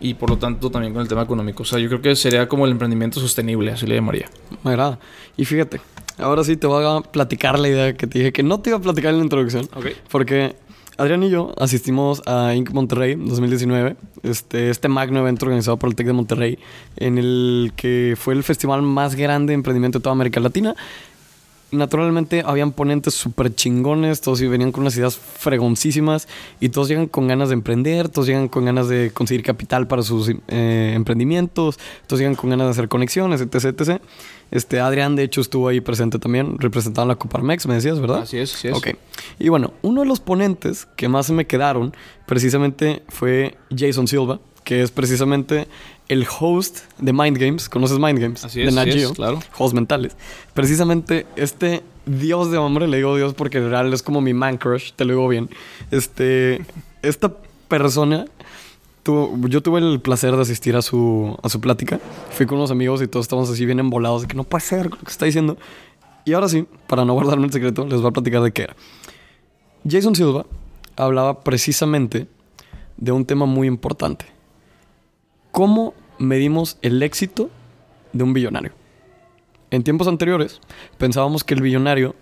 y 0.00 0.14
por 0.14 0.30
lo 0.30 0.36
tanto 0.36 0.70
también 0.70 0.92
con 0.92 1.00
el 1.02 1.08
tema 1.08 1.22
económico. 1.22 1.62
O 1.62 1.66
sea, 1.66 1.78
yo 1.78 1.88
creo 1.88 2.02
que 2.02 2.16
sería 2.16 2.48
como 2.48 2.66
el 2.66 2.72
emprendimiento 2.72 3.20
sostenible, 3.20 3.70
así 3.70 3.86
le 3.86 3.94
llamaría. 3.94 4.28
Me 4.64 4.72
agrada. 4.72 4.98
Y 5.36 5.44
fíjate, 5.44 5.80
ahora 6.18 6.44
sí 6.44 6.56
te 6.56 6.66
voy 6.66 6.84
a 6.84 7.00
platicar 7.00 7.58
la 7.58 7.68
idea 7.68 7.96
que 7.96 8.06
te 8.06 8.18
dije 8.18 8.32
que 8.32 8.42
no 8.42 8.60
te 8.60 8.70
iba 8.70 8.78
a 8.78 8.82
platicar 8.82 9.12
en 9.12 9.18
la 9.18 9.24
introducción. 9.24 9.68
Ok. 9.74 9.86
Porque 10.10 10.56
Adrián 10.98 11.22
y 11.22 11.30
yo 11.30 11.54
asistimos 11.58 12.22
a 12.26 12.54
Inc. 12.54 12.70
Monterrey 12.70 13.14
2019, 13.14 13.96
este, 14.22 14.70
este 14.70 14.88
magno 14.88 15.20
evento 15.20 15.46
organizado 15.46 15.78
por 15.78 15.88
el 15.88 15.94
TEC 15.94 16.08
de 16.08 16.12
Monterrey, 16.12 16.58
en 16.96 17.18
el 17.18 17.72
que 17.76 18.14
fue 18.18 18.34
el 18.34 18.42
festival 18.42 18.82
más 18.82 19.14
grande 19.14 19.52
de 19.52 19.54
emprendimiento 19.54 19.98
de 19.98 20.02
toda 20.02 20.12
América 20.12 20.40
Latina. 20.40 20.74
Naturalmente 21.70 22.42
habían 22.44 22.72
ponentes 22.72 23.14
súper 23.14 23.54
chingones, 23.54 24.20
todos 24.20 24.42
venían 24.42 24.72
con 24.72 24.82
unas 24.82 24.94
ideas 24.98 25.16
fregoncísimas 25.16 26.28
y 26.60 26.68
todos 26.68 26.88
llegan 26.88 27.06
con 27.06 27.26
ganas 27.26 27.48
de 27.48 27.54
emprender, 27.54 28.10
todos 28.10 28.28
llegan 28.28 28.48
con 28.48 28.66
ganas 28.66 28.88
de 28.88 29.10
conseguir 29.14 29.42
capital 29.42 29.86
para 29.86 30.02
sus 30.02 30.28
eh, 30.48 30.92
emprendimientos, 30.94 31.78
todos 32.06 32.20
llegan 32.20 32.34
con 32.34 32.50
ganas 32.50 32.66
de 32.66 32.70
hacer 32.72 32.88
conexiones, 32.88 33.40
etc, 33.40 33.64
etc. 33.80 34.02
Este, 34.52 34.78
Adrián, 34.78 35.16
de 35.16 35.24
hecho, 35.24 35.40
estuvo 35.40 35.66
ahí 35.66 35.80
presente 35.80 36.18
también, 36.18 36.58
representando 36.58 37.10
a 37.10 37.14
la 37.14 37.18
Coparmex, 37.18 37.66
me 37.66 37.74
decías, 37.74 37.98
¿verdad? 37.98 38.22
Así 38.22 38.38
es, 38.38 38.54
así 38.54 38.68
es. 38.68 38.74
Ok. 38.74 38.90
Y 39.38 39.48
bueno, 39.48 39.72
uno 39.82 40.02
de 40.02 40.06
los 40.06 40.20
ponentes 40.20 40.86
que 40.94 41.08
más 41.08 41.26
se 41.26 41.32
me 41.32 41.46
quedaron 41.46 41.94
precisamente 42.26 43.02
fue 43.08 43.56
Jason 43.74 44.06
Silva, 44.06 44.40
que 44.62 44.82
es 44.82 44.90
precisamente 44.90 45.66
el 46.08 46.26
host 46.38 46.80
de 46.98 47.12
Mind 47.12 47.38
Games. 47.38 47.68
¿Conoces 47.68 47.98
Mind 47.98 48.18
Games? 48.18 48.44
Así 48.44 48.60
de 48.60 48.68
es, 48.68 48.74
Nat 48.74 48.88
así 48.88 48.98
es, 48.98 49.04
Geo. 49.06 49.14
claro. 49.14 49.40
Juegos 49.52 49.74
mentales. 49.74 50.16
Precisamente 50.54 51.26
este 51.36 51.82
dios 52.06 52.50
de 52.50 52.58
hombre, 52.58 52.88
le 52.88 52.98
digo 52.98 53.16
dios 53.16 53.34
porque 53.34 53.58
en 53.58 53.70
realidad 53.70 53.94
es 53.94 54.02
como 54.02 54.20
mi 54.20 54.34
man 54.34 54.58
crush, 54.58 54.92
te 54.94 55.04
lo 55.04 55.14
digo 55.14 55.28
bien. 55.28 55.48
Este, 55.90 56.64
esta 57.00 57.32
persona, 57.68 58.26
yo 59.04 59.62
tuve 59.62 59.80
el 59.80 60.00
placer 60.00 60.34
de 60.36 60.42
asistir 60.42 60.76
a 60.76 60.82
su, 60.82 61.36
a 61.42 61.48
su 61.48 61.60
plática. 61.60 61.98
Fui 62.30 62.46
con 62.46 62.58
unos 62.58 62.70
amigos 62.70 63.02
y 63.02 63.08
todos 63.08 63.24
estábamos 63.24 63.50
así 63.50 63.66
bien 63.66 63.80
embolados 63.80 64.22
de 64.22 64.28
que 64.28 64.36
no 64.36 64.44
puede 64.44 64.64
ser 64.64 64.90
lo 64.90 64.96
que 64.96 65.10
está 65.10 65.26
diciendo. 65.26 65.56
Y 66.24 66.34
ahora 66.34 66.48
sí, 66.48 66.66
para 66.86 67.04
no 67.04 67.14
guardarme 67.14 67.46
el 67.46 67.52
secreto, 67.52 67.84
les 67.86 68.00
voy 68.00 68.10
a 68.10 68.12
platicar 68.12 68.42
de 68.42 68.52
qué 68.52 68.62
era. 68.62 68.76
Jason 69.88 70.14
Silva 70.14 70.46
hablaba 70.96 71.40
precisamente 71.40 72.28
de 72.96 73.12
un 73.12 73.24
tema 73.24 73.46
muy 73.46 73.66
importante. 73.66 74.26
¿Cómo 75.50 75.94
medimos 76.18 76.78
el 76.82 77.02
éxito 77.02 77.50
de 78.12 78.22
un 78.22 78.32
billonario? 78.32 78.72
En 79.70 79.82
tiempos 79.82 80.06
anteriores 80.06 80.60
pensábamos 80.98 81.44
que 81.44 81.54
el 81.54 81.62
billonario 81.62 82.14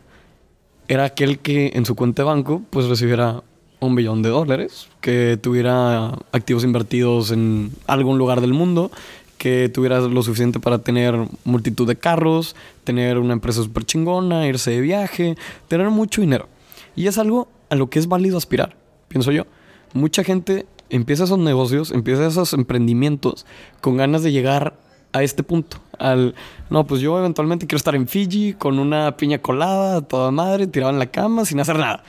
era 0.88 1.04
aquel 1.04 1.38
que 1.40 1.72
en 1.74 1.84
su 1.84 1.94
cuenta 1.94 2.22
de 2.22 2.26
banco 2.26 2.62
pues 2.70 2.86
recibiera 2.86 3.42
un 3.80 3.94
billón 3.94 4.22
de 4.22 4.28
dólares, 4.28 4.88
que 5.00 5.38
tuviera 5.40 6.18
activos 6.32 6.64
invertidos 6.64 7.30
en 7.30 7.72
algún 7.86 8.18
lugar 8.18 8.40
del 8.40 8.52
mundo, 8.52 8.90
que 9.38 9.70
tuviera 9.70 10.00
lo 10.00 10.22
suficiente 10.22 10.60
para 10.60 10.80
tener 10.80 11.16
multitud 11.44 11.88
de 11.88 11.96
carros, 11.96 12.54
tener 12.84 13.18
una 13.18 13.32
empresa 13.32 13.62
súper 13.62 13.84
chingona, 13.84 14.46
irse 14.46 14.70
de 14.70 14.80
viaje, 14.82 15.36
tener 15.66 15.88
mucho 15.90 16.20
dinero. 16.20 16.46
Y 16.94 17.06
es 17.06 17.16
algo 17.16 17.48
a 17.70 17.74
lo 17.74 17.88
que 17.88 17.98
es 17.98 18.06
válido 18.06 18.36
aspirar, 18.36 18.76
pienso 19.08 19.32
yo. 19.32 19.46
Mucha 19.94 20.24
gente 20.24 20.66
empieza 20.90 21.24
esos 21.24 21.38
negocios, 21.38 21.90
empieza 21.90 22.26
esos 22.26 22.52
emprendimientos 22.52 23.46
con 23.80 23.96
ganas 23.96 24.22
de 24.22 24.32
llegar 24.32 24.74
a 25.12 25.22
este 25.22 25.42
punto. 25.42 25.78
Al, 25.98 26.34
no, 26.68 26.86
pues 26.86 27.00
yo 27.00 27.18
eventualmente 27.18 27.66
quiero 27.66 27.78
estar 27.78 27.94
en 27.94 28.08
Fiji 28.08 28.52
con 28.54 28.78
una 28.78 29.16
piña 29.16 29.38
colada, 29.38 30.02
toda 30.02 30.30
madre, 30.30 30.66
tirado 30.66 30.92
en 30.92 30.98
la 30.98 31.06
cama, 31.06 31.44
sin 31.44 31.60
hacer 31.60 31.78
nada. 31.78 32.02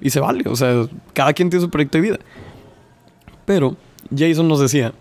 Y 0.00 0.10
se 0.10 0.20
vale, 0.20 0.44
o 0.48 0.56
sea, 0.56 0.88
cada 1.12 1.32
quien 1.32 1.50
tiene 1.50 1.64
su 1.64 1.70
proyecto 1.70 1.98
de 1.98 2.02
vida. 2.02 2.18
Pero 3.44 3.76
Jason 4.16 4.48
nos 4.48 4.60
decía 4.60 4.92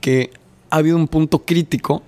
que 0.00 0.30
ha 0.70 0.76
habido 0.76 0.96
un 0.96 1.08
punto 1.08 1.44
crítico 1.44 2.02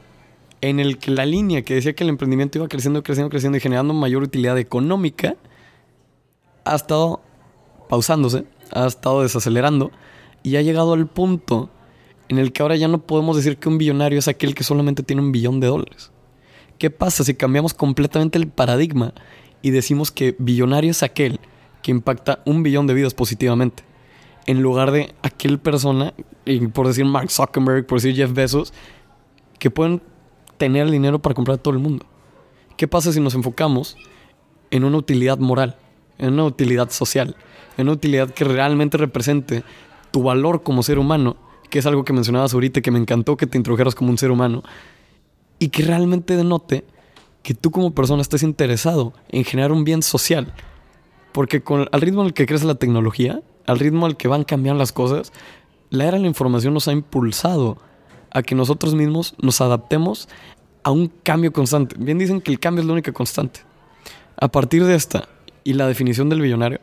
en 0.60 0.80
el 0.80 0.98
que 0.98 1.10
la 1.10 1.24
línea 1.24 1.62
que 1.62 1.74
decía 1.74 1.94
que 1.94 2.04
el 2.04 2.10
emprendimiento 2.10 2.58
iba 2.58 2.68
creciendo, 2.68 3.02
creciendo, 3.02 3.30
creciendo 3.30 3.58
y 3.58 3.60
generando 3.60 3.94
mayor 3.94 4.22
utilidad 4.22 4.58
económica 4.58 5.36
ha 6.64 6.74
estado 6.74 7.20
pausándose, 7.88 8.44
ha 8.72 8.86
estado 8.86 9.22
desacelerando 9.22 9.90
y 10.42 10.56
ha 10.56 10.62
llegado 10.62 10.94
al 10.94 11.06
punto 11.06 11.70
en 12.28 12.38
el 12.38 12.52
que 12.52 12.62
ahora 12.62 12.76
ya 12.76 12.88
no 12.88 12.98
podemos 12.98 13.36
decir 13.36 13.56
que 13.56 13.68
un 13.68 13.78
billonario 13.78 14.18
es 14.18 14.28
aquel 14.28 14.54
que 14.54 14.64
solamente 14.64 15.02
tiene 15.02 15.22
un 15.22 15.32
billón 15.32 15.60
de 15.60 15.68
dólares. 15.68 16.10
¿Qué 16.78 16.90
pasa 16.90 17.24
si 17.24 17.34
cambiamos 17.34 17.74
completamente 17.74 18.38
el 18.38 18.48
paradigma 18.48 19.14
y 19.62 19.70
decimos 19.70 20.10
que 20.10 20.36
billonario 20.38 20.90
es 20.90 21.02
aquel 21.02 21.40
que 21.82 21.90
impacta 21.90 22.40
un 22.44 22.62
billón 22.62 22.86
de 22.86 22.94
vidas 22.94 23.14
positivamente? 23.14 23.84
En 24.46 24.62
lugar 24.62 24.90
de 24.90 25.14
aquel 25.22 25.58
persona, 25.58 26.14
por 26.72 26.86
decir 26.86 27.04
Mark 27.04 27.30
Zuckerberg, 27.30 27.86
por 27.86 28.00
decir 28.00 28.16
Jeff 28.16 28.32
Bezos, 28.32 28.72
que 29.58 29.70
pueden 29.70 30.00
tener 30.56 30.86
el 30.86 30.90
dinero 30.90 31.18
para 31.18 31.34
comprar 31.34 31.58
a 31.58 31.62
todo 31.62 31.74
el 31.74 31.80
mundo. 31.80 32.06
¿Qué 32.76 32.88
pasa 32.88 33.12
si 33.12 33.20
nos 33.20 33.34
enfocamos 33.34 33.96
en 34.70 34.84
una 34.84 34.96
utilidad 34.96 35.38
moral, 35.38 35.76
en 36.18 36.34
una 36.34 36.44
utilidad 36.44 36.90
social, 36.90 37.36
en 37.76 37.86
una 37.86 37.92
utilidad 37.92 38.30
que 38.30 38.44
realmente 38.44 38.96
represente 38.96 39.64
tu 40.10 40.22
valor 40.22 40.62
como 40.62 40.82
ser 40.82 40.98
humano, 40.98 41.36
que 41.70 41.80
es 41.80 41.86
algo 41.86 42.04
que 42.04 42.12
mencionabas 42.12 42.54
ahorita, 42.54 42.80
que 42.80 42.90
me 42.90 42.98
encantó 42.98 43.36
que 43.36 43.46
te 43.46 43.58
introdujeras 43.58 43.94
como 43.94 44.10
un 44.10 44.18
ser 44.18 44.30
humano, 44.30 44.62
y 45.58 45.68
que 45.68 45.82
realmente 45.82 46.36
denote 46.36 46.84
que 47.42 47.54
tú 47.54 47.70
como 47.70 47.94
persona 47.94 48.22
estés 48.22 48.42
interesado 48.42 49.12
en 49.28 49.44
generar 49.44 49.72
un 49.72 49.84
bien 49.84 50.02
social. 50.02 50.52
Porque 51.38 51.62
con, 51.62 51.86
al 51.92 52.00
ritmo 52.00 52.22
al 52.22 52.34
que 52.34 52.46
crece 52.46 52.66
la 52.66 52.74
tecnología, 52.74 53.42
al 53.64 53.78
ritmo 53.78 54.06
al 54.06 54.16
que 54.16 54.26
van 54.26 54.42
cambiando 54.42 54.80
las 54.80 54.90
cosas, 54.90 55.32
la 55.88 56.06
era 56.06 56.16
de 56.16 56.22
la 56.22 56.26
información 56.26 56.74
nos 56.74 56.88
ha 56.88 56.92
impulsado 56.92 57.78
a 58.32 58.42
que 58.42 58.56
nosotros 58.56 58.96
mismos 58.96 59.36
nos 59.40 59.60
adaptemos 59.60 60.28
a 60.82 60.90
un 60.90 61.06
cambio 61.22 61.52
constante. 61.52 61.94
Bien 61.96 62.18
dicen 62.18 62.40
que 62.40 62.50
el 62.50 62.58
cambio 62.58 62.80
es 62.80 62.88
la 62.88 62.94
única 62.94 63.12
constante. 63.12 63.60
A 64.36 64.48
partir 64.48 64.84
de 64.84 64.96
esta 64.96 65.28
y 65.62 65.74
la 65.74 65.86
definición 65.86 66.28
del 66.28 66.40
billonario, 66.40 66.80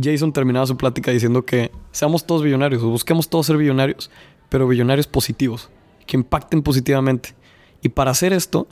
Jason 0.00 0.32
terminaba 0.32 0.64
su 0.64 0.76
plática 0.76 1.10
diciendo 1.10 1.44
que 1.44 1.72
seamos 1.90 2.24
todos 2.28 2.44
billonarios, 2.44 2.80
o 2.84 2.90
busquemos 2.90 3.28
todos 3.28 3.46
ser 3.46 3.56
billonarios, 3.56 4.08
pero 4.50 4.68
billonarios 4.68 5.08
positivos, 5.08 5.68
que 6.06 6.16
impacten 6.16 6.62
positivamente. 6.62 7.34
Y 7.82 7.88
para 7.88 8.12
hacer 8.12 8.32
esto, 8.32 8.68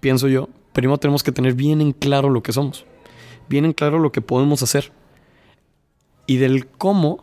pienso 0.00 0.26
yo, 0.26 0.48
primero 0.72 0.98
tenemos 0.98 1.22
que 1.22 1.30
tener 1.30 1.54
bien 1.54 1.80
en 1.80 1.92
claro 1.92 2.28
lo 2.28 2.42
que 2.42 2.52
somos, 2.52 2.86
bien 3.50 3.66
en 3.66 3.72
claro 3.74 3.98
lo 3.98 4.12
que 4.12 4.22
podemos 4.22 4.62
hacer. 4.62 4.92
Y 6.26 6.38
del 6.38 6.68
cómo 6.68 7.22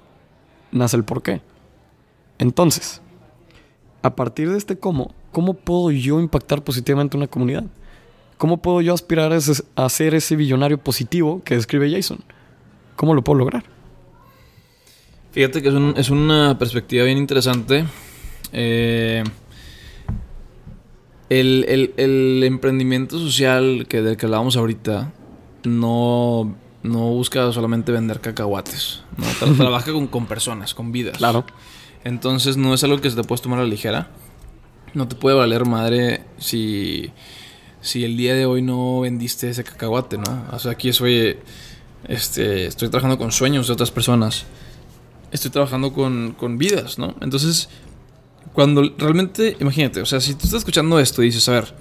nace 0.71 0.97
el 0.97 1.05
por 1.05 1.23
qué. 1.23 1.41
Entonces, 2.37 3.01
a 4.03 4.15
partir 4.15 4.51
de 4.51 4.57
este 4.57 4.77
cómo, 4.77 5.15
¿cómo 5.31 5.55
puedo 5.55 5.89
yo 5.89 6.19
impactar 6.19 6.63
positivamente 6.63 7.15
una 7.17 7.27
comunidad? 7.27 7.63
¿Cómo 8.37 8.57
puedo 8.61 8.81
yo 8.81 8.93
aspirar 8.93 9.31
a, 9.31 9.89
ser 9.89 10.13
ese 10.13 10.35
billonario 10.35 10.77
positivo 10.77 11.41
que 11.43 11.55
describe 11.55 11.89
Jason? 11.89 12.19
¿Cómo 12.97 13.15
lo 13.15 13.23
puedo 13.23 13.39
lograr? 13.39 13.63
Fíjate 15.31 15.61
que 15.61 15.93
es, 15.95 16.09
una 16.09 16.59
perspectiva 16.59 17.05
bien 17.05 17.17
interesante. 17.17 17.85
Eh, 18.51 19.23
el, 21.29 22.43
emprendimiento 22.43 23.17
social 23.17 23.87
que, 23.87 24.01
del 24.01 24.17
que 24.17 24.25
hablábamos 24.25 24.57
ahorita 24.57 25.13
no, 25.67 26.55
no 26.83 26.99
busca 27.09 27.51
solamente 27.51 27.91
vender 27.91 28.21
cacahuates. 28.21 29.03
¿no? 29.17 29.55
Trabaja 29.57 29.91
con, 29.91 30.07
con, 30.07 30.25
personas, 30.25 30.73
con 30.73 30.91
vidas. 30.91 31.17
Claro. 31.17 31.45
Entonces 32.03 32.57
no 32.57 32.73
es 32.73 32.83
algo 32.83 33.01
que 33.01 33.09
se 33.09 33.15
te 33.15 33.23
puedes 33.23 33.41
tomar 33.41 33.59
a 33.59 33.63
la 33.63 33.69
ligera. 33.69 34.09
No 34.93 35.07
te 35.07 35.15
puede 35.15 35.35
valer 35.35 35.65
madre 35.65 36.23
si, 36.37 37.11
si 37.81 38.03
el 38.03 38.17
día 38.17 38.33
de 38.33 38.45
hoy 38.45 38.61
no 38.61 39.01
vendiste 39.01 39.49
ese 39.49 39.63
cacahuate, 39.63 40.17
¿no? 40.17 40.45
O 40.51 40.59
sea, 40.59 40.71
aquí 40.71 40.93
soy, 40.93 41.37
este, 42.07 42.67
estoy 42.67 42.89
trabajando 42.89 43.17
con 43.17 43.31
sueños 43.31 43.67
de 43.67 43.73
otras 43.73 43.91
personas. 43.91 44.45
Estoy 45.31 45.51
trabajando 45.51 45.93
con, 45.93 46.33
con 46.37 46.57
vidas, 46.57 46.97
¿no? 46.97 47.15
Entonces, 47.19 47.69
cuando 48.53 48.81
realmente, 48.97 49.57
imagínate, 49.59 50.01
o 50.01 50.05
sea, 50.05 50.21
si 50.21 50.33
tú 50.33 50.45
estás 50.45 50.59
escuchando 50.59 50.99
esto 50.99 51.21
y 51.21 51.25
dices, 51.25 51.47
a 51.49 51.51
ver, 51.51 51.75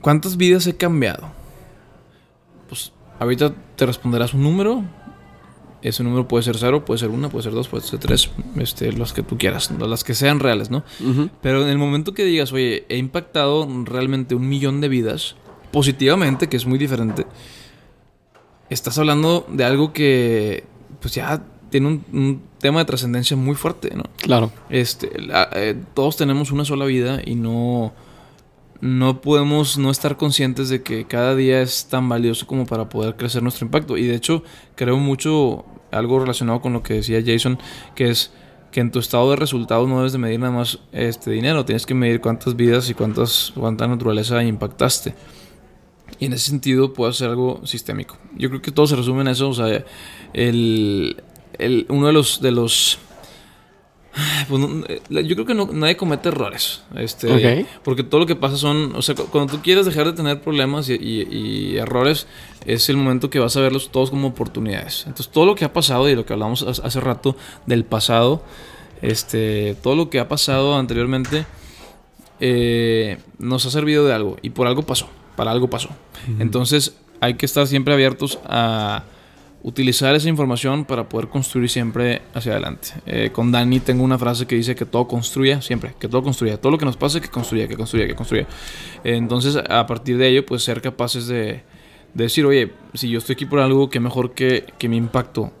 ¿cuántas 0.00 0.36
vidas 0.36 0.66
he 0.66 0.76
cambiado? 0.76 1.39
Ahorita 3.20 3.54
te 3.76 3.86
responderás 3.86 4.34
un 4.34 4.42
número. 4.42 4.82
Ese 5.82 6.02
número 6.02 6.26
puede 6.26 6.42
ser 6.42 6.56
cero, 6.58 6.84
puede 6.84 6.98
ser 6.98 7.10
una, 7.10 7.28
puede 7.28 7.44
ser 7.44 7.52
dos, 7.52 7.68
puede 7.68 7.86
ser 7.86 7.98
tres, 8.00 8.30
este, 8.56 8.92
los 8.92 9.14
que 9.14 9.22
tú 9.22 9.38
quieras, 9.38 9.70
las 9.70 10.04
que 10.04 10.14
sean 10.14 10.38
reales, 10.38 10.70
¿no? 10.70 10.84
Pero 11.40 11.62
en 11.62 11.68
el 11.68 11.78
momento 11.78 12.12
que 12.12 12.24
digas, 12.24 12.52
oye, 12.52 12.84
he 12.90 12.98
impactado 12.98 13.66
realmente 13.84 14.34
un 14.34 14.46
millón 14.46 14.82
de 14.82 14.88
vidas 14.88 15.36
positivamente, 15.70 16.50
que 16.50 16.58
es 16.58 16.66
muy 16.66 16.78
diferente, 16.78 17.26
estás 18.68 18.98
hablando 18.98 19.46
de 19.48 19.64
algo 19.64 19.94
que, 19.94 20.64
pues 21.00 21.14
ya 21.14 21.42
tiene 21.70 22.02
un, 22.12 22.42
tema 22.58 22.80
de 22.80 22.84
trascendencia 22.84 23.38
muy 23.38 23.54
fuerte, 23.54 23.94
¿no? 23.94 24.04
Claro. 24.18 24.52
Este, 24.68 25.10
eh, 25.54 25.76
todos 25.94 26.18
tenemos 26.18 26.52
una 26.52 26.66
sola 26.66 26.84
vida 26.84 27.22
y 27.24 27.36
no, 27.36 27.94
no 28.80 29.20
podemos 29.20 29.78
no 29.78 29.90
estar 29.90 30.16
conscientes 30.16 30.68
de 30.68 30.82
que 30.82 31.06
cada 31.06 31.34
día 31.34 31.60
es 31.60 31.86
tan 31.86 32.08
valioso 32.08 32.46
como 32.46 32.66
para 32.66 32.88
poder 32.88 33.16
crecer 33.16 33.42
nuestro 33.42 33.66
impacto. 33.66 33.96
Y 33.96 34.06
de 34.06 34.14
hecho, 34.14 34.42
creo 34.74 34.96
mucho 34.96 35.64
algo 35.90 36.20
relacionado 36.20 36.60
con 36.60 36.72
lo 36.72 36.82
que 36.82 36.94
decía 36.94 37.22
Jason, 37.24 37.58
que 37.94 38.10
es 38.10 38.32
que 38.70 38.80
en 38.80 38.90
tu 38.90 39.00
estado 39.00 39.30
de 39.30 39.36
resultados 39.36 39.88
no 39.88 39.98
debes 39.98 40.12
de 40.12 40.18
medir 40.18 40.38
nada 40.38 40.52
más 40.52 40.78
este 40.92 41.30
dinero, 41.32 41.64
tienes 41.64 41.86
que 41.86 41.94
medir 41.94 42.20
cuántas 42.20 42.54
vidas 42.54 42.88
y 42.88 42.94
cuántas, 42.94 43.52
cuánta 43.56 43.86
naturaleza 43.86 44.42
impactaste. 44.42 45.14
Y 46.18 46.26
en 46.26 46.32
ese 46.32 46.50
sentido 46.50 46.92
puede 46.92 47.12
ser 47.12 47.30
algo 47.30 47.60
sistémico. 47.64 48.18
Yo 48.36 48.48
creo 48.48 48.62
que 48.62 48.70
todo 48.70 48.86
se 48.86 48.96
resume 48.96 49.22
en 49.22 49.28
eso, 49.28 49.48
o 49.48 49.54
sea, 49.54 49.84
el, 50.32 51.16
uno 51.88 52.06
de 52.06 52.12
los, 52.12 52.40
de 52.40 52.52
los 52.52 52.98
pues 54.48 54.62
eh, 54.88 55.00
yo 55.24 55.36
creo 55.36 55.46
que 55.46 55.54
no, 55.54 55.68
nadie 55.72 55.96
comete 55.96 56.28
errores. 56.28 56.82
Este, 56.96 57.66
Porque 57.84 58.02
todo 58.02 58.20
lo 58.20 58.26
que 58.26 58.36
pasa 58.36 58.56
son. 58.56 58.94
O 58.96 59.02
sea, 59.02 59.14
cuando 59.14 59.54
tú 59.54 59.62
quieres 59.62 59.86
dejar 59.86 60.06
de 60.06 60.12
tener 60.12 60.40
problemas 60.40 60.88
y, 60.88 61.76
errores, 61.76 62.26
es 62.66 62.88
el 62.88 62.96
momento 62.96 63.30
que 63.30 63.38
vas 63.38 63.56
a 63.56 63.60
verlos 63.60 63.90
todos 63.90 64.10
como 64.10 64.28
oportunidades. 64.28 65.04
Entonces, 65.06 65.28
todo 65.28 65.46
lo 65.46 65.54
que 65.54 65.64
ha 65.64 65.72
pasado 65.72 66.08
y 66.08 66.14
lo 66.14 66.26
que 66.26 66.32
hablamos 66.32 66.62
hace 66.62 67.00
rato 67.00 67.36
del 67.66 67.84
pasado, 67.84 68.42
este, 69.02 69.76
todo 69.82 69.94
lo 69.94 70.10
que 70.10 70.18
ha 70.18 70.28
pasado 70.28 70.76
anteriormente, 70.76 71.46
eh, 72.40 73.18
nos 73.38 73.66
ha 73.66 73.70
servido 73.70 74.06
de 74.06 74.14
algo. 74.14 74.36
Y 74.42 74.50
por 74.50 74.66
algo 74.66 74.82
pasó. 74.82 75.08
Para 75.36 75.52
algo 75.52 75.70
pasó. 75.70 75.88
Entonces, 76.38 76.96
hay 77.20 77.34
que 77.34 77.46
estar 77.46 77.66
siempre 77.66 77.94
abiertos 77.94 78.38
a 78.44 79.04
utilizar 79.62 80.14
esa 80.14 80.28
información 80.28 80.84
para 80.84 81.08
poder 81.08 81.28
construir 81.28 81.68
siempre 81.68 82.22
hacia 82.34 82.52
adelante. 82.52 82.88
Eh, 83.06 83.30
con 83.32 83.52
Dani 83.52 83.80
tengo 83.80 84.02
una 84.02 84.18
frase 84.18 84.46
que 84.46 84.54
dice 84.54 84.74
que 84.74 84.86
todo 84.86 85.06
construya 85.06 85.60
siempre, 85.60 85.94
que 85.98 86.08
todo 86.08 86.22
construya, 86.22 86.58
todo 86.58 86.72
lo 86.72 86.78
que 86.78 86.86
nos 86.86 86.96
pase 86.96 87.20
que 87.20 87.28
construya, 87.28 87.68
que 87.68 87.76
construya, 87.76 88.06
que 88.06 88.14
construya. 88.14 88.46
entonces, 89.04 89.56
a 89.56 89.86
partir 89.86 90.16
de 90.16 90.28
ello, 90.28 90.46
pues 90.46 90.62
ser 90.64 90.80
capaces 90.80 91.26
de, 91.26 91.62
decir, 92.14 92.46
oye, 92.46 92.72
si 92.94 93.08
yo 93.08 93.18
estoy 93.18 93.34
aquí 93.34 93.46
por 93.46 93.60
algo, 93.60 93.90
que 93.90 94.00
mejor 94.00 94.32
que, 94.32 94.64
que 94.78 94.88
mi 94.88 94.96
impacto 94.96 95.52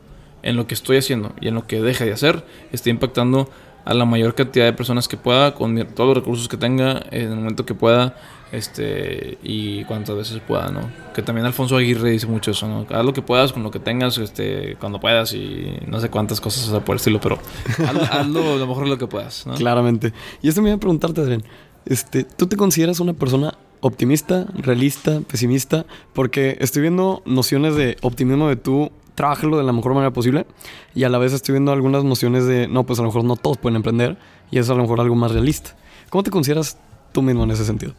en 0.42 0.56
lo 0.56 0.66
que 0.66 0.74
estoy 0.74 0.96
haciendo 0.96 1.32
y 1.40 1.48
en 1.48 1.54
lo 1.54 1.66
que 1.66 1.82
deje 1.82 2.06
de 2.06 2.12
hacer 2.12 2.44
esté 2.72 2.90
impactando 2.90 3.50
a 3.84 3.94
la 3.94 4.04
mayor 4.04 4.34
cantidad 4.34 4.64
de 4.64 4.72
personas 4.72 5.08
que 5.08 5.16
pueda, 5.16 5.54
con 5.54 5.76
todos 5.94 6.08
los 6.08 6.16
recursos 6.16 6.48
que 6.48 6.56
tenga, 6.56 7.02
en 7.10 7.30
el 7.30 7.36
momento 7.36 7.64
que 7.66 7.74
pueda, 7.74 8.16
este 8.52 9.38
y 9.42 9.84
cuantas 9.84 10.16
veces 10.16 10.40
pueda, 10.46 10.70
¿no? 10.70 10.90
Que 11.14 11.22
también 11.22 11.46
Alfonso 11.46 11.76
Aguirre 11.76 12.10
dice 12.10 12.26
mucho 12.26 12.50
eso, 12.50 12.66
¿no? 12.66 12.86
Haz 12.90 13.04
lo 13.04 13.12
que 13.12 13.22
puedas 13.22 13.52
con 13.52 13.62
lo 13.62 13.70
que 13.70 13.78
tengas, 13.78 14.18
este, 14.18 14.76
cuando 14.80 15.00
puedas 15.00 15.32
y 15.32 15.78
no 15.86 16.00
sé 16.00 16.08
cuántas 16.08 16.40
cosas 16.40 16.68
o 16.68 16.70
sea, 16.70 16.84
por 16.84 16.94
el 16.94 16.98
estilo, 16.98 17.20
pero 17.20 17.38
hazlo, 18.10 18.58
lo 18.58 18.66
mejor 18.66 18.88
lo 18.88 18.98
que 18.98 19.06
puedas, 19.06 19.46
¿no? 19.46 19.54
Claramente. 19.54 20.12
Y 20.42 20.48
esto 20.48 20.62
me 20.62 20.70
iba 20.70 20.76
a 20.76 20.80
preguntarte, 20.80 21.20
Adrián, 21.20 21.42
este, 21.86 22.24
¿tú 22.24 22.46
te 22.46 22.56
consideras 22.56 23.00
una 23.00 23.12
persona 23.12 23.56
optimista, 23.80 24.46
realista, 24.54 25.20
pesimista? 25.20 25.86
Porque 26.12 26.56
estoy 26.60 26.82
viendo 26.82 27.22
nociones 27.24 27.76
de 27.76 27.96
optimismo 28.02 28.48
de 28.48 28.56
tú 28.56 28.90
trabajarlo 29.14 29.58
de 29.58 29.64
la 29.64 29.72
mejor 29.72 29.92
manera 29.92 30.12
posible 30.12 30.46
y 30.94 31.04
a 31.04 31.08
la 31.08 31.18
vez 31.18 31.32
estoy 31.32 31.52
viendo 31.52 31.72
algunas 31.72 32.04
nociones 32.04 32.46
de, 32.46 32.68
no, 32.68 32.84
pues 32.84 32.98
a 32.98 33.02
lo 33.02 33.08
mejor 33.08 33.24
no 33.24 33.36
todos 33.36 33.58
pueden 33.58 33.76
emprender 33.76 34.16
y 34.50 34.58
eso 34.58 34.64
es 34.64 34.70
a 34.70 34.74
lo 34.74 34.82
mejor 34.82 35.00
algo 35.00 35.14
más 35.14 35.32
realista. 35.32 35.76
¿Cómo 36.08 36.22
te 36.22 36.30
consideras 36.30 36.78
tú 37.12 37.22
mismo 37.22 37.44
en 37.44 37.50
ese 37.50 37.64
sentido? 37.64 37.94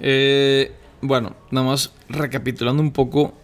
Eh, 0.00 0.72
bueno, 1.00 1.36
nada 1.50 1.66
más 1.66 1.92
recapitulando 2.08 2.82
un 2.82 2.92
poco. 2.92 3.34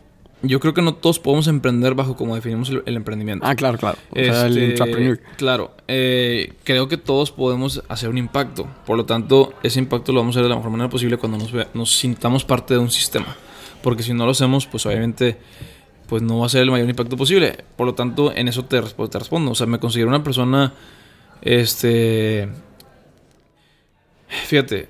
Yo 0.42 0.60
creo 0.60 0.74
que 0.74 0.82
no 0.82 0.94
todos 0.94 1.18
podemos 1.18 1.46
emprender 1.46 1.94
bajo 1.94 2.16
como 2.16 2.34
definimos 2.34 2.68
el, 2.68 2.96
emprendimiento. 2.96 3.46
Ah, 3.46 3.54
claro, 3.54 3.78
claro. 3.78 3.96
O 4.10 4.14
sea, 4.16 4.46
el 4.46 4.58
este, 4.58 5.18
Claro. 5.36 5.74
Eh, 5.88 6.52
creo 6.64 6.86
que 6.86 6.98
todos 6.98 7.32
podemos 7.32 7.82
hacer 7.88 8.10
un 8.10 8.18
impacto. 8.18 8.68
Por 8.84 8.98
lo 8.98 9.06
tanto, 9.06 9.54
ese 9.62 9.78
impacto 9.78 10.12
lo 10.12 10.20
vamos 10.20 10.36
a 10.36 10.40
hacer 10.40 10.44
de 10.44 10.50
la 10.50 10.56
mejor 10.56 10.70
manera 10.70 10.90
posible 10.90 11.16
cuando 11.16 11.38
nos, 11.38 11.52
nos 11.74 11.96
sintamos 11.96 12.44
parte 12.44 12.74
de 12.74 12.80
un 12.80 12.90
sistema. 12.90 13.36
Porque 13.82 14.02
si 14.02 14.12
no 14.12 14.26
lo 14.26 14.32
hacemos, 14.32 14.66
pues 14.66 14.84
obviamente 14.84 15.38
pues 16.08 16.22
no 16.22 16.38
va 16.38 16.46
a 16.46 16.48
ser 16.48 16.62
el 16.62 16.70
mayor 16.70 16.88
impacto 16.88 17.16
posible. 17.16 17.64
Por 17.76 17.86
lo 17.86 17.94
tanto, 17.94 18.34
en 18.34 18.48
eso 18.48 18.64
te, 18.64 18.80
te 18.80 19.18
respondo. 19.18 19.50
O 19.52 19.54
sea, 19.54 19.66
me 19.66 19.78
considero 19.78 20.08
una 20.08 20.22
persona, 20.22 20.72
este... 21.42 22.48
Fíjate, 24.46 24.88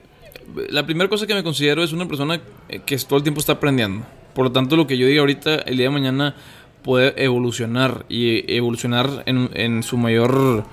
la 0.71 0.87
primera 0.87 1.09
cosa 1.09 1.27
que 1.27 1.35
me 1.35 1.43
considero 1.43 1.83
es 1.83 1.93
una 1.93 2.07
persona 2.07 2.41
que 2.87 2.97
todo 2.99 3.17
el 3.19 3.23
tiempo 3.23 3.41
está 3.41 3.53
aprendiendo. 3.53 4.05
Por 4.35 4.47
lo 4.47 4.53
tanto, 4.53 4.77
lo 4.77 4.87
que 4.87 4.99
yo 4.99 5.07
diga 5.07 5.21
ahorita, 5.21 5.55
el 5.57 5.77
día 5.77 5.87
de 5.87 5.91
mañana 5.91 6.35
puede 6.83 7.25
evolucionar 7.25 8.05
y 8.09 8.53
evolucionar 8.55 9.25
en, 9.27 9.83
su 9.83 9.97
mayor 9.97 10.65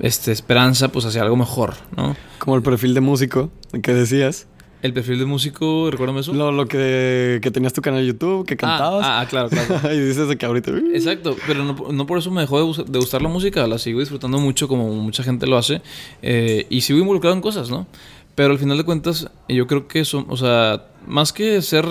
este, 0.00 0.32
esperanza 0.32 0.88
pues 0.88 1.04
hacia 1.04 1.22
algo 1.22 1.36
mejor, 1.36 1.74
¿no? 1.96 2.16
Como 2.38 2.56
el 2.56 2.62
perfil 2.62 2.94
de 2.94 3.00
músico 3.00 3.50
que 3.82 3.92
decías. 3.92 4.46
El 4.82 4.92
perfil 4.92 5.20
de 5.20 5.26
músico, 5.26 5.92
recuérdame 5.92 6.20
eso. 6.20 6.32
Lo, 6.32 6.50
lo 6.50 6.66
que, 6.66 7.38
que, 7.40 7.50
tenías 7.52 7.72
tu 7.72 7.80
canal 7.80 8.00
de 8.00 8.06
YouTube, 8.08 8.44
que 8.44 8.54
ah, 8.54 8.56
cantabas. 8.56 9.06
Ah, 9.06 9.26
claro, 9.30 9.48
claro. 9.48 9.92
y 9.94 10.00
dices 10.00 10.26
de 10.26 10.36
que 10.36 10.44
ahorita. 10.44 10.72
Exacto, 10.92 11.36
pero 11.46 11.64
no, 11.64 11.92
no, 11.92 12.04
por 12.04 12.18
eso 12.18 12.32
me 12.32 12.40
dejó 12.40 12.58
de, 12.58 12.98
gustar 12.98 13.22
la 13.22 13.28
música. 13.28 13.64
La 13.68 13.78
sigo 13.78 14.00
disfrutando 14.00 14.40
mucho, 14.40 14.66
como 14.66 14.88
mucha 14.88 15.22
gente 15.22 15.46
lo 15.46 15.56
hace. 15.56 15.82
Eh, 16.20 16.66
y 16.68 16.80
sigo 16.80 16.98
involucrado 16.98 17.36
en 17.36 17.42
cosas, 17.42 17.70
¿no? 17.70 17.86
Pero 18.34 18.52
al 18.52 18.58
final 18.58 18.78
de 18.78 18.84
cuentas, 18.84 19.28
yo 19.48 19.66
creo 19.66 19.88
que 19.88 20.04
son, 20.04 20.26
o 20.28 20.36
sea, 20.36 20.86
más 21.06 21.32
que 21.32 21.60
ser 21.60 21.86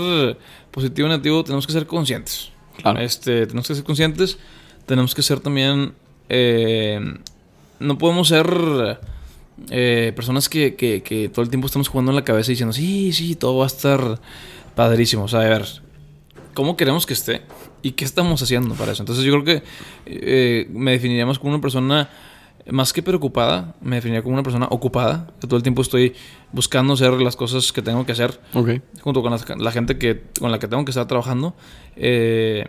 positivo 0.71 1.07
o 1.07 1.09
negativo, 1.09 1.43
tenemos 1.43 1.67
que 1.67 1.73
ser 1.73 1.85
conscientes. 1.85 2.51
Este, 2.99 3.45
tenemos 3.45 3.67
que 3.67 3.75
ser 3.75 3.83
conscientes, 3.83 4.39
tenemos 4.85 5.13
que 5.13 5.21
ser 5.21 5.39
también, 5.39 5.93
eh, 6.29 6.99
no 7.79 7.97
podemos 7.97 8.27
ser 8.27 8.99
eh, 9.69 10.13
personas 10.15 10.49
que, 10.49 10.75
que, 10.75 11.03
que, 11.03 11.29
todo 11.29 11.43
el 11.43 11.49
tiempo 11.49 11.67
estamos 11.67 11.87
jugando 11.89 12.11
en 12.11 12.15
la 12.15 12.23
cabeza 12.23 12.51
diciendo, 12.51 12.73
sí, 12.73 13.13
sí, 13.13 13.35
todo 13.35 13.57
va 13.57 13.65
a 13.65 13.67
estar 13.67 14.19
padrísimo. 14.75 15.25
O 15.25 15.27
sea, 15.27 15.41
a 15.41 15.49
ver, 15.49 15.65
¿cómo 16.53 16.75
queremos 16.75 17.05
que 17.05 17.13
esté? 17.13 17.41
¿Y 17.83 17.91
qué 17.91 18.05
estamos 18.05 18.41
haciendo 18.41 18.75
para 18.75 18.93
eso? 18.93 19.03
Entonces 19.03 19.23
yo 19.23 19.31
creo 19.33 19.43
que 19.43 19.63
eh, 20.05 20.67
me 20.71 20.91
definiríamos 20.91 21.39
como 21.39 21.53
una 21.53 21.61
persona 21.61 22.09
más 22.69 22.93
que 22.93 23.01
preocupada, 23.01 23.75
me 23.81 23.97
definiría 23.97 24.21
como 24.21 24.33
una 24.33 24.43
persona 24.43 24.67
ocupada, 24.69 25.27
que 25.39 25.47
todo 25.47 25.57
el 25.57 25.63
tiempo 25.63 25.81
estoy 25.81 26.13
buscando 26.51 26.93
hacer 26.93 27.13
las 27.13 27.35
cosas 27.35 27.71
que 27.71 27.81
tengo 27.81 28.05
que 28.05 28.11
hacer, 28.11 28.39
junto 29.01 29.21
con 29.21 29.31
la, 29.31 29.71
gente 29.71 29.97
que, 29.97 30.23
con 30.39 30.51
la 30.51 30.59
que 30.59 30.67
tengo 30.67 30.85
que 30.85 30.91
estar 30.91 31.07
trabajando. 31.07 31.55
Eh, 31.95 32.67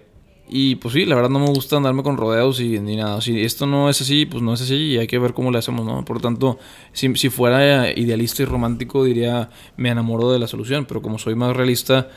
y 0.48 0.76
pues 0.76 0.92
sí, 0.94 1.06
la 1.06 1.14
verdad 1.14 1.30
no 1.30 1.38
me 1.38 1.46
gusta 1.46 1.76
andarme 1.76 2.02
con 2.02 2.16
rodeos 2.16 2.60
y 2.60 2.78
ni 2.78 2.96
nada. 2.96 3.20
Si 3.20 3.42
esto 3.42 3.66
no 3.66 3.88
es 3.88 4.00
así, 4.02 4.26
pues 4.26 4.42
no 4.42 4.52
es 4.52 4.60
así 4.60 4.74
y 4.74 4.98
hay 4.98 5.06
que 5.06 5.18
ver 5.18 5.32
cómo 5.32 5.50
le 5.50 5.58
hacemos, 5.58 5.86
¿no? 5.86 6.04
Por 6.04 6.16
lo 6.16 6.20
tanto, 6.20 6.58
si, 6.92 7.14
si 7.16 7.30
fuera 7.30 7.90
idealista 7.90 8.42
y 8.42 8.46
romántico, 8.46 9.04
diría 9.04 9.48
me 9.76 9.88
enamoro 9.88 10.30
de 10.30 10.38
la 10.38 10.46
solución, 10.46 10.84
pero 10.84 11.00
como 11.00 11.18
soy 11.18 11.34
más 11.36 11.56
realista 11.56 12.08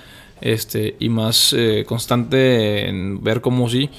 este, 0.42 0.98
y 1.00 1.08
más 1.08 1.54
eh, 1.54 1.86
constante 1.88 2.90
en 2.90 3.24
ver 3.24 3.40
cómo 3.40 3.70
sí 3.70 3.90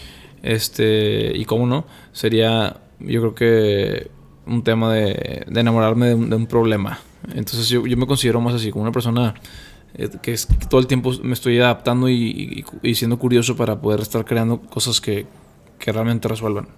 este, 0.43 1.33
y 1.35 1.45
cómo 1.45 1.67
no, 1.67 1.87
sería 2.13 2.77
yo 3.01 3.21
creo 3.21 3.35
que 3.35 4.11
un 4.47 4.63
tema 4.63 4.93
de, 4.95 5.45
de 5.49 5.61
enamorarme 5.61 6.09
de 6.09 6.15
un, 6.15 6.31
de 6.31 6.37
un 6.37 6.47
problema. 6.47 6.99
Entonces 7.35 7.69
yo, 7.69 7.87
yo 7.87 7.97
me 7.97 8.07
considero 8.07 8.41
más 8.41 8.55
así, 8.55 8.71
como 8.71 8.83
una 8.83 8.93
persona 8.93 9.35
eh, 9.95 10.09
que, 10.23 10.33
es, 10.33 10.47
que 10.47 10.67
todo 10.67 10.81
el 10.81 10.87
tiempo 10.87 11.13
me 11.23 11.33
estoy 11.33 11.59
adaptando 11.59 12.09
y, 12.09 12.15
y- 12.15 12.65
y 12.91 12.95
siendo 12.95 13.19
curioso 13.19 13.57
para 13.57 13.81
poder 13.81 14.01
estar 14.01 14.25
creando 14.25 14.61
cosas 14.61 15.01
que, 15.01 15.27
que 15.79 15.91
realmente 15.93 16.29
resuelvan. 16.29 16.69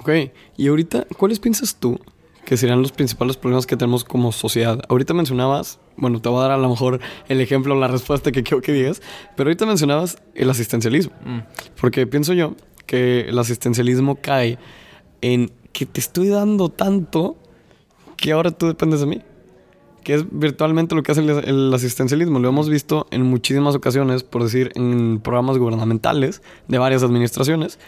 Ok, 0.00 0.10
y 0.56 0.68
ahorita, 0.68 1.06
¿cuáles 1.16 1.38
piensas 1.40 1.76
tú 1.76 1.98
que 2.44 2.56
serían 2.56 2.80
los 2.80 2.92
principales 2.92 3.36
problemas 3.36 3.66
que 3.66 3.76
tenemos 3.76 4.04
como 4.04 4.30
sociedad? 4.32 4.80
Ahorita 4.88 5.14
mencionabas, 5.14 5.78
bueno, 5.96 6.20
te 6.20 6.28
voy 6.28 6.38
a 6.38 6.42
dar 6.42 6.50
a 6.52 6.58
lo 6.58 6.68
mejor 6.68 7.00
el 7.28 7.40
ejemplo, 7.40 7.74
la 7.74 7.88
respuesta 7.88 8.30
que 8.32 8.42
quiero 8.42 8.62
que 8.62 8.72
digas, 8.72 9.00
pero 9.36 9.48
ahorita 9.48 9.66
mencionabas 9.66 10.18
el 10.34 10.48
asistencialismo. 10.50 11.12
Mm. 11.24 11.38
Porque 11.80 12.06
pienso 12.06 12.34
yo 12.34 12.54
que 12.86 13.22
el 13.28 13.38
asistencialismo 13.38 14.16
cae 14.20 14.58
en 15.20 15.52
que 15.72 15.86
te 15.86 16.00
estoy 16.00 16.28
dando 16.28 16.68
tanto 16.68 17.36
que 18.16 18.32
ahora 18.32 18.50
tú 18.50 18.66
dependes 18.66 19.00
de 19.00 19.06
mí. 19.06 19.22
Que 20.02 20.14
es 20.14 20.24
virtualmente 20.30 20.94
lo 20.94 21.02
que 21.02 21.12
hace 21.12 21.20
el, 21.20 21.30
el 21.30 21.74
asistencialismo. 21.74 22.38
Lo 22.38 22.48
hemos 22.48 22.68
visto 22.68 23.06
en 23.10 23.22
muchísimas 23.22 23.74
ocasiones, 23.74 24.22
por 24.22 24.44
decir, 24.44 24.70
en 24.76 25.20
programas 25.20 25.58
gubernamentales 25.58 26.42
de 26.68 26.78
varias 26.78 27.02
administraciones, 27.02 27.78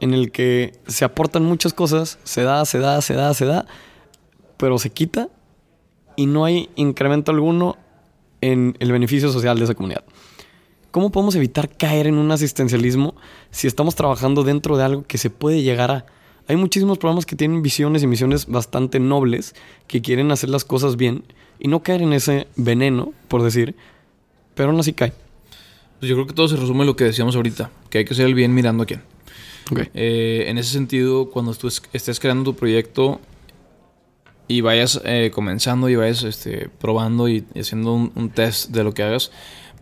en 0.00 0.14
el 0.14 0.32
que 0.32 0.72
se 0.86 1.04
aportan 1.04 1.44
muchas 1.44 1.74
cosas, 1.74 2.18
se 2.24 2.42
da, 2.42 2.64
se 2.64 2.78
da, 2.78 3.00
se 3.02 3.14
da, 3.14 3.34
se 3.34 3.44
da, 3.44 3.66
pero 4.56 4.78
se 4.78 4.90
quita 4.90 5.28
y 6.16 6.26
no 6.26 6.44
hay 6.44 6.70
incremento 6.76 7.30
alguno 7.30 7.76
en 8.40 8.76
el 8.80 8.92
beneficio 8.92 9.30
social 9.30 9.58
de 9.58 9.64
esa 9.64 9.74
comunidad. 9.74 10.04
¿Cómo 10.90 11.10
podemos 11.10 11.34
evitar 11.36 11.68
caer 11.76 12.06
en 12.06 12.16
un 12.16 12.30
asistencialismo 12.32 13.14
si 13.50 13.66
estamos 13.66 13.94
trabajando 13.94 14.44
dentro 14.44 14.76
de 14.78 14.84
algo 14.84 15.02
que 15.02 15.18
se 15.18 15.28
puede 15.28 15.62
llegar 15.62 15.90
a? 15.90 16.06
Hay 16.48 16.56
muchísimos 16.56 16.98
programas 16.98 17.26
que 17.26 17.34
tienen 17.36 17.62
visiones 17.62 18.02
y 18.02 18.06
misiones 18.06 18.46
bastante 18.46 19.00
nobles, 19.00 19.54
que 19.88 20.00
quieren 20.02 20.30
hacer 20.30 20.48
las 20.50 20.64
cosas 20.64 20.96
bien 20.96 21.24
y 21.58 21.68
no 21.68 21.82
caer 21.82 22.02
en 22.02 22.12
ese 22.12 22.46
veneno, 22.56 23.12
por 23.28 23.42
decir, 23.42 23.74
pero 24.54 24.70
aún 24.70 24.78
así 24.80 24.92
cae. 24.92 25.12
Pues 25.98 26.08
yo 26.10 26.14
creo 26.14 26.26
que 26.26 26.34
todo 26.34 26.46
se 26.48 26.56
resume 26.56 26.80
en 26.82 26.86
lo 26.86 26.96
que 26.96 27.04
decíamos 27.04 27.34
ahorita, 27.36 27.70
que 27.90 27.98
hay 27.98 28.04
que 28.04 28.12
hacer 28.14 28.26
el 28.26 28.34
bien 28.34 28.54
mirando 28.54 28.82
a 28.82 28.86
quién. 28.86 29.02
Ok. 29.72 29.80
Eh, 29.94 30.44
en 30.46 30.58
ese 30.58 30.70
sentido, 30.72 31.30
cuando 31.30 31.52
tú 31.54 31.66
es- 31.68 31.82
estés 31.92 32.20
creando 32.20 32.44
tu 32.52 32.54
proyecto 32.56 33.20
y 34.46 34.60
vayas 34.60 35.00
eh, 35.04 35.30
comenzando 35.34 35.88
y 35.88 35.96
vayas 35.96 36.22
este, 36.22 36.68
probando 36.80 37.28
y, 37.28 37.44
y 37.54 37.60
haciendo 37.60 37.92
un, 37.94 38.12
un 38.14 38.30
test 38.30 38.70
de 38.70 38.84
lo 38.84 38.94
que 38.94 39.02
hagas, 39.02 39.32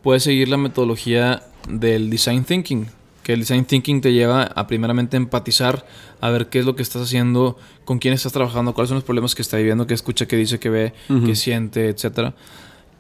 puedes 0.03 0.23
seguir 0.23 0.49
la 0.49 0.57
metodología 0.57 1.43
del 1.69 2.09
design 2.09 2.45
thinking. 2.45 2.87
Que 3.25 3.33
el 3.33 3.41
design 3.41 3.65
thinking 3.65 4.01
te 4.01 4.13
lleva 4.13 4.45
a 4.45 4.67
primeramente 4.69 5.17
empatizar, 5.17 5.85
a 6.21 6.31
ver 6.31 6.49
qué 6.51 6.61
es 6.61 6.65
lo 6.65 6.77
que 6.77 6.83
estás 6.83 7.03
haciendo, 7.03 7.59
con 7.85 7.99
quién 7.99 8.15
estás 8.15 8.33
trabajando, 8.33 8.73
cuáles 8.75 8.91
son 8.91 8.97
los 8.97 9.05
problemas 9.05 9.35
que 9.35 9.43
está 9.43 9.57
viviendo, 9.57 9.87
qué 9.89 9.95
escucha, 9.95 10.27
qué 10.27 10.37
dice, 10.37 10.61
qué 10.61 10.69
ve, 10.71 10.93
Ujú. 11.09 11.27
qué 11.27 11.35
siente, 11.35 11.89
etcétera. 11.89 12.35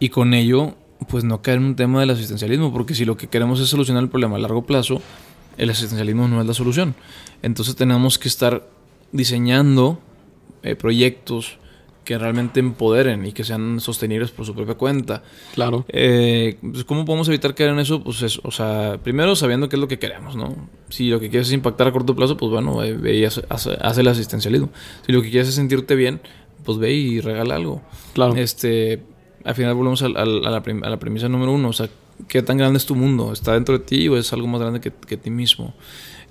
Y 0.01 0.09
con 0.09 0.35
ello, 0.35 0.75
pues 1.09 1.22
no 1.22 1.41
caer 1.43 1.59
en 1.59 1.64
un 1.66 1.77
tema 1.77 2.01
del 2.01 2.11
asistencialismo, 2.11 2.72
porque 2.72 2.95
si 2.97 3.05
lo 3.05 3.16
que 3.16 3.29
queremos 3.29 3.61
es 3.61 3.68
solucionar 3.68 4.03
el 4.03 4.09
problema 4.09 4.35
a 4.37 4.39
largo 4.41 4.64
plazo, 4.66 5.01
el 5.59 5.70
asistencialismo 5.70 6.27
no 6.27 6.41
es 6.41 6.47
la 6.49 6.55
solución. 6.55 6.95
Entonces 7.43 7.77
tenemos 7.77 8.18
que 8.18 8.27
estar 8.29 8.66
diseñando 9.12 10.01
eh, 10.62 10.75
proyectos 10.75 11.59
que 12.05 12.18
realmente 12.18 12.61
empoderen 12.61 13.24
y 13.26 13.32
que 13.32 13.44
sean 13.44 13.80
sostenibles 13.80 14.30
por 14.30 14.44
su 14.46 14.55
propia 14.55 14.74
cuenta. 14.74 15.22
Claro. 15.55 15.84
Eh, 15.88 16.57
pues, 16.61 16.84
¿Cómo 16.84 17.05
podemos 17.05 17.26
evitar 17.28 17.55
caer 17.55 17.70
en 17.70 17.78
eso? 17.78 18.02
Pues 18.05 18.22
es, 18.22 18.40
o 18.42 18.50
sea, 18.50 18.98
primero 19.02 19.34
sabiendo 19.36 19.68
qué 19.68 19.76
es 19.76 19.80
lo 19.80 19.88
que 19.88 19.98
queremos, 19.98 20.36
¿no? 20.36 20.55
Si 20.90 21.09
lo 21.09 21.18
que 21.18 21.30
quieres 21.30 21.48
es 21.48 21.55
impactar 21.55 21.86
a 21.88 21.92
corto 21.92 22.14
plazo, 22.14 22.36
pues 22.36 22.52
bueno, 22.52 22.76
ve, 22.76 22.92
ve 22.92 23.16
y 23.16 23.24
haz, 23.24 23.40
haz- 23.48 23.78
haz 23.80 23.98
el 23.98 24.07
asistencialismo. 24.09 24.68
Si 25.07 25.12
lo 25.12 25.22
que 25.22 25.30
quieres 25.30 25.48
es 25.48 25.55
sentirte 25.55 25.94
bien, 25.94 26.20
pues 26.64 26.78
ve 26.78 26.92
y 26.92 27.20
regala 27.20 27.57
algo. 27.57 27.82
Claro. 28.12 28.34
Este, 28.36 29.02
al 29.44 29.55
final 29.55 29.74
volvemos 29.74 30.02
al- 30.02 30.16
al- 30.16 30.46
a, 30.46 30.50
la 30.50 30.59
a 30.82 30.90
la 30.90 30.98
premisa 30.98 31.28
número 31.28 31.52
uno, 31.52 31.68
o 31.68 31.72
sea, 31.72 31.88
¿qué 32.28 32.42
tan 32.42 32.59
grande 32.59 32.76
es 32.78 32.86
tu 32.86 32.94
mundo? 32.94 33.32
¿Está 33.32 33.55
dentro 33.55 33.78
de 33.78 33.84
ti 33.84 34.09
o 34.09 34.16
es 34.16 34.32
algo 34.32 34.46
más 34.46 34.61
grande 34.61 34.80
que, 34.80 34.92
que 34.92 35.16
ti 35.16 35.30
mismo? 35.30 35.74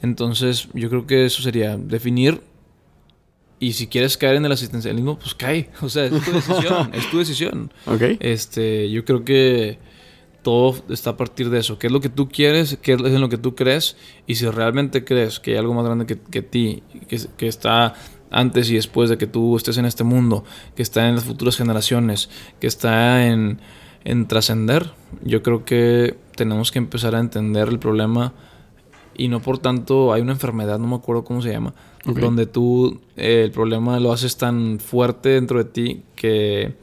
Entonces, 0.02 0.68
yo 0.74 0.90
creo 0.90 1.08
que 1.08 1.26
eso 1.26 1.42
sería 1.42 1.78
definir 1.78 2.42
y 3.64 3.72
si 3.72 3.88
quieres 3.88 4.18
caer 4.18 4.36
en 4.36 4.46
el 4.46 4.52
asistencialismo, 4.52 5.18
pues 5.18 5.34
cae. 5.34 5.70
O 5.82 5.88
sea, 5.88 6.06
es 6.06 6.12
tu 6.12 6.32
decisión, 6.32 6.92
es 6.94 7.10
tu 7.10 7.18
decisión. 7.18 7.72
Ok. 7.86 8.02
Este, 8.20 8.90
yo 8.92 9.06
creo 9.06 9.24
que 9.24 9.80
todo 10.42 10.76
está 10.90 11.12
a 11.12 11.18
partir 11.18 11.50
de 11.50 11.60
eso. 11.60 11.80
¿Qué 11.80 11.88
es 11.88 11.94
lo 11.94 12.02
que 12.02 12.10
tú 12.10 12.28
quieres? 12.28 12.78
¿Qué 12.82 12.94
es 12.94 13.00
en 13.00 13.22
lo 13.22 13.30
que 13.30 13.38
tú 13.38 13.56
crees? 13.56 13.96
Y 14.28 14.36
si 14.36 14.46
realmente 14.50 15.06
crees 15.06 15.40
que 15.40 15.52
hay 15.52 15.58
algo 15.58 15.74
más 15.74 15.86
grande 15.86 16.06
que, 16.06 16.20
que 16.20 16.42
ti, 16.42 16.84
que, 17.08 17.22
que 17.38 17.48
está 17.48 17.94
antes 18.30 18.70
y 18.70 18.76
después 18.76 19.10
de 19.10 19.18
que 19.18 19.28
tú 19.28 19.56
estés 19.56 19.78
en 19.78 19.86
este 19.86 20.04
mundo, 20.04 20.44
que 20.76 20.84
está 20.84 21.08
en 21.08 21.16
las 21.16 21.24
futuras 21.24 21.56
generaciones, 21.56 22.30
que 22.60 22.68
está 22.68 23.26
en, 23.26 23.62
en 24.04 24.28
trascender, 24.28 24.92
yo 25.24 25.42
creo 25.42 25.64
que 25.64 26.18
tenemos 26.36 26.72
que 26.72 26.80
empezar 26.80 27.16
a 27.16 27.20
entender 27.20 27.70
el 27.70 27.80
problema 27.80 28.34
y 29.16 29.28
no 29.28 29.42
por 29.42 29.58
tanto 29.60 30.14
hay 30.14 30.22
una 30.22 30.32
enfermedad, 30.34 30.80
no 30.80 30.88
me 30.88 30.96
acuerdo 30.96 31.24
cómo 31.24 31.42
se 31.42 31.52
llama, 31.52 31.74
Ok. 32.06 32.20
donde 32.20 32.46
tú 32.46 33.02
eh, 33.16 33.44
el 33.46 33.52
problema 33.52 34.00
lo 34.00 34.12
haces 34.12 34.38
tan 34.38 34.80
fuerte 34.80 35.30
dentro 35.30 35.58
de 35.58 35.66
ti 35.66 36.04
que 36.16 36.76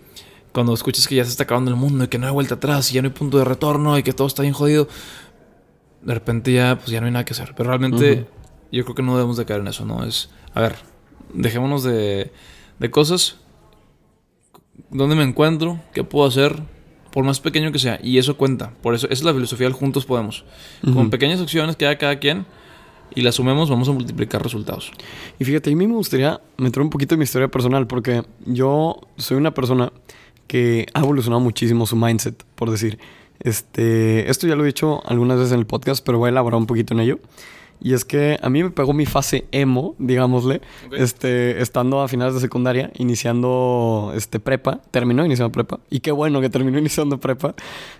cuando 0.52 0.72
escuchas 0.74 1.06
que 1.06 1.14
ya 1.16 1.24
se 1.24 1.30
está 1.30 1.44
acabando 1.44 1.70
el 1.70 1.76
mundo 1.76 2.04
y 2.04 2.08
que 2.08 2.18
no 2.18 2.26
hay 2.26 2.32
vuelta 2.32 2.54
atrás 2.56 2.90
y 2.90 2.94
ya 2.94 3.02
no 3.02 3.08
hay 3.08 3.14
punto 3.14 3.38
de 3.38 3.44
retorno 3.44 3.96
y 3.98 4.02
que 4.02 4.12
todo 4.12 4.26
está 4.26 4.42
bien 4.42 4.54
jodido, 4.54 4.88
de 6.02 6.14
repente 6.14 6.52
ya 6.52 6.76
pues 6.76 6.88
ya 6.90 7.00
no 7.00 7.06
hay 7.06 7.12
nada 7.12 7.24
que 7.24 7.32
hacer. 7.34 7.54
Pero 7.56 7.68
realmente 7.68 8.26
yo 8.72 8.84
creo 8.84 8.94
que 8.94 9.02
no 9.02 9.14
debemos 9.16 9.36
de 9.36 9.44
caer 9.44 9.60
en 9.60 9.68
eso, 9.68 9.84
¿no? 9.84 10.04
Es, 10.04 10.30
a 10.54 10.60
ver, 10.60 10.76
dejémonos 11.34 11.82
de, 11.84 12.32
de 12.78 12.90
cosas. 12.90 13.36
¿Dónde 14.90 15.14
me 15.14 15.22
encuentro? 15.22 15.78
¿Qué 15.92 16.02
puedo 16.02 16.26
hacer? 16.26 16.62
Por 17.12 17.24
más 17.24 17.40
pequeño 17.40 17.72
que 17.72 17.78
sea. 17.78 17.98
Y 18.02 18.18
eso 18.18 18.36
cuenta. 18.36 18.72
Por 18.82 18.94
eso, 18.94 19.06
esa 19.06 19.14
es 19.14 19.22
la 19.24 19.32
filosofía 19.34 19.66
del 19.66 19.74
juntos 19.74 20.04
podemos. 20.06 20.44
Con 20.82 20.96
Ujú. 20.96 21.10
pequeñas 21.10 21.40
acciones 21.40 21.76
que 21.76 21.86
haga 21.86 21.98
cada 21.98 22.18
quien 22.18 22.46
y 23.14 23.22
las 23.22 23.34
sumemos, 23.34 23.68
vamos 23.68 23.88
a 23.88 23.92
multiplicar 23.92 24.42
resultados. 24.42 24.92
Y 25.38 25.44
fíjate, 25.44 25.72
a 25.72 25.74
mí 25.76 25.86
me 25.86 25.94
gustaría 25.94 26.40
meter 26.56 26.80
un 26.82 26.90
poquito 26.90 27.14
de 27.14 27.18
mi 27.18 27.24
historia 27.24 27.48
personal, 27.48 27.86
porque 27.88 28.22
yo 28.46 29.00
soy 29.16 29.36
una 29.36 29.52
persona 29.52 29.92
que 30.46 30.86
ha 30.94 31.00
evolucionado 31.00 31.40
muchísimo 31.40 31.86
su 31.86 31.96
mindset, 31.96 32.44
por 32.54 32.70
decir. 32.70 32.98
Este, 33.40 34.30
esto 34.30 34.46
ya 34.46 34.54
lo 34.54 34.62
he 34.64 34.66
dicho 34.66 35.02
algunas 35.06 35.38
veces 35.38 35.52
en 35.52 35.60
el 35.60 35.66
podcast, 35.66 36.04
pero 36.04 36.18
voy 36.18 36.26
a 36.28 36.30
elaborar 36.30 36.58
un 36.58 36.66
poquito 36.66 36.94
en 36.94 37.00
ello. 37.00 37.18
Y 37.80 37.94
es 37.94 38.04
que 38.04 38.38
a 38.42 38.50
mí 38.50 38.62
me 38.62 38.70
pegó 38.70 38.92
mi 38.92 39.06
fase 39.06 39.46
emo, 39.52 39.94
digámosle, 39.98 40.60
este, 40.92 41.60
estando 41.62 42.02
a 42.02 42.08
finales 42.08 42.34
de 42.34 42.40
secundaria, 42.40 42.92
iniciando 42.96 44.12
este, 44.14 44.38
prepa, 44.38 44.80
terminó 44.90 45.24
iniciando 45.24 45.50
prepa, 45.50 45.80
y 45.88 46.00
qué 46.00 46.12
bueno 46.12 46.40
que 46.40 46.50
terminó 46.50 46.78
iniciando 46.80 47.18
prepa. 47.18 47.54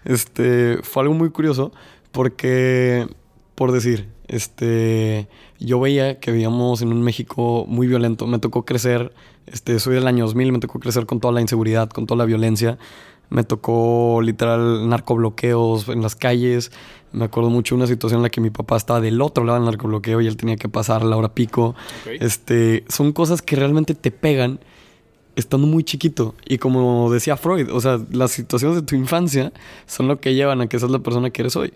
Este, 0.04 0.78
fue 0.82 1.02
algo 1.02 1.14
muy 1.14 1.30
curioso, 1.30 1.72
porque, 2.12 3.08
por 3.54 3.72
decir, 3.72 4.08
este, 4.28 5.28
yo 5.58 5.80
veía 5.80 6.20
que 6.20 6.30
vivíamos 6.30 6.82
en 6.82 6.92
un 6.92 7.02
México 7.02 7.64
muy 7.66 7.86
violento. 7.86 8.26
Me 8.26 8.38
tocó 8.38 8.64
crecer, 8.64 9.12
este, 9.46 9.78
soy 9.80 9.94
del 9.94 10.06
año 10.06 10.24
2000, 10.24 10.52
me 10.52 10.58
tocó 10.60 10.78
crecer 10.78 11.06
con 11.06 11.20
toda 11.20 11.34
la 11.34 11.40
inseguridad, 11.40 11.90
con 11.90 12.06
toda 12.06 12.18
la 12.18 12.24
violencia. 12.26 12.78
Me 13.30 13.44
tocó 13.44 14.20
literal 14.22 14.88
narcobloqueos 14.88 15.88
en 15.88 16.02
las 16.02 16.16
calles. 16.16 16.72
Me 17.12 17.24
acuerdo 17.24 17.48
mucho 17.48 17.74
de 17.74 17.78
una 17.78 17.86
situación 17.86 18.18
en 18.18 18.22
la 18.24 18.30
que 18.30 18.40
mi 18.40 18.50
papá 18.50 18.76
estaba 18.76 19.00
del 19.00 19.22
otro 19.22 19.44
lado 19.44 19.58
del 19.58 19.66
narcobloqueo 19.66 20.20
y 20.20 20.26
él 20.26 20.36
tenía 20.36 20.56
que 20.56 20.68
pasar 20.68 21.02
a 21.02 21.04
la 21.04 21.16
hora 21.16 21.32
pico. 21.32 21.74
Este, 22.06 22.84
son 22.88 23.12
cosas 23.12 23.40
que 23.40 23.56
realmente 23.56 23.94
te 23.94 24.10
pegan 24.10 24.60
estando 25.36 25.66
muy 25.66 25.84
chiquito. 25.84 26.34
Y 26.44 26.58
como 26.58 27.10
decía 27.12 27.36
Freud, 27.36 27.72
o 27.72 27.80
sea, 27.80 28.00
las 28.10 28.32
situaciones 28.32 28.76
de 28.76 28.82
tu 28.82 28.96
infancia 28.96 29.52
son 29.86 30.08
lo 30.08 30.20
que 30.20 30.34
llevan 30.34 30.60
a 30.60 30.66
que 30.66 30.78
seas 30.78 30.90
la 30.90 30.98
persona 30.98 31.30
que 31.30 31.42
eres 31.42 31.56
hoy. 31.56 31.72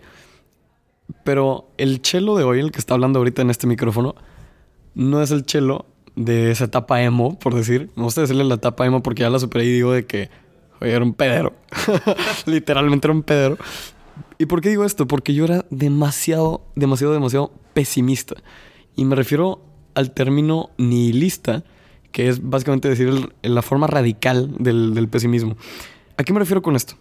Pero 1.23 1.69
el 1.77 2.01
chelo 2.01 2.35
de 2.35 2.43
hoy, 2.43 2.59
el 2.59 2.71
que 2.71 2.79
está 2.79 2.93
hablando 2.93 3.19
ahorita 3.19 3.41
en 3.41 3.49
este 3.49 3.67
micrófono, 3.67 4.15
no 4.93 5.21
es 5.21 5.31
el 5.31 5.45
chelo 5.45 5.85
de 6.15 6.51
esa 6.51 6.65
etapa 6.65 7.01
emo, 7.01 7.37
por 7.39 7.53
decir. 7.53 7.89
Me 7.95 8.03
gusta 8.03 8.21
decirle 8.21 8.43
la 8.43 8.55
etapa 8.55 8.85
emo 8.85 9.03
porque 9.03 9.21
ya 9.21 9.29
la 9.29 9.39
superé 9.39 9.65
y 9.65 9.73
digo 9.73 9.91
de 9.91 10.05
que 10.05 10.29
oye, 10.81 10.91
era 10.91 11.03
un 11.03 11.13
pedero. 11.13 11.53
Literalmente 12.45 13.07
era 13.07 13.13
un 13.13 13.23
pedero. 13.23 13.57
¿Y 14.37 14.45
por 14.45 14.61
qué 14.61 14.69
digo 14.69 14.85
esto? 14.85 15.07
Porque 15.07 15.33
yo 15.33 15.45
era 15.45 15.65
demasiado, 15.69 16.61
demasiado, 16.75 17.13
demasiado 17.13 17.51
pesimista. 17.73 18.35
Y 18.95 19.05
me 19.05 19.15
refiero 19.15 19.61
al 19.93 20.11
término 20.11 20.69
nihilista, 20.77 21.63
que 22.11 22.27
es 22.29 22.47
básicamente 22.49 22.89
decir 22.89 23.07
el- 23.07 23.53
la 23.53 23.61
forma 23.61 23.87
radical 23.87 24.53
del, 24.59 24.93
del 24.93 25.07
pesimismo. 25.07 25.55
¿A 26.17 26.23
qué 26.23 26.33
me 26.33 26.39
refiero 26.39 26.61
con 26.61 26.75
esto? 26.75 26.95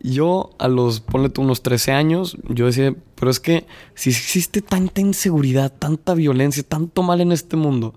Yo 0.00 0.50
a 0.58 0.68
los, 0.68 1.00
ponle 1.00 1.30
tú 1.30 1.40
unos 1.42 1.62
13 1.62 1.92
años, 1.92 2.36
yo 2.48 2.66
decía, 2.66 2.94
pero 3.14 3.30
es 3.30 3.40
que 3.40 3.66
si 3.94 4.10
existe 4.10 4.60
tanta 4.60 5.00
inseguridad, 5.00 5.72
tanta 5.72 6.14
violencia, 6.14 6.62
tanto 6.62 7.02
mal 7.02 7.20
en 7.22 7.32
este 7.32 7.56
mundo, 7.56 7.94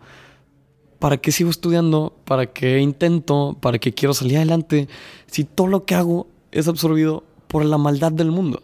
¿para 1.00 1.18
qué 1.18 1.32
sigo 1.32 1.50
estudiando? 1.50 2.16
¿Para 2.26 2.48
qué 2.48 2.80
intento? 2.80 3.58
¿Para 3.60 3.80
qué 3.80 3.94
quiero 3.94 4.14
salir 4.14 4.38
adelante? 4.38 4.88
Si 5.28 5.44
todo 5.44 5.68
lo 5.68 5.86
que 5.86 5.96
hago 5.96 6.28
es 6.52 6.68
absorbido 6.68 7.24
por 7.48 7.66
la 7.66 7.78
maldad 7.78 8.12
del 8.12 8.32
mundo. 8.32 8.64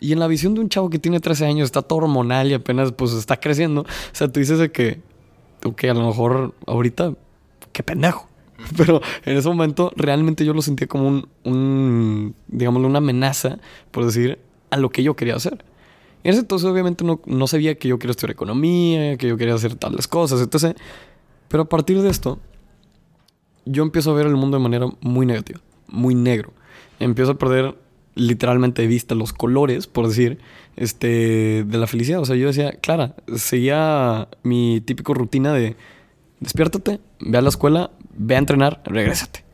Y 0.00 0.12
en 0.12 0.20
la 0.20 0.26
visión 0.26 0.54
de 0.54 0.60
un 0.60 0.68
chavo 0.68 0.90
que 0.90 0.98
tiene 0.98 1.20
13 1.20 1.46
años, 1.46 1.66
está 1.66 1.82
todo 1.82 2.00
hormonal 2.00 2.50
y 2.50 2.54
apenas 2.54 2.92
pues 2.92 3.12
está 3.12 3.38
creciendo, 3.38 3.82
o 3.82 3.86
sea, 4.12 4.28
tú 4.28 4.38
dices 4.38 4.58
de 4.58 4.70
que, 4.70 5.00
a 5.62 5.94
lo 5.94 6.06
mejor 6.06 6.54
ahorita, 6.66 7.14
qué 7.72 7.82
pendejo. 7.82 8.28
Pero 8.76 9.00
en 9.24 9.36
ese 9.36 9.48
momento 9.48 9.92
realmente 9.96 10.44
yo 10.44 10.52
lo 10.52 10.62
sentía 10.62 10.86
como 10.86 11.08
un, 11.08 11.28
un 11.44 12.34
digámoslo, 12.48 12.88
una 12.88 12.98
amenaza, 12.98 13.58
por 13.90 14.04
decir, 14.04 14.38
a 14.70 14.76
lo 14.76 14.90
que 14.90 15.02
yo 15.02 15.14
quería 15.14 15.36
hacer. 15.36 15.64
En 16.24 16.32
ese 16.32 16.40
entonces 16.40 16.68
obviamente 16.68 17.04
no, 17.04 17.20
no 17.26 17.46
sabía 17.46 17.76
que 17.76 17.88
yo 17.88 17.98
quería 17.98 18.12
estudiar 18.12 18.32
economía, 18.32 19.16
que 19.16 19.28
yo 19.28 19.36
quería 19.36 19.54
hacer 19.54 19.76
tales 19.76 20.08
cosas, 20.08 20.40
etc. 20.40 20.76
Pero 21.48 21.64
a 21.64 21.68
partir 21.68 22.00
de 22.02 22.10
esto, 22.10 22.38
yo 23.64 23.82
empiezo 23.82 24.10
a 24.10 24.14
ver 24.14 24.26
el 24.26 24.36
mundo 24.36 24.56
de 24.56 24.62
manera 24.62 24.86
muy 25.00 25.26
negativa, 25.26 25.60
muy 25.88 26.14
negro. 26.14 26.52
Empiezo 27.00 27.32
a 27.32 27.38
perder 27.38 27.76
literalmente 28.14 28.82
de 28.82 28.88
vista 28.88 29.14
los 29.14 29.32
colores, 29.32 29.86
por 29.86 30.08
decir, 30.08 30.38
este, 30.76 31.64
de 31.64 31.78
la 31.78 31.86
felicidad. 31.86 32.20
O 32.20 32.24
sea, 32.24 32.36
yo 32.36 32.48
decía, 32.48 32.72
Clara, 32.72 33.14
seguía 33.36 34.28
mi 34.42 34.80
típico 34.80 35.14
rutina 35.14 35.52
de 35.52 35.76
despiértate, 36.40 37.00
ve 37.20 37.38
a 37.38 37.42
la 37.42 37.48
escuela, 37.48 37.90
ve 38.16 38.34
a 38.34 38.38
entrenar, 38.38 38.82
regrésate. 38.84 39.44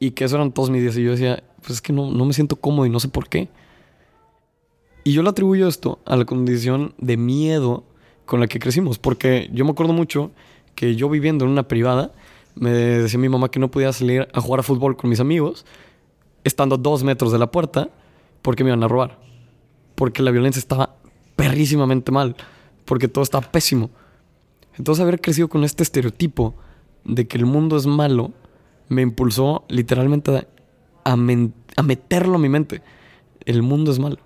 Y 0.00 0.12
que 0.12 0.24
eso 0.24 0.36
eran 0.36 0.52
todos 0.52 0.70
mis 0.70 0.82
días. 0.82 0.96
Y 0.96 1.04
yo 1.04 1.12
decía, 1.12 1.42
pues 1.60 1.72
es 1.72 1.80
que 1.80 1.92
no, 1.92 2.10
no 2.10 2.24
me 2.24 2.32
siento 2.32 2.56
cómodo 2.56 2.86
y 2.86 2.90
no 2.90 3.00
sé 3.00 3.08
por 3.08 3.28
qué. 3.28 3.48
Y 5.04 5.12
yo 5.12 5.22
le 5.22 5.30
atribuyo 5.30 5.68
esto 5.68 6.00
a 6.04 6.16
la 6.16 6.24
condición 6.24 6.94
de 6.98 7.16
miedo 7.16 7.84
con 8.26 8.40
la 8.40 8.46
que 8.46 8.58
crecimos. 8.58 8.98
Porque 8.98 9.48
yo 9.52 9.64
me 9.64 9.70
acuerdo 9.70 9.92
mucho 9.92 10.30
que 10.78 10.94
yo 10.94 11.08
viviendo 11.08 11.44
en 11.44 11.50
una 11.50 11.66
privada, 11.66 12.12
me 12.54 12.70
decía 12.70 13.18
mi 13.18 13.28
mamá 13.28 13.50
que 13.50 13.58
no 13.58 13.68
podía 13.68 13.92
salir 13.92 14.28
a 14.32 14.40
jugar 14.40 14.60
a 14.60 14.62
fútbol 14.62 14.96
con 14.96 15.10
mis 15.10 15.18
amigos, 15.18 15.66
estando 16.44 16.76
dos 16.76 17.02
metros 17.02 17.32
de 17.32 17.38
la 17.40 17.50
puerta, 17.50 17.88
porque 18.42 18.62
me 18.62 18.70
iban 18.70 18.84
a 18.84 18.86
robar. 18.86 19.18
Porque 19.96 20.22
la 20.22 20.30
violencia 20.30 20.60
estaba 20.60 20.94
perrísimamente 21.34 22.12
mal. 22.12 22.36
Porque 22.84 23.08
todo 23.08 23.24
estaba 23.24 23.50
pésimo. 23.50 23.90
Entonces 24.76 25.02
haber 25.02 25.20
crecido 25.20 25.48
con 25.48 25.64
este 25.64 25.82
estereotipo 25.82 26.54
de 27.04 27.26
que 27.26 27.38
el 27.38 27.46
mundo 27.46 27.76
es 27.76 27.86
malo 27.86 28.32
me 28.88 29.02
impulsó 29.02 29.64
literalmente 29.68 30.46
a, 31.04 31.12
a 31.12 31.82
meterlo 31.82 32.36
a 32.36 32.38
mi 32.38 32.48
mente. 32.48 32.82
El 33.46 33.62
mundo 33.62 33.90
es 33.90 33.98
malo. 33.98 34.18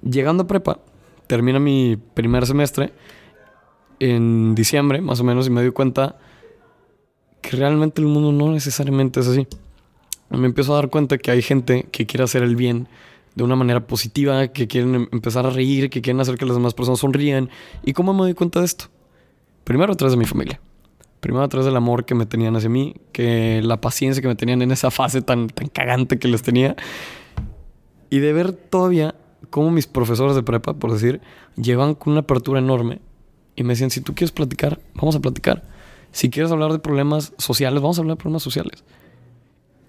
Llegando 0.00 0.44
a 0.44 0.46
prepa, 0.46 0.78
termina 1.26 1.58
mi 1.58 1.98
primer 2.14 2.46
semestre 2.46 2.94
en 4.00 4.54
diciembre, 4.54 5.00
más 5.00 5.20
o 5.20 5.24
menos, 5.24 5.46
y 5.46 5.50
me 5.50 5.60
doy 5.60 5.72
cuenta 5.72 6.16
que 7.40 7.56
realmente 7.56 8.00
el 8.00 8.06
mundo 8.06 8.32
no 8.32 8.52
necesariamente 8.52 9.20
es 9.20 9.28
así. 9.28 9.46
Me 10.30 10.46
empiezo 10.46 10.72
a 10.72 10.76
dar 10.76 10.90
cuenta 10.90 11.18
que 11.18 11.30
hay 11.30 11.42
gente 11.42 11.86
que 11.90 12.06
quiere 12.06 12.24
hacer 12.24 12.42
el 12.42 12.56
bien 12.56 12.88
de 13.34 13.44
una 13.44 13.56
manera 13.56 13.86
positiva, 13.86 14.48
que 14.48 14.66
quieren 14.66 14.94
em-, 14.94 15.08
empezar 15.12 15.46
a 15.46 15.50
reír, 15.50 15.90
que 15.90 16.02
quieren 16.02 16.20
hacer 16.20 16.36
que 16.36 16.44
las 16.44 16.56
demás 16.56 16.74
personas 16.74 17.00
sonrían. 17.00 17.48
¿Y 17.84 17.92
cómo 17.92 18.12
me 18.12 18.20
doy 18.20 18.34
cuenta 18.34 18.60
de 18.60 18.66
esto? 18.66 18.86
Primero 19.64 19.92
a 19.92 19.96
de 19.96 20.16
mi 20.16 20.24
familia. 20.24 20.60
Primero 21.20 21.44
a 21.44 21.48
través 21.48 21.66
del 21.66 21.76
amor 21.76 22.04
que 22.04 22.14
me 22.14 22.26
tenían 22.26 22.56
hacia 22.56 22.68
mí, 22.68 22.94
que 23.12 23.60
la 23.62 23.80
paciencia 23.80 24.20
que 24.22 24.28
me 24.28 24.36
tenían 24.36 24.62
en 24.62 24.70
esa 24.70 24.90
fase 24.90 25.22
tan, 25.22 25.48
tan 25.48 25.68
cagante 25.68 26.18
que 26.18 26.28
les 26.28 26.42
tenía. 26.42 26.76
Y 28.10 28.18
de 28.18 28.32
ver 28.32 28.52
todavía 28.52 29.14
cómo 29.50 29.70
mis 29.70 29.86
profesores 29.86 30.34
de 30.34 30.42
prepa, 30.42 30.74
por 30.74 30.92
decir, 30.92 31.20
llevan 31.56 31.94
con 31.94 32.12
una 32.12 32.20
apertura 32.20 32.60
enorme 32.60 33.00
y 33.58 33.64
me 33.64 33.72
decían, 33.72 33.90
si 33.90 34.00
tú 34.00 34.14
quieres 34.14 34.30
platicar, 34.30 34.78
vamos 34.94 35.16
a 35.16 35.20
platicar. 35.20 35.64
Si 36.12 36.30
quieres 36.30 36.52
hablar 36.52 36.70
de 36.70 36.78
problemas 36.78 37.32
sociales, 37.38 37.82
vamos 37.82 37.98
a 37.98 38.02
hablar 38.02 38.16
de 38.16 38.20
problemas 38.20 38.44
sociales. 38.44 38.84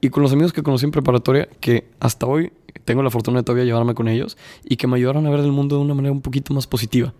Y 0.01 0.09
con 0.09 0.23
los 0.23 0.33
amigos 0.33 0.53
que 0.53 0.63
conocí 0.63 0.85
en 0.85 0.91
preparatoria, 0.91 1.47
que 1.59 1.87
hasta 1.99 2.25
hoy 2.25 2.51
tengo 2.83 3.03
la 3.03 3.11
fortuna 3.11 3.37
de 3.37 3.43
todavía 3.43 3.65
llevarme 3.65 3.93
con 3.93 4.07
ellos 4.07 4.37
y 4.63 4.77
que 4.77 4.87
me 4.87 4.97
ayudaron 4.97 5.27
a 5.27 5.29
ver 5.29 5.41
el 5.41 5.51
mundo 5.51 5.75
de 5.75 5.83
una 5.83 5.93
manera 5.93 6.11
un 6.11 6.21
poquito 6.21 6.51
más 6.51 6.65
positiva. 6.65 7.13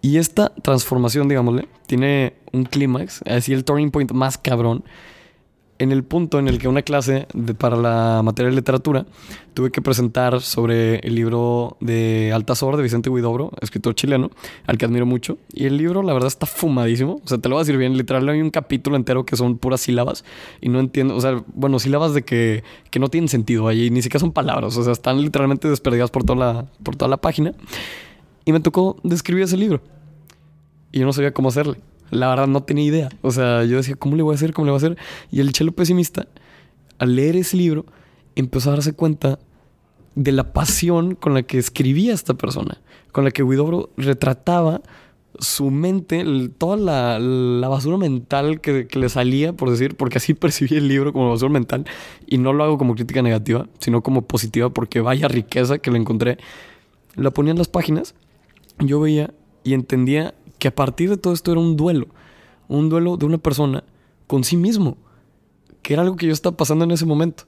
Y 0.00 0.16
esta 0.16 0.52
transformación, 0.56 1.28
digámosle, 1.28 1.68
tiene 1.86 2.34
un 2.52 2.64
clímax, 2.64 3.20
decir, 3.24 3.54
el 3.54 3.64
turning 3.64 3.92
point 3.92 4.10
más 4.10 4.36
cabrón, 4.36 4.82
en 5.82 5.90
el 5.90 6.04
punto 6.04 6.38
en 6.38 6.46
el 6.46 6.58
que 6.58 6.68
una 6.68 6.82
clase 6.82 7.26
para 7.58 7.76
la 7.76 8.22
materia 8.22 8.50
de 8.50 8.56
literatura 8.56 9.04
tuve 9.52 9.72
que 9.72 9.82
presentar 9.82 10.40
sobre 10.40 11.00
el 11.00 11.16
libro 11.16 11.76
de 11.80 12.30
Altazor 12.32 12.76
de 12.76 12.84
Vicente 12.84 13.10
Huidobro, 13.10 13.50
escritor 13.60 13.96
chileno, 13.96 14.30
al 14.68 14.78
que 14.78 14.84
admiro 14.84 15.06
mucho. 15.06 15.38
Y 15.52 15.66
el 15.66 15.76
libro, 15.76 16.04
la 16.04 16.12
verdad, 16.12 16.28
está 16.28 16.46
fumadísimo. 16.46 17.20
O 17.24 17.28
sea, 17.28 17.38
te 17.38 17.48
lo 17.48 17.56
voy 17.56 17.62
a 17.62 17.64
decir 17.64 17.76
bien. 17.78 17.96
Literal, 17.96 18.28
hay 18.28 18.40
un 18.40 18.50
capítulo 18.50 18.94
entero 18.94 19.26
que 19.26 19.36
son 19.36 19.58
puras 19.58 19.80
sílabas 19.80 20.24
y 20.60 20.68
no 20.68 20.78
entiendo. 20.78 21.16
O 21.16 21.20
sea, 21.20 21.42
bueno, 21.52 21.80
sílabas 21.80 22.14
de 22.14 22.22
que, 22.22 22.62
que 22.90 23.00
no 23.00 23.08
tienen 23.08 23.26
sentido 23.26 23.66
allí, 23.66 23.90
ni 23.90 24.02
siquiera 24.02 24.20
son 24.20 24.30
palabras. 24.30 24.76
O 24.76 24.84
sea, 24.84 24.92
están 24.92 25.20
literalmente 25.20 25.68
desperdigadas 25.68 26.12
por 26.12 26.22
toda 26.22 26.38
la, 26.38 26.66
por 26.84 26.94
toda 26.94 27.08
la 27.08 27.16
página. 27.16 27.54
Y 28.44 28.52
me 28.52 28.60
tocó 28.60 28.96
describir 29.02 29.42
ese 29.42 29.56
libro. 29.56 29.80
Y 30.92 31.00
yo 31.00 31.06
no 31.06 31.12
sabía 31.12 31.32
cómo 31.32 31.48
hacerle 31.48 31.78
la 32.12 32.28
verdad 32.28 32.46
no 32.46 32.62
tenía 32.62 32.84
idea. 32.84 33.08
O 33.22 33.30
sea, 33.30 33.64
yo 33.64 33.78
decía, 33.78 33.96
¿cómo 33.96 34.16
le 34.16 34.22
voy 34.22 34.34
a 34.34 34.36
hacer? 34.36 34.52
¿Cómo 34.52 34.66
le 34.66 34.72
voy 34.72 34.76
a 34.76 34.84
hacer? 34.84 34.98
Y 35.30 35.40
el 35.40 35.52
chelo 35.52 35.72
pesimista, 35.72 36.28
al 36.98 37.16
leer 37.16 37.36
ese 37.36 37.56
libro, 37.56 37.86
empezó 38.36 38.70
a 38.70 38.74
darse 38.74 38.92
cuenta 38.92 39.38
de 40.14 40.30
la 40.30 40.52
pasión 40.52 41.14
con 41.14 41.32
la 41.32 41.42
que 41.42 41.56
escribía 41.56 42.12
esta 42.12 42.34
persona, 42.34 42.82
con 43.12 43.24
la 43.24 43.30
que 43.30 43.42
Widobro 43.42 43.90
retrataba 43.96 44.82
su 45.38 45.70
mente, 45.70 46.22
toda 46.58 46.76
la, 46.76 47.68
basura 47.68 47.96
mental 47.96 48.60
que, 48.60 48.86
que, 48.86 48.98
le 48.98 49.08
salía, 49.08 49.54
por 49.54 49.70
decir, 49.70 49.96
porque 49.96 50.18
así 50.18 50.34
percibí 50.34 50.76
el 50.76 50.88
libro 50.88 51.14
como 51.14 51.30
basura 51.30 51.50
mental, 51.50 51.86
y 52.26 52.36
no 52.36 52.52
lo 52.52 52.62
hago 52.62 52.76
como 52.76 52.94
crítica 52.94 53.22
negativa, 53.22 53.66
sino 53.78 54.02
como 54.02 54.20
positiva, 54.20 54.68
porque 54.68 55.00
vaya 55.00 55.28
riqueza 55.28 55.78
que 55.78 55.90
le 55.90 55.98
encontré. 55.98 56.36
La 57.14 57.30
ponía 57.30 57.52
en 57.52 57.58
las 57.58 57.68
páginas, 57.68 58.14
yo 58.78 59.00
veía 59.00 59.32
y 59.64 59.72
entendía 59.72 60.34
que 60.62 60.68
a 60.68 60.74
partir 60.76 61.10
de 61.10 61.16
todo 61.16 61.32
esto 61.32 61.50
era 61.50 61.60
un 61.60 61.76
duelo, 61.76 62.06
un 62.68 62.88
duelo 62.88 63.16
de 63.16 63.26
una 63.26 63.38
persona 63.38 63.82
con 64.28 64.44
sí 64.44 64.56
mismo, 64.56 64.96
que 65.82 65.94
era 65.94 66.04
algo 66.04 66.14
que 66.14 66.28
yo 66.28 66.32
estaba 66.32 66.56
pasando 66.56 66.84
en 66.84 66.92
ese 66.92 67.04
momento. 67.04 67.46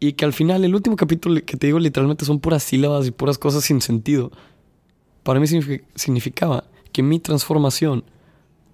Y 0.00 0.14
que 0.14 0.24
al 0.24 0.32
final, 0.32 0.64
el 0.64 0.74
último 0.74 0.96
capítulo 0.96 1.38
que 1.44 1.58
te 1.58 1.66
digo 1.66 1.78
literalmente 1.78 2.24
son 2.24 2.40
puras 2.40 2.62
sílabas 2.62 3.06
y 3.06 3.10
puras 3.10 3.36
cosas 3.36 3.64
sin 3.64 3.82
sentido. 3.82 4.32
Para 5.22 5.38
mí 5.38 5.46
significaba 5.96 6.64
que 6.92 7.02
mi 7.02 7.18
transformación 7.18 8.04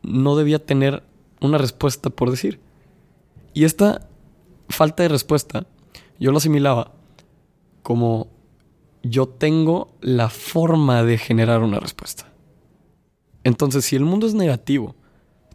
no 0.04 0.36
debía 0.36 0.64
tener 0.64 1.02
una 1.40 1.58
respuesta 1.58 2.08
por 2.08 2.30
decir. 2.30 2.60
Y 3.52 3.64
esta 3.64 4.08
falta 4.68 5.02
de 5.02 5.08
respuesta 5.08 5.66
yo 6.20 6.30
lo 6.30 6.38
asimilaba 6.38 6.92
como 7.82 8.28
yo 9.02 9.26
tengo 9.26 9.92
la 10.00 10.28
forma 10.30 11.02
de 11.02 11.18
generar 11.18 11.64
una 11.64 11.80
respuesta. 11.80 12.29
Entonces, 13.44 13.84
si 13.84 13.96
el 13.96 14.04
mundo 14.04 14.26
es 14.26 14.34
negativo, 14.34 14.94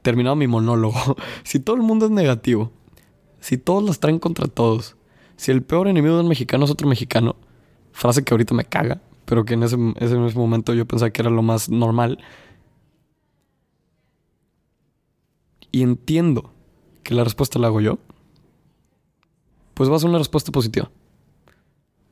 terminado 0.01 0.35
mi 0.35 0.47
monólogo, 0.47 1.17
si 1.43 1.59
todo 1.59 1.75
el 1.75 1.81
mundo 1.81 2.05
es 2.05 2.11
negativo, 2.11 2.71
si 3.39 3.57
todos 3.57 3.83
los 3.83 3.99
traen 3.99 4.19
contra 4.19 4.47
todos, 4.47 4.95
si 5.37 5.51
el 5.51 5.61
peor 5.61 5.87
enemigo 5.87 6.15
de 6.15 6.21
un 6.21 6.29
mexicano 6.29 6.65
es 6.65 6.71
otro 6.71 6.87
mexicano, 6.87 7.35
frase 7.91 8.23
que 8.23 8.33
ahorita 8.33 8.53
me 8.53 8.65
caga, 8.65 9.01
pero 9.25 9.45
que 9.45 9.53
en 9.53 9.63
ese, 9.63 9.77
ese 9.99 10.15
momento 10.15 10.73
yo 10.73 10.85
pensaba 10.85 11.09
que 11.09 11.21
era 11.21 11.29
lo 11.29 11.41
más 11.41 11.69
normal, 11.69 12.19
y 15.71 15.83
entiendo 15.83 16.51
que 17.03 17.13
la 17.13 17.25
respuesta 17.25 17.59
la 17.59 17.67
hago 17.67 17.81
yo, 17.81 17.99
pues 19.73 19.91
va 19.91 19.97
a 19.97 19.99
ser 19.99 20.09
una 20.09 20.19
respuesta 20.19 20.51
positiva. 20.51 20.89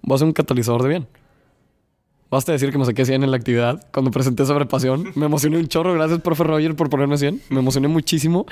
Va 0.04 0.16
a 0.16 0.18
ser 0.18 0.28
un 0.28 0.34
catalizador 0.34 0.84
de 0.84 0.90
bien. 0.90 1.08
Basta 2.34 2.52
decir 2.52 2.72
que 2.72 2.80
me 2.80 2.86
saqué 2.86 3.06
100 3.06 3.24
en 3.24 3.30
la 3.30 3.38
actividad 3.38 3.86
cuando 3.94 4.10
presenté 4.10 4.44
sobre 4.48 4.66
pasión. 4.66 5.12
Me 5.14 5.28
emocioné 5.28 5.60
un 5.60 5.68
chorro. 5.68 5.94
Gracias, 5.94 6.20
profe 6.20 6.44
Roger, 6.44 6.76
por 6.76 6.90
ponerme 6.90 7.16
100. 7.16 7.44
Me 7.50 7.60
emocioné 7.60 7.90
muchísimo. 7.90 8.48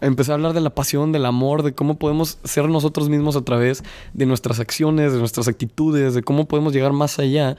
Empecé 0.00 0.30
a 0.30 0.34
hablar 0.34 0.52
de 0.52 0.60
la 0.60 0.70
pasión, 0.70 1.10
del 1.10 1.26
amor, 1.26 1.64
de 1.64 1.74
cómo 1.74 1.98
podemos 1.98 2.38
ser 2.44 2.68
nosotros 2.68 3.08
mismos 3.08 3.34
a 3.34 3.40
través 3.40 3.82
de 4.14 4.26
nuestras 4.26 4.60
acciones, 4.60 5.12
de 5.12 5.18
nuestras 5.18 5.48
actitudes, 5.48 6.14
de 6.14 6.22
cómo 6.22 6.46
podemos 6.46 6.72
llegar 6.72 6.92
más 6.92 7.18
allá 7.18 7.56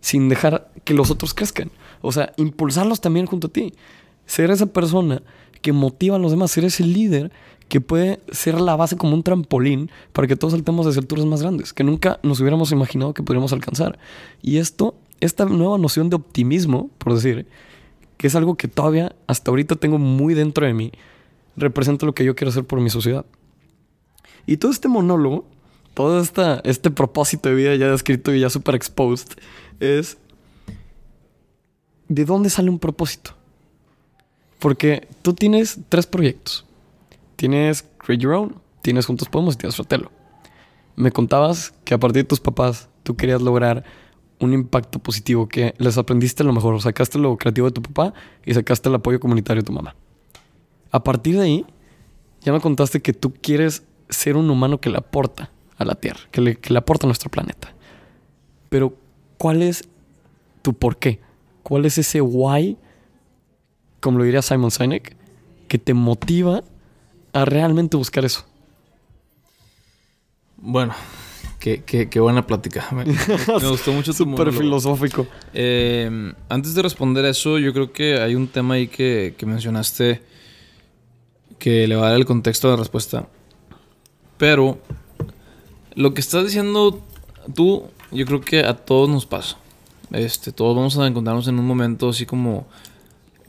sin 0.00 0.28
dejar 0.28 0.68
que 0.82 0.94
los 0.94 1.12
otros 1.12 1.32
crezcan. 1.32 1.70
O 2.00 2.10
sea, 2.10 2.32
impulsarlos 2.36 3.00
también 3.00 3.26
junto 3.26 3.46
a 3.46 3.50
ti. 3.50 3.74
Ser 4.26 4.50
esa 4.50 4.66
persona 4.66 5.22
que 5.62 5.72
motiva 5.72 6.16
a 6.16 6.18
los 6.18 6.32
demás, 6.32 6.50
ser 6.50 6.64
ese 6.64 6.82
líder 6.82 7.30
que 7.68 7.80
puede 7.80 8.20
ser 8.30 8.60
la 8.60 8.76
base 8.76 8.96
como 8.96 9.14
un 9.14 9.22
trampolín 9.22 9.90
para 10.12 10.26
que 10.26 10.36
todos 10.36 10.52
saltemos 10.52 10.92
de 10.92 10.98
alturas 10.98 11.26
más 11.26 11.42
grandes, 11.42 11.72
que 11.72 11.84
nunca 11.84 12.18
nos 12.22 12.40
hubiéramos 12.40 12.72
imaginado 12.72 13.14
que 13.14 13.22
podríamos 13.22 13.52
alcanzar. 13.52 13.98
Y 14.42 14.56
esto, 14.56 14.94
esta 15.20 15.44
nueva 15.44 15.78
noción 15.78 16.08
de 16.08 16.16
optimismo, 16.16 16.90
por 16.98 17.14
decir, 17.14 17.46
que 18.16 18.26
es 18.26 18.34
algo 18.34 18.56
que 18.56 18.68
todavía 18.68 19.14
hasta 19.26 19.50
ahorita 19.50 19.76
tengo 19.76 19.98
muy 19.98 20.34
dentro 20.34 20.66
de 20.66 20.72
mí, 20.72 20.92
representa 21.56 22.06
lo 22.06 22.14
que 22.14 22.24
yo 22.24 22.34
quiero 22.34 22.50
hacer 22.50 22.64
por 22.64 22.80
mi 22.80 22.90
sociedad. 22.90 23.26
Y 24.46 24.56
todo 24.56 24.70
este 24.70 24.88
monólogo, 24.88 25.44
todo 25.92 26.20
esta, 26.20 26.60
este 26.64 26.90
propósito 26.90 27.50
de 27.50 27.54
vida 27.54 27.74
ya 27.76 27.90
descrito 27.90 28.34
y 28.34 28.40
ya 28.40 28.48
super 28.48 28.74
exposed, 28.74 29.28
es 29.78 30.16
¿de 32.08 32.24
dónde 32.24 32.48
sale 32.48 32.70
un 32.70 32.78
propósito? 32.78 33.32
Porque 34.58 35.06
tú 35.22 35.34
tienes 35.34 35.78
tres 35.88 36.06
proyectos. 36.06 36.64
Tienes 37.38 37.84
Create 37.98 38.20
Your 38.20 38.34
Own, 38.34 38.60
tienes 38.82 39.06
Juntos 39.06 39.28
Podemos 39.28 39.54
y 39.54 39.58
tienes 39.58 39.76
Fratello. 39.76 40.10
Me 40.96 41.12
contabas 41.12 41.72
que 41.84 41.94
a 41.94 41.98
partir 41.98 42.24
de 42.24 42.28
tus 42.28 42.40
papás 42.40 42.88
tú 43.04 43.14
querías 43.14 43.40
lograr 43.40 43.84
un 44.40 44.52
impacto 44.52 44.98
positivo, 44.98 45.46
que 45.46 45.72
les 45.78 45.96
aprendiste 45.98 46.42
lo 46.42 46.52
mejor, 46.52 46.82
sacaste 46.82 47.16
lo 47.16 47.36
creativo 47.36 47.68
de 47.68 47.74
tu 47.74 47.80
papá 47.80 48.12
y 48.44 48.54
sacaste 48.54 48.88
el 48.88 48.96
apoyo 48.96 49.20
comunitario 49.20 49.62
de 49.62 49.66
tu 49.66 49.72
mamá. 49.72 49.94
A 50.90 51.04
partir 51.04 51.36
de 51.36 51.42
ahí, 51.42 51.66
ya 52.40 52.52
me 52.52 52.60
contaste 52.60 53.00
que 53.00 53.12
tú 53.12 53.32
quieres 53.40 53.84
ser 54.08 54.36
un 54.36 54.50
humano 54.50 54.80
que 54.80 54.90
le 54.90 54.98
aporta 54.98 55.52
a 55.76 55.84
la 55.84 55.94
Tierra, 55.94 56.22
que 56.32 56.40
le, 56.40 56.56
que 56.56 56.72
le 56.72 56.80
aporta 56.80 57.06
a 57.06 57.08
nuestro 57.08 57.30
planeta. 57.30 57.72
Pero, 58.68 58.96
¿cuál 59.36 59.62
es 59.62 59.88
tu 60.62 60.74
por 60.74 60.96
qué? 60.96 61.20
¿Cuál 61.62 61.84
es 61.84 61.98
ese 61.98 62.20
why, 62.20 62.76
como 64.00 64.18
lo 64.18 64.24
diría 64.24 64.42
Simon 64.42 64.72
Sinek, 64.72 65.16
que 65.68 65.78
te 65.78 65.94
motiva 65.94 66.64
a 67.32 67.44
realmente 67.44 67.96
buscar 67.96 68.24
eso? 68.24 68.44
Bueno, 70.56 70.94
qué, 71.58 71.82
qué, 71.84 72.08
qué 72.08 72.20
buena 72.20 72.46
plática. 72.46 72.88
Me, 72.92 73.04
me 73.04 73.14
gustó 73.68 73.92
mucho 73.92 74.12
tu 74.12 74.24
Súper 74.24 74.52
filosófico. 74.52 75.26
Eh, 75.54 76.32
antes 76.48 76.74
de 76.74 76.82
responder 76.82 77.24
a 77.24 77.30
eso, 77.30 77.58
yo 77.58 77.72
creo 77.72 77.92
que 77.92 78.20
hay 78.20 78.34
un 78.34 78.48
tema 78.48 78.74
ahí 78.74 78.88
que, 78.88 79.34
que 79.36 79.46
mencionaste 79.46 80.22
que 81.58 81.86
le 81.86 81.96
va 81.96 82.06
a 82.06 82.10
dar 82.10 82.18
el 82.18 82.26
contexto 82.26 82.68
a 82.68 82.72
la 82.72 82.76
respuesta. 82.76 83.28
Pero 84.36 84.78
lo 85.94 86.14
que 86.14 86.20
estás 86.20 86.44
diciendo 86.44 87.02
tú, 87.54 87.84
yo 88.12 88.24
creo 88.26 88.40
que 88.40 88.60
a 88.60 88.74
todos 88.74 89.08
nos 89.08 89.26
pasa. 89.26 89.58
Este, 90.12 90.52
todos 90.52 90.74
vamos 90.74 90.96
a 90.98 91.06
encontrarnos 91.06 91.48
en 91.48 91.58
un 91.58 91.66
momento 91.66 92.08
así 92.08 92.24
como... 92.26 92.66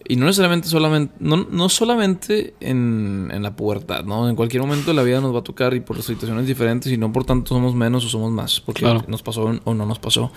Y 0.10 0.16
no 0.16 0.26
necesariamente 0.26 0.68
solamente, 0.68 1.14
no, 1.20 1.38
no 1.52 1.70
solamente 1.70 2.56
en, 2.60 3.30
en 3.32 3.44
la 3.44 3.56
pubertad, 3.56 4.04
¿no? 4.06 4.28
En 4.28 4.36
cualquier 4.36 4.64
momento 4.64 4.88
de 4.90 4.96
la 4.96 5.04
vida 5.04 5.22
nos 5.22 5.34
va 5.36 5.40
a 5.40 5.44
tocar 5.44 5.76
y 5.76 5.82
por 5.82 6.02
situaciones 6.02 6.48
diferentes 6.48 6.92
y 6.92 6.98
no 6.98 7.14
por 7.14 7.26
tanto 7.26 7.54
somos 7.54 7.76
menos 7.76 8.04
o 8.06 8.10
somos 8.10 8.32
más, 8.32 8.60
porque 8.60 8.82
Claro. 8.82 9.06
nos 9.08 9.22
pasó 9.22 9.44
o 9.64 9.74
no 9.76 9.86
nos 9.86 10.00
pasó. 10.00 10.32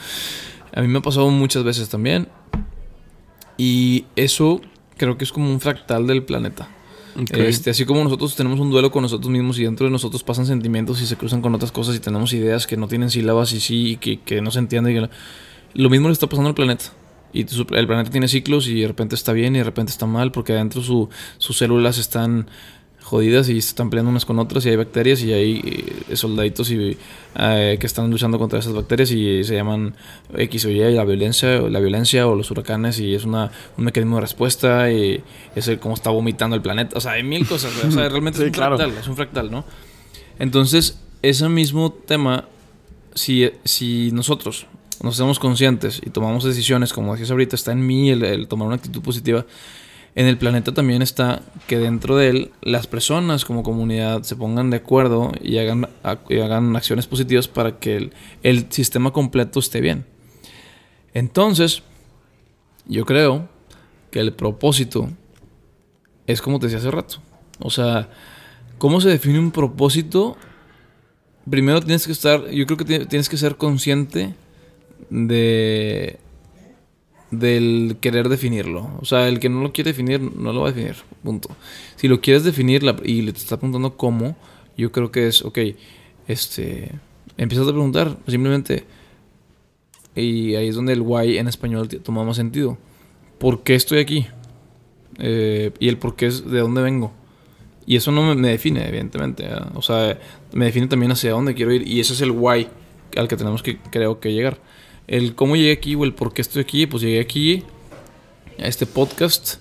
A 0.75 0.83
mí 0.83 0.89
me 0.89 0.99
ha 0.99 1.03
pasado 1.03 1.31
muchas 1.31 1.65
veces 1.65 1.89
también. 1.89 2.29
Y 3.57 4.05
eso 4.15 4.61
creo 4.97 5.17
que 5.17 5.25
es 5.25 5.33
como 5.33 5.51
un 5.51 5.59
fractal 5.61 6.07
del 6.07 6.23
planeta. 6.25 6.69
Ok. 7.19 7.31
Este, 7.39 7.71
así 7.71 7.85
como 7.85 8.03
nosotros 8.05 8.35
tenemos 8.37 8.59
un 8.61 8.71
duelo 8.71 8.91
con 8.91 9.03
nosotros 9.03 9.31
mismos 9.31 9.59
y 9.59 9.65
dentro 9.65 9.87
de 9.87 9.91
nosotros 9.93 10.23
pasan 10.23 10.47
sentimientos 10.47 11.01
y 11.03 11.07
se 11.07 11.17
cruzan 11.17 11.43
con 11.43 11.55
otras 11.55 11.73
cosas 11.73 11.95
y 11.97 12.01
tenemos 12.01 12.33
ideas 12.33 12.67
que 12.67 12.77
no 12.77 12.89
tienen 12.89 13.11
sílabas 13.11 13.53
y 13.53 13.61
sí, 13.61 13.93
y 13.93 13.97
que, 13.97 14.21
que 14.21 14.41
no 14.41 14.51
se 14.51 14.59
entienden. 14.61 15.11
Lo 15.75 15.91
mismo 15.91 16.09
le 16.09 16.13
está 16.13 16.27
pasando 16.27 16.49
al 16.49 16.55
planeta. 16.55 16.87
Y 17.33 17.47
su- 17.49 17.67
el 17.71 17.87
planeta 17.87 18.11
tiene 18.11 18.29
ciclos 18.29 18.69
y 18.69 18.81
de 18.83 18.89
repente 18.89 19.15
está 19.15 19.33
bien 19.33 19.55
y 19.55 19.59
de 19.59 19.65
repente 19.65 19.91
está 19.91 20.07
mal 20.07 20.33
porque 20.33 20.53
adentro 20.53 20.83
su- 20.83 21.09
sus 21.39 21.57
células 21.59 21.99
están 21.99 22.47
jodidas 23.03 23.49
y 23.49 23.59
están 23.59 23.91
peleando 23.91 24.11
unas 24.11 24.25
con 24.25 24.39
otras 24.39 24.65
y 24.65 24.69
hay 24.71 24.77
bacterias 24.77 25.21
y 25.23 25.33
hay 25.33 25.61
eh, 26.09 26.17
soldaditos 26.17 26.71
y, 26.71 26.97
eh, 27.37 27.77
que 27.81 27.87
están 27.87 28.11
luchando 28.11 28.39
contra 28.39 28.61
esas 28.61 28.73
bacterias 28.73 29.11
y 29.11 29.43
se 29.45 29.55
llaman 29.57 29.95
X 30.37 30.65
o 30.67 30.71
Y, 30.71 30.79
la 30.93 31.05
violencia, 31.05 31.61
la 31.63 31.81
violencia 31.81 32.27
o 32.29 32.37
los 32.37 32.51
huracanes 32.51 33.01
y 33.01 33.15
es 33.15 33.25
una, 33.25 33.51
un 33.77 33.85
mecanismo 33.85 34.17
de 34.17 34.21
respuesta 34.23 34.91
y 34.93 35.23
es 35.57 35.69
el 35.69 35.79
cómo 35.81 35.95
está 35.95 36.11
vomitando 36.11 36.55
el 36.55 36.63
planeta. 36.63 36.97
O 36.97 37.01
sea, 37.01 37.13
hay 37.13 37.23
mil 37.25 37.47
cosas. 37.47 37.75
güey. 37.75 37.89
O 37.89 37.91
sea, 37.91 38.09
realmente 38.09 38.39
Sí, 38.39 38.45
es 38.45 38.49
un 38.49 38.55
claro. 38.55 38.77
fractal, 38.77 38.99
es 38.99 39.09
un 39.09 39.17
fractal, 39.17 39.51
¿no? 39.51 39.65
Entonces, 40.39 40.99
ese 41.23 41.49
mismo 41.49 41.93
tema, 41.93 42.47
si, 43.15 43.51
si 43.65 44.11
nosotros 44.13 44.67
nos 45.03 45.15
hacemos 45.15 45.39
conscientes 45.39 46.01
y 46.05 46.11
tomamos 46.11 46.45
decisiones, 46.45 46.93
como 46.93 47.13
decías 47.13 47.31
ahorita, 47.31 47.57
está 47.57 47.73
en 47.73 47.87
mí 47.87 48.11
el, 48.11 48.25
el 48.25 48.49
tomar 48.49 48.67
una 48.67 48.77
actitud 48.77 49.03
positiva, 49.03 49.45
en 50.15 50.27
el 50.27 50.37
planeta 50.37 50.73
también 50.75 51.01
está 51.01 51.43
que 51.67 51.79
dentro 51.79 52.17
de 52.17 52.29
él 52.29 52.51
las 52.61 52.87
personas 52.87 53.45
como 53.47 53.63
comunidad 53.63 54.23
se 54.25 54.37
pongan 54.37 54.69
de 54.71 54.77
acuerdo 54.77 55.33
y 55.41 55.57
hagan, 55.59 55.89
hagan 56.05 56.77
acciones 56.77 57.07
positivas 57.07 57.49
para 57.49 57.79
que 57.79 57.97
el, 57.97 58.13
el 58.43 58.67
sistema 58.71 59.11
completo 59.11 59.59
esté 59.59 59.81
bien. 59.81 60.05
Entonces, 61.15 61.83
yo 62.87 63.07
creo 63.07 63.49
que 64.11 64.21
el 64.21 64.33
propósito 64.35 65.09
es 66.27 66.43
como 66.43 66.59
te 66.59 66.67
decía 66.67 66.79
hace 66.79 66.91
rato. 66.91 67.17
O 67.59 67.71
sea, 67.71 68.11
¿cómo 68.79 69.01
se 69.01 69.09
define 69.09 69.39
un 69.39 69.51
propósito? 69.51 70.37
Primero 71.49 71.81
tienes 71.81 72.07
que 72.07 72.13
estar, 72.13 72.51
yo 72.51 72.67
creo 72.67 72.77
que 72.77 72.85
ti- 72.85 73.07
tienes 73.07 73.29
que 73.29 73.37
ser 73.39 73.57
consciente 73.57 74.35
de 75.11 76.19
del 77.31 77.97
querer 78.01 78.29
definirlo. 78.29 78.91
O 79.01 79.05
sea, 79.07 79.29
el 79.29 79.41
que 79.41 79.49
no 79.49 79.63
lo 79.63 79.73
quiere 79.73 79.91
definir, 79.91 80.21
no 80.21 80.53
lo 80.53 80.61
va 80.63 80.69
a 80.69 80.73
definir. 80.73 80.97
Punto. 81.23 81.49
Si 81.97 82.07
lo 82.09 82.21
quieres 82.21 82.45
definir 82.45 82.83
la- 82.83 82.97
y 83.05 83.23
le 83.23 83.33
te 83.33 83.39
está 83.39 83.57
preguntando 83.57 83.97
cómo, 83.97 84.37
yo 84.77 84.93
creo 84.93 85.11
que 85.11 85.29
es, 85.29 85.43
ok, 85.43 85.59
este, 86.29 86.91
empiezas 87.39 87.67
a 87.67 87.71
preguntar, 87.71 88.19
simplemente, 88.27 88.85
y 90.15 90.55
ahí 90.57 90.69
es 90.69 90.75
donde 90.75 90.93
el 90.93 91.01
why 91.01 91.39
en 91.39 91.49
español 91.49 91.89
toma 91.89 92.23
más 92.23 92.37
sentido. 92.37 92.77
¿Por 93.39 93.63
qué 93.63 93.75
estoy 93.77 94.01
aquí? 94.01 94.27
Eh, 95.19 95.73
y 95.79 95.89
el 95.89 95.97
por 95.97 96.17
qué 96.17 96.27
es 96.27 96.45
de 96.51 96.61
dónde 96.61 96.83
vengo. 96.83 97.13
Y 97.87 97.97
eso 97.97 98.13
no 98.13 98.23
me, 98.23 98.35
me 98.35 98.49
define, 98.49 98.87
evidentemente. 98.87 99.45
¿eh? 99.47 99.57
O 99.75 99.83
sea, 99.83 100.19
me 100.53 100.67
define 100.67 100.87
también 100.87 101.13
hacia 101.13 101.31
dónde 101.33 101.55
quiero 101.55 101.73
ir. 101.73 101.87
Y 101.89 102.01
ese 102.01 102.13
es 102.13 102.21
el 102.21 102.31
why 102.31 102.69
al 103.17 103.27
que 103.27 103.37
tenemos 103.37 103.63
que, 103.63 103.79
creo 103.91 104.21
que 104.21 104.33
llegar. 104.33 104.59
El 105.13 105.35
cómo 105.35 105.57
llegué 105.57 105.73
aquí 105.73 105.95
o 105.95 106.05
el 106.05 106.15
por 106.15 106.33
qué 106.33 106.41
estoy 106.41 106.63
aquí, 106.63 106.87
pues 106.87 107.03
llegué 107.03 107.21
aquí 107.21 107.65
a 108.59 108.67
este 108.67 108.87
podcast, 108.87 109.57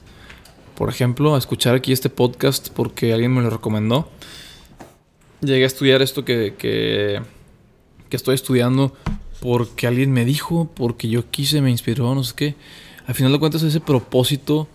por 0.75 0.87
ejemplo, 0.87 1.35
a 1.35 1.37
escuchar 1.37 1.75
aquí 1.75 1.91
este 1.91 2.09
podcast 2.09 2.69
porque 2.69 3.11
alguien 3.11 3.33
me 3.33 3.41
lo 3.41 3.49
recomendó. 3.49 4.07
Llegué 5.41 5.65
a 5.65 5.67
estudiar 5.67 6.01
esto 6.01 6.23
que, 6.23 6.55
que, 6.57 7.21
que 8.07 8.15
estoy 8.15 8.35
estudiando 8.35 8.95
porque 9.41 9.87
alguien 9.87 10.13
me 10.13 10.23
dijo, 10.23 10.71
porque 10.73 11.09
yo 11.09 11.29
quise, 11.29 11.59
me 11.59 11.69
inspiró, 11.69 12.15
no 12.15 12.23
sé 12.23 12.33
qué. 12.33 12.55
Al 13.05 13.13
final 13.13 13.33
de 13.33 13.39
cuentas, 13.39 13.61
ese 13.63 13.81
propósito, 13.81 14.69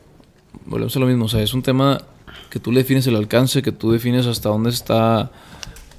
volvemos 0.67 0.95
a 0.95 1.01
lo 1.01 1.07
mismo, 1.07 1.25
o 1.25 1.29
sea, 1.29 1.41
es 1.41 1.55
un 1.55 1.63
tema 1.63 2.03
que 2.51 2.61
tú 2.61 2.71
le 2.71 2.81
defines 2.81 3.07
el 3.07 3.17
alcance, 3.17 3.63
que 3.63 3.73
tú 3.73 3.93
defines 3.93 4.27
hasta 4.27 4.51
dónde 4.51 4.69
está 4.69 5.33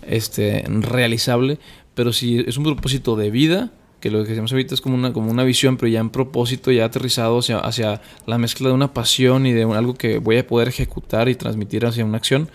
este, 0.03 0.63
realizable, 0.67 1.57
pero 1.95 2.13
si 2.13 2.41
es 2.45 2.57
un 2.57 2.63
propósito 2.63 3.15
de 3.15 3.31
vida, 3.31 3.71
que 3.99 4.11
lo 4.11 4.21
que 4.23 4.29
decíamos 4.29 4.51
ahorita 4.51 4.75
es 4.75 4.81
como 4.81 4.95
una, 4.95 5.11
como 5.13 5.31
una 5.31 5.43
visión, 5.43 5.77
pero 5.77 5.87
ya 5.87 5.99
en 5.99 6.09
propósito, 6.09 6.71
ya 6.71 6.85
aterrizado 6.85 7.39
hacia, 7.39 7.57
hacia 7.59 8.01
la 8.25 8.37
mezcla 8.37 8.69
de 8.69 8.75
una 8.75 8.93
pasión 8.93 9.45
y 9.45 9.53
de 9.53 9.65
un- 9.65 9.75
algo 9.75 9.95
que 9.95 10.19
voy 10.19 10.37
a 10.37 10.45
poder 10.45 10.67
ejecutar 10.67 11.29
y 11.29 11.35
transmitir 11.35 11.85
hacia 11.85 12.05
una 12.05 12.17
acción, 12.17 12.49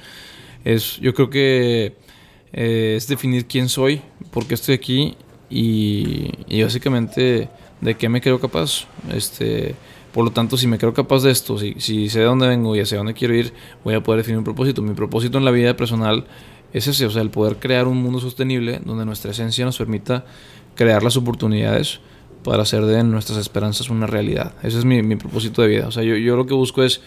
es, 0.64 0.99
yo 1.01 1.14
creo 1.14 1.30
que 1.30 1.95
eh, 2.53 2.95
es 2.97 3.09
definir 3.09 3.47
quién 3.47 3.68
soy, 3.68 4.03
por 4.30 4.47
qué 4.47 4.55
estoy 4.55 4.74
aquí 4.74 5.16
y, 5.51 6.30
y 6.47 6.62
básicamente 6.62 7.49
de 7.80 7.95
qué 7.97 8.09
me 8.09 8.20
creo 8.20 8.38
capaz. 8.40 8.86
Este, 9.12 9.74
por 10.12 10.24
lo 10.24 10.30
tanto, 10.30 10.57
si 10.57 10.66
me 10.66 10.78
creo 10.78 10.95
capaz 10.95 11.22
de 11.22 11.30
esto, 11.30 11.59
si, 11.59 11.74
si 11.78 12.09
sé 12.09 12.20
de 12.20 12.26
dónde 12.26 12.47
vengo 12.47 12.76
y 12.76 12.80
hacia 12.80 12.99
dónde 12.99 13.14
quiero 13.14 13.34
ir, 13.34 13.53
voy 13.82 13.95
a 13.95 14.03
poder 14.03 14.18
definir 14.18 14.38
un 14.38 14.45
propósito. 14.45 14.82
Mi 14.82 14.95
propósito 14.95 15.38
en 15.38 15.45
la 15.45 15.51
vida 15.51 15.74
personal 15.76 16.26
es 16.72 16.86
ese, 16.86 17.07
o 17.07 17.11
sea, 17.11 17.22
el 17.22 17.30
poder 17.30 17.57
crear 17.57 17.86
un 17.88 18.01
mundo 18.03 18.20
sostenible 18.20 18.80
donde 18.84 19.05
nuestra 19.05 19.30
esencia 19.32 19.64
nos 19.64 19.76
permita 19.78 20.24
crear 20.75 21.03
las 21.03 21.16
oportunidades 21.16 22.01
para 22.43 22.62
hacer 22.62 22.85
de 22.85 23.05
nuestras 23.05 23.39
esperanzas 23.39 23.91
una 23.91 24.07
realidad. 24.07 24.55
Ese 24.62 24.79
es 24.79 24.85
mi, 24.85 25.03
mi 25.03 25.16
propósito 25.16 25.62
de 25.62 25.68
vida. 25.68 25.87
O 25.87 25.93
sea, 25.93 26.03
yo, 26.03 26.16
yo 26.16 26.37
lo 26.37 26.47
que 26.47 26.55
busco 26.55 26.83
es 26.83 27.01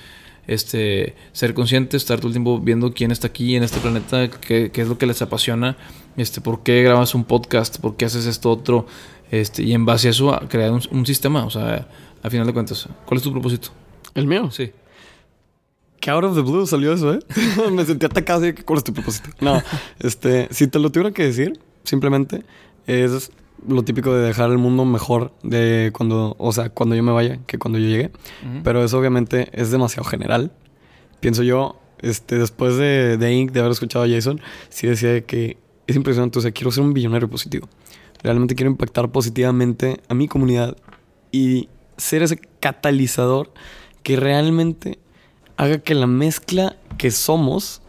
este, 0.48 1.16
ser 1.34 1.54
consciente, 1.54 1.98
estar 1.98 2.20
todo 2.20 2.28
el 2.28 2.34
tiempo 2.34 2.60
viendo 2.60 2.94
quién 2.94 3.12
está 3.12 3.28
aquí 3.28 3.56
en 3.56 3.64
este 3.64 3.80
planeta, 3.80 4.30
qué, 4.30 4.72
qué 4.72 4.82
es 4.82 4.88
lo 4.88 4.98
que 4.98 5.06
les 5.06 5.22
apasiona, 5.22 5.78
este, 6.18 6.42
por 6.42 6.64
qué 6.64 6.84
grabas 6.84 7.16
un 7.16 7.26
podcast, 7.26 7.80
por 7.80 7.96
qué 7.98 8.06
haces 8.06 8.26
esto 8.26 8.52
otro, 8.52 8.86
este, 9.32 9.64
y 9.64 9.74
en 9.74 9.86
base 9.86 10.08
a 10.08 10.12
eso 10.12 10.34
a 10.34 10.48
crear 10.48 10.72
un, 10.72 10.82
un 10.92 11.06
sistema. 11.06 11.46
O 11.46 11.50
sea, 11.50 11.88
a 12.22 12.30
final 12.30 12.48
de 12.48 12.54
cuentas, 12.54 12.88
¿cuál 13.06 13.18
es 13.18 13.24
tu 13.24 13.32
propósito? 13.32 13.70
¿El 14.14 14.28
mío? 14.28 14.50
Sí. 14.52 14.72
Que 16.00 16.12
out 16.12 16.24
of 16.24 16.36
the 16.36 16.42
blue 16.42 16.66
salió 16.68 16.94
eso, 16.94 17.14
¿eh? 17.14 17.20
Me 17.72 17.86
sentí 17.86 18.06
atacado 18.06 18.46
cuál 18.64 18.78
es 18.78 18.84
tu 18.84 18.94
propósito. 18.94 19.30
No, 19.42 19.62
este, 20.00 20.48
si 20.52 20.68
te 20.68 20.80
lo 20.80 20.92
tuviera 20.92 21.12
que 21.12 21.24
decir, 21.24 21.60
simplemente 21.84 22.44
es 22.86 23.32
lo 23.68 23.84
típico 23.84 24.14
de 24.14 24.26
dejar 24.26 24.52
el 24.52 24.58
mundo 24.58 24.86
mejor 24.86 25.32
de 25.44 25.92
cuando, 25.94 26.36
o 26.38 26.52
sea, 26.52 26.70
cuando 26.70 26.96
yo 26.96 27.04
me 27.04 27.12
vaya 27.12 27.40
que 27.48 27.58
cuando 27.58 27.80
yo 27.80 27.88
llegue. 27.88 28.12
Ujú. 28.44 28.62
Pero 28.64 28.84
eso 28.84 29.00
obviamente 29.00 29.50
es 29.54 29.72
demasiado 29.72 30.04
general. 30.04 30.52
Pienso 31.20 31.44
yo, 31.44 31.80
este, 32.00 32.38
después 32.38 32.78
de, 32.78 33.18
de 33.18 33.34
Inc., 33.34 33.52
de 33.52 33.60
haber 33.60 33.72
escuchado 33.72 34.06
a 34.06 34.08
Jason, 34.08 34.40
sí 34.70 34.88
decía 34.88 35.22
que 35.22 35.58
es 35.88 35.96
impresionante. 35.96 36.40
O 36.40 36.42
sea, 36.42 36.52
quiero 36.52 36.72
ser 36.72 36.84
un 36.84 36.94
billonario 36.94 37.30
positivo. 37.30 37.68
Realmente 38.24 38.56
quiero 38.56 38.72
impactar 38.72 39.12
positivamente 39.12 40.02
a 40.08 40.14
mi 40.14 40.28
comunidad 40.28 40.78
y 41.32 41.70
ser 41.98 42.24
ese 42.24 42.38
catalizador 42.60 43.52
que 44.04 44.16
realmente 44.16 45.00
haga 45.58 45.80
que 45.80 45.96
la 45.96 46.08
mezcla 46.08 46.76
que 46.98 47.12
somos, 47.12 47.82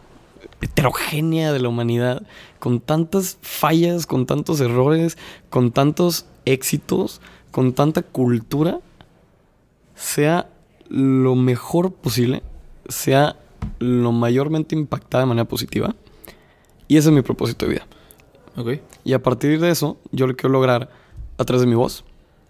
heterogénea 0.61 1.51
de 1.53 1.59
la 1.59 1.69
humanidad, 1.69 2.23
con 2.59 2.79
tantas 2.79 3.37
fallas, 3.41 4.05
con 4.05 4.25
tantos 4.25 4.59
errores, 4.61 5.17
con 5.49 5.71
tantos 5.71 6.25
éxitos, 6.45 7.21
con 7.51 7.73
tanta 7.73 8.01
cultura, 8.01 8.79
sea 9.95 10.49
lo 10.89 11.35
mejor 11.35 11.91
posible, 11.93 12.43
sea 12.87 13.35
lo 13.79 14.11
mayormente 14.11 14.75
impactada 14.75 15.23
de 15.23 15.27
manera 15.27 15.47
positiva. 15.47 15.95
Y 16.87 16.97
ese 16.97 17.09
es 17.09 17.15
mi 17.15 17.21
propósito 17.21 17.65
de 17.65 17.73
vida. 17.73 17.87
Ok. 18.55 18.81
Y 19.03 19.13
a 19.13 19.21
partir 19.21 19.59
de 19.59 19.69
eso, 19.69 19.97
yo 20.11 20.27
lo 20.27 20.35
quiero 20.35 20.53
lograr 20.53 20.89
a 21.37 21.45
través 21.45 21.61
de 21.61 21.67
mi 21.67 21.75
voz, 21.75 22.03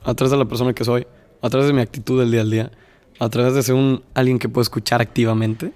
a 0.03 0.13
través 0.13 0.31
de 0.31 0.37
la 0.37 0.45
persona 0.45 0.73
que 0.73 0.85
soy, 0.85 1.07
a 1.41 1.49
través 1.49 1.67
de 1.67 1.73
mi 1.73 1.81
actitud 1.81 2.19
del 2.19 2.31
día 2.31 2.41
al 2.41 2.51
día, 2.51 2.71
a 3.19 3.29
través 3.29 3.53
de 3.53 3.63
ser 3.63 3.75
un 3.75 4.03
alguien 4.13 4.39
que 4.39 4.47
puede 4.47 4.63
escuchar 4.63 5.01
activamente 5.01 5.73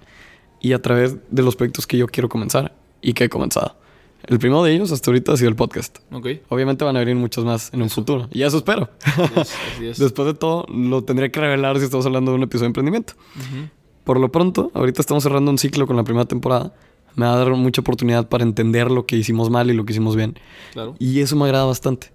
y 0.62 0.74
a 0.74 0.82
través 0.82 1.18
de 1.30 1.41
los 1.41 1.55
proyectos 1.55 1.88
que 1.88 1.97
yo 1.97 2.07
quiero 2.07 2.30
comenzar 2.30 2.76
y 3.01 3.14
que 3.14 3.26
he 3.26 3.30
comenzado. 3.30 3.76
El 4.24 4.38
primero 4.38 4.64
de 4.64 4.74
ellos 4.74 4.91
hasta 4.91 5.09
ahorita 5.09 5.34
ha 5.34 5.38
sido 5.38 5.49
el 5.49 5.55
podcast. 5.55 5.97
Ok. 6.12 6.28
Obviamente 6.49 6.86
van 6.86 6.95
a 6.95 6.99
venir 6.99 7.16
muchos 7.16 7.43
más 7.43 7.74
en 7.74 7.82
un 7.82 7.89
futuro. 7.89 8.28
Y 8.32 8.43
eso 8.43 8.57
espero. 8.57 8.89
Después 9.80 10.28
de 10.28 10.34
todo, 10.36 10.66
lo 10.70 11.03
tendría 11.03 11.32
que 11.32 11.39
revelar 11.39 11.80
si 11.80 11.86
estamos 11.86 12.05
hablando 12.05 12.32
de 12.32 12.38
un 12.38 12.43
episodio 12.43 12.66
de 12.66 12.68
emprendimiento. 12.68 13.14
Por 14.03 14.20
lo 14.20 14.32
pronto, 14.32 14.72
ahorita 14.76 15.01
estamos 15.01 15.24
cerrando 15.24 15.49
un 15.49 15.57
ciclo 15.57 15.88
con 15.88 15.95
la 15.95 16.03
primera 16.03 16.26
temporada. 16.26 16.74
Me 17.16 17.26
va 17.26 17.34
a 17.34 17.38
dar 17.38 17.49
mucha 17.55 17.82
oportunidad 17.82 18.30
para 18.30 18.43
entender 18.43 18.91
lo 18.91 19.05
que 19.05 19.18
hicimos 19.18 19.49
mal 19.49 19.70
y 19.72 19.74
lo 19.74 19.86
que 19.86 19.93
hicimos 19.93 20.16
bien. 20.16 20.38
Claro. 20.74 20.95
Y 20.99 21.20
eso 21.20 21.36
me 21.36 21.45
agrada 21.45 21.66
bastante. 21.66 22.12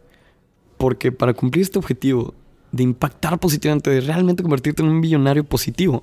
Porque 0.79 1.11
para 1.11 1.35
cumplir 1.35 1.63
este 1.63 1.79
objetivo 1.79 2.35
de 2.71 2.85
impactar 2.85 3.39
positivamente, 3.41 3.91
de 3.91 4.01
realmente 4.01 4.43
convertirte 4.43 4.83
en 4.83 4.89
un 4.89 5.01
millonario 5.01 5.45
positivo, 5.45 6.03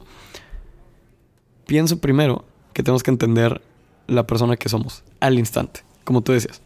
pienso 1.66 2.00
primero 2.00 2.46
que 2.74 2.84
tenemos 2.84 3.04
que 3.04 3.12
entender 3.12 3.62
la 4.08 4.28
persona 4.28 4.58
que 4.58 4.70
somos 4.70 5.04
al 5.20 5.40
instante 5.40 5.82
como 6.04 6.22
tú 6.22 6.32
decías, 6.32 6.62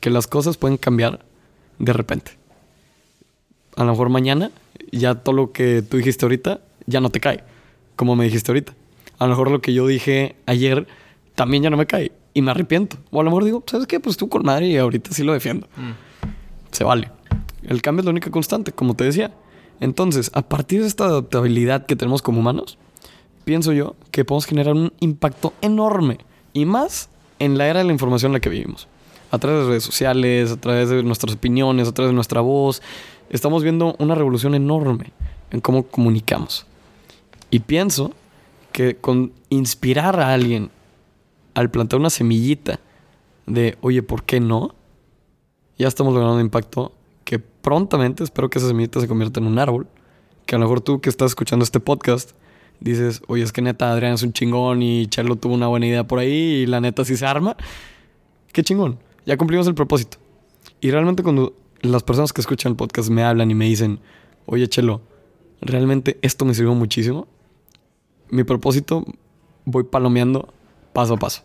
que 0.00 0.10
las 0.10 0.26
cosas 0.26 0.56
pueden 0.56 0.76
cambiar 0.76 1.24
de 1.78 1.92
repente. 1.92 2.32
A 3.76 3.84
lo 3.84 3.90
mejor 3.90 4.08
mañana 4.08 4.50
ya 4.92 5.16
todo 5.16 5.34
lo 5.34 5.52
que 5.52 5.82
tú 5.82 5.96
dijiste 5.96 6.24
ahorita 6.24 6.60
ya 6.86 7.00
no 7.00 7.10
te 7.10 7.20
cae, 7.20 7.44
como 7.96 8.16
me 8.16 8.24
dijiste 8.24 8.50
ahorita. 8.50 8.74
A 9.18 9.24
lo 9.24 9.30
mejor 9.30 9.50
lo 9.50 9.60
que 9.60 9.72
yo 9.72 9.86
dije 9.86 10.36
ayer 10.46 10.86
también 11.34 11.62
ya 11.62 11.70
no 11.70 11.76
me 11.76 11.86
cae 11.86 12.12
y 12.34 12.42
me 12.42 12.50
arrepiento. 12.50 12.96
O 13.10 13.20
a 13.20 13.24
lo 13.24 13.30
mejor 13.30 13.44
digo, 13.44 13.64
¿sabes 13.66 13.86
qué? 13.86 14.00
Pues 14.00 14.16
tú 14.16 14.28
con 14.28 14.44
madre 14.44 14.68
y 14.68 14.76
ahorita 14.76 15.12
sí 15.12 15.22
lo 15.22 15.32
defiendo. 15.32 15.66
Mm. 15.76 15.92
Se 16.72 16.84
vale. 16.84 17.10
El 17.62 17.82
cambio 17.82 18.00
es 18.00 18.04
la 18.04 18.10
única 18.10 18.30
constante, 18.30 18.72
como 18.72 18.94
te 18.94 19.04
decía. 19.04 19.34
Entonces, 19.80 20.30
a 20.34 20.42
partir 20.42 20.82
de 20.82 20.86
esta 20.86 21.06
adaptabilidad 21.06 21.86
que 21.86 21.96
tenemos 21.96 22.22
como 22.22 22.40
humanos, 22.40 22.78
pienso 23.46 23.72
yo 23.72 23.94
que 24.10 24.24
podemos 24.24 24.44
generar 24.44 24.74
un 24.74 24.92
impacto 24.98 25.54
enorme 25.62 26.18
y 26.52 26.66
más 26.66 27.08
en 27.38 27.56
la 27.56 27.68
era 27.68 27.78
de 27.78 27.84
la 27.84 27.92
información 27.92 28.30
en 28.30 28.32
la 28.34 28.40
que 28.40 28.48
vivimos. 28.48 28.88
A 29.30 29.38
través 29.38 29.62
de 29.62 29.68
redes 29.68 29.84
sociales, 29.84 30.50
a 30.50 30.56
través 30.56 30.90
de 30.90 31.04
nuestras 31.04 31.34
opiniones, 31.34 31.86
a 31.86 31.92
través 31.92 32.10
de 32.10 32.14
nuestra 32.14 32.40
voz, 32.40 32.82
estamos 33.30 33.62
viendo 33.62 33.94
una 34.00 34.16
revolución 34.16 34.56
enorme 34.56 35.12
en 35.52 35.60
cómo 35.60 35.84
comunicamos. 35.84 36.66
Y 37.52 37.60
pienso 37.60 38.10
que 38.72 38.96
con 38.96 39.32
inspirar 39.48 40.18
a 40.18 40.34
alguien 40.34 40.70
al 41.54 41.70
plantar 41.70 42.00
una 42.00 42.10
semillita 42.10 42.80
de, 43.46 43.78
oye, 43.80 44.02
¿por 44.02 44.24
qué 44.24 44.40
no? 44.40 44.74
Ya 45.78 45.86
estamos 45.86 46.12
logrando 46.12 46.34
un 46.34 46.40
impacto 46.40 46.90
que 47.22 47.38
prontamente 47.38 48.24
espero 48.24 48.50
que 48.50 48.58
esa 48.58 48.66
semillita 48.66 49.00
se 49.00 49.06
convierta 49.06 49.38
en 49.38 49.46
un 49.46 49.60
árbol. 49.60 49.86
Que 50.46 50.56
a 50.56 50.58
lo 50.58 50.64
mejor 50.64 50.80
tú 50.80 51.00
que 51.00 51.10
estás 51.10 51.30
escuchando 51.30 51.62
este 51.62 51.78
podcast 51.78 52.32
dices, 52.80 53.22
oye, 53.28 53.42
es 53.42 53.52
que 53.52 53.62
neta 53.62 53.90
Adrián 53.92 54.14
es 54.14 54.22
un 54.22 54.32
chingón 54.32 54.82
y 54.82 55.06
Charlo 55.06 55.36
tuvo 55.36 55.54
una 55.54 55.66
buena 55.66 55.86
idea 55.86 56.06
por 56.06 56.18
ahí 56.18 56.32
y 56.32 56.66
la 56.66 56.80
neta 56.80 57.04
sí 57.04 57.16
se 57.16 57.26
arma. 57.26 57.56
Qué 58.52 58.62
chingón, 58.62 58.98
ya 59.24 59.36
cumplimos 59.36 59.66
el 59.66 59.74
propósito. 59.74 60.18
Y 60.80 60.90
realmente 60.90 61.22
cuando 61.22 61.54
las 61.80 62.02
personas 62.02 62.32
que 62.32 62.40
escuchan 62.40 62.72
el 62.72 62.76
podcast 62.76 63.10
me 63.10 63.22
hablan 63.22 63.50
y 63.50 63.54
me 63.54 63.66
dicen, 63.66 64.00
oye 64.46 64.68
Chelo, 64.68 65.00
realmente 65.60 66.18
esto 66.22 66.44
me 66.44 66.54
sirvió 66.54 66.74
muchísimo. 66.74 67.26
Mi 68.30 68.44
propósito 68.44 69.04
voy 69.64 69.84
palomeando 69.84 70.52
paso 70.92 71.14
a 71.14 71.16
paso, 71.18 71.42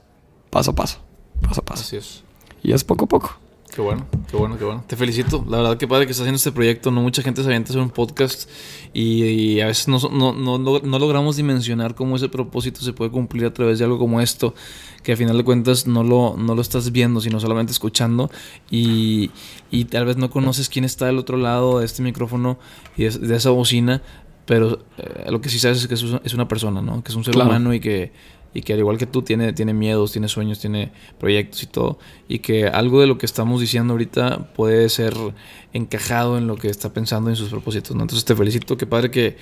paso 0.50 0.72
a 0.72 0.76
paso, 0.76 1.00
paso 1.42 1.62
a 1.62 1.66
paso. 1.66 1.84
Así 1.84 1.98
es. 1.98 2.24
Y 2.64 2.74
es 2.74 2.84
poco 2.84 3.06
a 3.06 3.08
poco. 3.08 3.38
Qué 3.74 3.80
bueno, 3.80 4.06
qué 4.30 4.36
bueno, 4.36 4.58
qué 4.58 4.66
bueno. 4.66 4.84
Te 4.86 4.98
felicito. 4.98 5.46
La 5.48 5.58
verdad 5.58 5.78
que 5.78 5.88
padre 5.88 6.06
que 6.06 6.12
estás 6.12 6.24
haciendo 6.24 6.36
este 6.36 6.52
proyecto. 6.52 6.92
No 6.92 7.02
mucha 7.02 7.22
gente 7.22 7.42
se 7.42 7.48
avienta 7.48 7.70
a 7.70 7.72
hacer 7.72 7.82
un 7.82 7.90
podcast 7.90 8.50
y, 8.94 9.62
a 9.62 9.68
veces 9.68 9.88
no, 9.88 9.98
no, 10.12 10.34
no, 10.34 10.58
no, 10.58 11.00
logramos 11.00 11.38
dimensionar 11.38 11.96
cómo 11.96 12.18
ese 12.18 12.28
propósito 12.28 12.82
se 12.82 12.92
puede 12.92 13.12
cumplir 13.12 13.46
a 13.46 13.54
través 13.54 13.80
de 13.80 13.86
algo 13.86 13.98
como 13.98 14.20
esto, 14.20 14.54
que 15.04 15.14
a 15.14 15.16
final 15.18 15.38
de 15.38 15.46
cuentas 15.46 15.88
no 15.88 16.04
lo, 16.04 16.36
no 16.38 16.54
lo 16.54 16.62
estás 16.62 16.92
viendo, 16.92 17.22
sino 17.22 17.40
solamente 17.40 17.72
escuchando 17.72 18.30
y, 18.70 19.32
y 19.70 19.86
tal 19.86 20.06
vez 20.06 20.18
no 20.18 20.30
conoces 20.30 20.68
quién 20.68 20.84
está 20.84 21.06
del 21.06 21.18
otro 21.18 21.38
lado 21.38 21.80
de 21.80 21.86
este 21.86 22.04
micrófono 22.04 22.60
y 22.98 23.06
de, 23.06 23.36
esa 23.38 23.52
bocina, 23.52 24.02
pero 24.46 24.80
eh, 24.98 25.32
lo 25.32 25.40
que 25.40 25.48
sí 25.48 25.60
sabes 25.60 25.78
es 25.78 25.88
que 25.88 25.94
es 25.94 26.34
una 26.34 26.48
persona, 26.50 26.82
¿no? 26.82 27.02
Que 27.04 27.12
es 27.12 27.16
un 27.16 27.24
ser 27.24 27.38
humano 27.38 27.74
y 27.74 27.80
que 27.80 28.12
y 28.54 28.62
que 28.62 28.74
al 28.74 28.80
igual 28.80 28.98
que 28.98 29.06
tú 29.06 29.22
tiene, 29.22 29.54
tiene 29.54 29.74
miedos, 29.74 30.12
tiene 30.12 30.28
sueños, 30.28 30.60
tiene 30.60 30.92
proyectos 31.20 31.64
y 31.64 31.68
todo, 31.68 32.00
y 32.28 32.40
que 32.40 32.68
algo 32.68 33.02
de 33.02 33.08
lo 33.08 33.18
que 33.18 33.26
estamos 33.26 33.62
diciendo 33.62 33.94
ahorita 33.94 34.54
puede 34.54 34.90
ser 34.90 35.14
encajado 35.74 36.38
en 36.38 36.48
lo 36.48 36.58
que 36.58 36.70
está 36.70 36.94
pensando 36.94 37.30
en 37.30 37.36
sus 37.36 37.50
propósitos. 37.50 37.96
¿no? 37.96 38.04
Entonces 38.04 38.26
te 38.26 38.36
felicito, 38.36 38.78
qué 38.78 38.86
padre 38.86 39.10
que, 39.10 39.38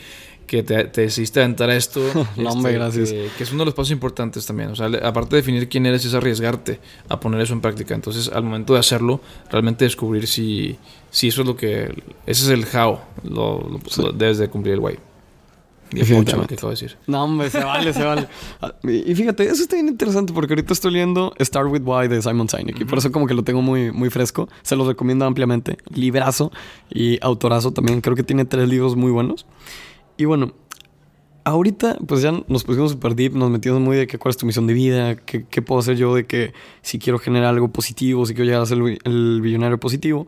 que 0.49 0.63
te, 0.63 0.85
te 0.85 1.01
decidiste 1.01 1.39
aventar 1.39 1.69
a 1.69 1.75
esto. 1.75 2.01
no, 2.37 2.49
hombre, 2.49 2.73
este, 2.73 2.79
gracias. 2.79 3.09
Que, 3.37 3.43
es 3.43 3.51
uno 3.51 3.59
de 3.59 3.65
los 3.65 3.75
pasos 3.75 3.91
importantes 3.91 4.45
también. 4.45 4.69
O 4.71 4.75
sea, 4.75 4.87
aparte 5.03 5.35
de 5.35 5.41
definir 5.41 5.69
quién 5.69 5.85
eres, 5.85 6.03
es 6.05 6.13
arriesgarte 6.13 6.79
a 7.07 7.19
poner 7.19 7.41
eso 7.41 7.53
en 7.53 7.61
práctica. 7.61 7.93
Entonces, 7.93 8.29
al 8.29 8.43
momento 8.43 8.73
de 8.73 8.79
hacerlo, 8.79 9.21
realmente 9.51 9.85
descubrir 9.85 10.27
si, 10.27 10.77
si 11.11 11.27
eso 11.27 11.41
es 11.41 11.47
lo 11.47 11.55
que. 11.55 12.03
Ese 12.25 12.43
es 12.43 12.49
el 12.49 12.65
how. 12.75 12.99
Lo, 13.23 13.79
debes 14.13 14.39
de 14.39 14.49
cumplir 14.49 14.73
el 14.73 14.79
guay. 14.79 14.97
Definitivamente. 15.91 16.55
Que 16.55 16.67
decir. 16.67 16.97
No, 17.07 17.23
hombre, 17.23 17.49
se 17.49 17.63
vale, 17.63 17.93
se 17.93 18.03
vale. 18.03 18.27
Ah, 18.61 18.73
y 18.83 19.15
fíjate, 19.15 19.43
eso 19.45 19.61
está 19.61 19.75
bien 19.75 19.87
interesante 19.87 20.33
porque 20.33 20.53
ahorita 20.53 20.73
estoy 20.73 20.91
leyendo 20.91 21.33
Start 21.39 21.71
With 21.71 21.83
Why 21.85 22.07
de 22.07 22.21
Simon 22.21 22.49
Sinek 22.49 22.79
y 22.79 22.85
por 22.85 22.97
eso 22.97 23.11
como 23.11 23.25
que 23.25 23.33
lo 23.33 23.43
tengo 23.43 23.61
muy, 23.61 23.91
muy 23.91 24.09
fresco. 24.09 24.49
Se 24.63 24.75
los 24.75 24.87
recomiendo 24.87 25.25
ampliamente. 25.25 25.77
Librazo 25.93 26.51
y 26.89 27.19
autorazo 27.21 27.71
también. 27.71 28.01
Creo 28.01 28.15
que 28.15 28.23
tiene 28.23 28.45
tres 28.45 28.67
libros 28.67 28.95
muy 28.95 29.11
buenos. 29.11 29.45
Y 30.17 30.25
bueno, 30.25 30.53
ahorita 31.45 31.97
pues 32.05 32.21
ya 32.21 32.31
nos 32.47 32.63
pusimos 32.63 32.91
super 32.91 33.15
deep, 33.15 33.33
nos 33.33 33.49
metimos 33.49 33.79
muy 33.79 33.97
de 33.97 34.07
que 34.07 34.17
cuál 34.17 34.31
es 34.31 34.37
tu 34.37 34.45
misión 34.45 34.67
de 34.67 34.73
vida, 34.73 35.15
qué, 35.15 35.45
qué 35.45 35.61
puedo 35.61 35.79
hacer 35.79 35.95
yo 35.95 36.13
de 36.15 36.25
que 36.25 36.53
si 36.81 36.99
quiero 36.99 37.19
generar 37.19 37.49
algo 37.49 37.69
positivo, 37.69 38.25
si 38.25 38.33
quiero 38.33 38.45
llegar 38.45 38.61
a 38.61 38.65
ser 38.65 38.77
el, 38.77 38.99
el 39.03 39.41
billonario 39.41 39.79
positivo. 39.79 40.27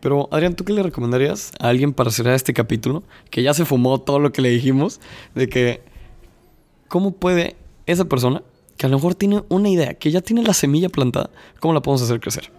Pero, 0.00 0.28
Adrián, 0.30 0.54
¿tú 0.54 0.64
qué 0.64 0.72
le 0.72 0.82
recomendarías 0.82 1.52
a 1.58 1.68
alguien 1.68 1.92
para 1.92 2.10
cerrar 2.10 2.34
este 2.34 2.52
capítulo? 2.52 3.02
Que 3.30 3.42
ya 3.42 3.54
se 3.54 3.64
fumó 3.64 4.00
todo 4.00 4.18
lo 4.18 4.32
que 4.32 4.42
le 4.42 4.50
dijimos, 4.50 5.00
de 5.34 5.48
que, 5.48 5.82
¿cómo 6.88 7.12
puede 7.12 7.56
esa 7.86 8.04
persona, 8.04 8.42
que 8.76 8.86
a 8.86 8.88
lo 8.88 8.96
mejor 8.96 9.14
tiene 9.14 9.42
una 9.48 9.68
idea, 9.68 9.94
que 9.94 10.10
ya 10.10 10.20
tiene 10.20 10.42
la 10.42 10.52
semilla 10.52 10.88
plantada, 10.88 11.30
cómo 11.60 11.72
la 11.72 11.80
podemos 11.80 12.02
hacer 12.02 12.20
crecer? 12.20 12.50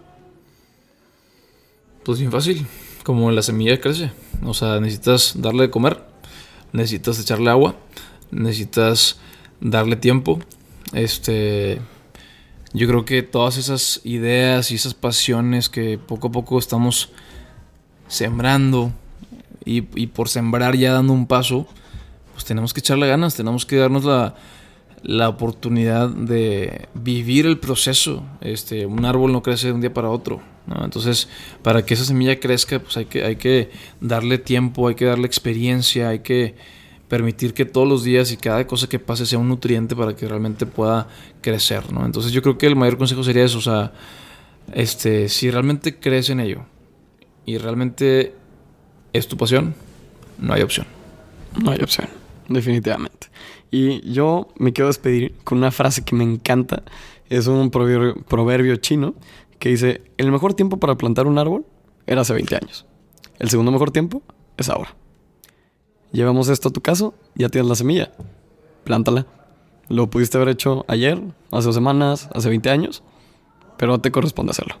Pues 2.04 2.18
bien 2.18 2.32
fácil, 2.32 2.66
como 3.04 3.30
la 3.30 3.42
semilla 3.42 3.80
crece. 3.80 4.10
O 4.44 4.54
sea, 4.54 4.80
necesitas 4.80 5.34
darle 5.36 5.64
de 5.64 5.70
comer, 5.70 6.02
necesitas 6.72 7.20
echarle 7.20 7.50
agua, 7.50 7.76
necesitas 8.30 9.18
darle 9.60 9.96
tiempo. 9.96 10.38
Este, 10.92 11.80
yo 12.72 12.86
creo 12.88 13.04
que 13.04 13.22
todas 13.22 13.56
esas 13.56 14.00
ideas 14.04 14.70
y 14.70 14.74
esas 14.74 14.94
pasiones 14.94 15.68
que 15.68 15.98
poco 15.98 16.28
a 16.28 16.32
poco 16.32 16.58
estamos 16.58 17.10
sembrando 18.08 18.92
y, 19.64 19.82
por 19.82 20.28
sembrar 20.28 20.76
ya 20.76 20.94
dando 20.94 21.12
un 21.12 21.26
paso, 21.26 21.66
pues 22.32 22.44
tenemos 22.44 22.72
que 22.72 22.80
echarle 22.80 23.06
ganas, 23.06 23.34
tenemos 23.34 23.66
que 23.66 23.76
darnos 23.76 24.04
la, 24.04 24.34
la 25.02 25.28
oportunidad 25.28 26.08
de 26.08 26.88
vivir 26.94 27.46
el 27.46 27.58
proceso. 27.58 28.24
Este, 28.40 28.86
un 28.86 29.04
árbol 29.04 29.32
no 29.32 29.42
crece 29.42 29.68
de 29.68 29.74
un 29.74 29.80
día 29.80 29.92
para 29.92 30.08
otro. 30.08 30.40
Entonces, 30.82 31.28
para 31.62 31.84
que 31.84 31.94
esa 31.94 32.04
semilla 32.04 32.38
crezca, 32.40 32.78
pues 32.78 32.96
hay 32.96 33.06
que, 33.06 33.24
hay 33.24 33.36
que 33.36 33.70
darle 34.00 34.38
tiempo, 34.38 34.88
hay 34.88 34.94
que 34.94 35.06
darle 35.06 35.26
experiencia, 35.26 36.10
hay 36.10 36.20
que 36.20 36.54
permitir 37.08 37.54
que 37.54 37.64
todos 37.64 37.88
los 37.88 38.04
días 38.04 38.32
y 38.32 38.36
cada 38.36 38.66
cosa 38.66 38.86
que 38.86 38.98
pase 38.98 39.24
sea 39.24 39.38
un 39.38 39.48
nutriente 39.48 39.96
para 39.96 40.14
que 40.14 40.28
realmente 40.28 40.66
pueda 40.66 41.08
crecer. 41.40 41.90
¿no? 41.92 42.04
Entonces, 42.04 42.32
yo 42.32 42.42
creo 42.42 42.58
que 42.58 42.66
el 42.66 42.76
mayor 42.76 42.98
consejo 42.98 43.24
sería 43.24 43.44
eso. 43.44 43.58
O 43.58 43.62
sea, 43.62 43.92
este, 44.72 45.28
si 45.28 45.50
realmente 45.50 45.98
crees 45.98 46.28
en 46.28 46.40
ello, 46.40 46.66
y 47.48 47.56
realmente 47.56 48.34
es 49.14 49.26
tu 49.26 49.38
pasión, 49.38 49.74
no 50.36 50.52
hay 50.52 50.60
opción. 50.60 50.86
No 51.58 51.70
hay 51.70 51.80
opción, 51.80 52.06
definitivamente. 52.46 53.28
Y 53.70 54.12
yo 54.12 54.48
me 54.58 54.74
quiero 54.74 54.88
despedir 54.88 55.34
con 55.44 55.56
una 55.56 55.70
frase 55.70 56.04
que 56.04 56.14
me 56.14 56.24
encanta. 56.24 56.82
Es 57.30 57.46
un 57.46 57.70
proverbio, 57.70 58.76
chino 58.76 59.14
que 59.58 59.70
dice, 59.70 60.02
el 60.18 60.30
mejor 60.30 60.52
tiempo 60.52 60.76
para 60.76 60.96
plantar 60.96 61.26
un 61.26 61.38
árbol 61.38 61.64
era 62.06 62.20
hace 62.20 62.34
20 62.34 62.54
años. 62.54 62.84
El 63.38 63.48
segundo 63.48 63.72
mejor 63.72 63.92
tiempo 63.92 64.20
es 64.58 64.68
ahora. 64.68 64.94
Llevamos 66.12 66.50
esto 66.50 66.68
a 66.68 66.72
tu 66.72 66.82
caso, 66.82 67.14
ya 67.34 67.48
tienes 67.48 67.66
la 67.70 67.76
semilla. 67.76 68.12
Plántala. 68.84 69.26
Lo 69.88 70.10
pudiste 70.10 70.36
haber 70.36 70.50
hecho 70.50 70.84
ayer, 70.86 71.18
hace 71.50 71.64
dos 71.64 71.74
semanas, 71.74 72.28
hace 72.34 72.50
20 72.50 72.68
años, 72.68 73.02
pero 73.78 73.92
no 73.92 74.02
te 74.02 74.12
corresponde 74.12 74.50
hacerlo. 74.50 74.74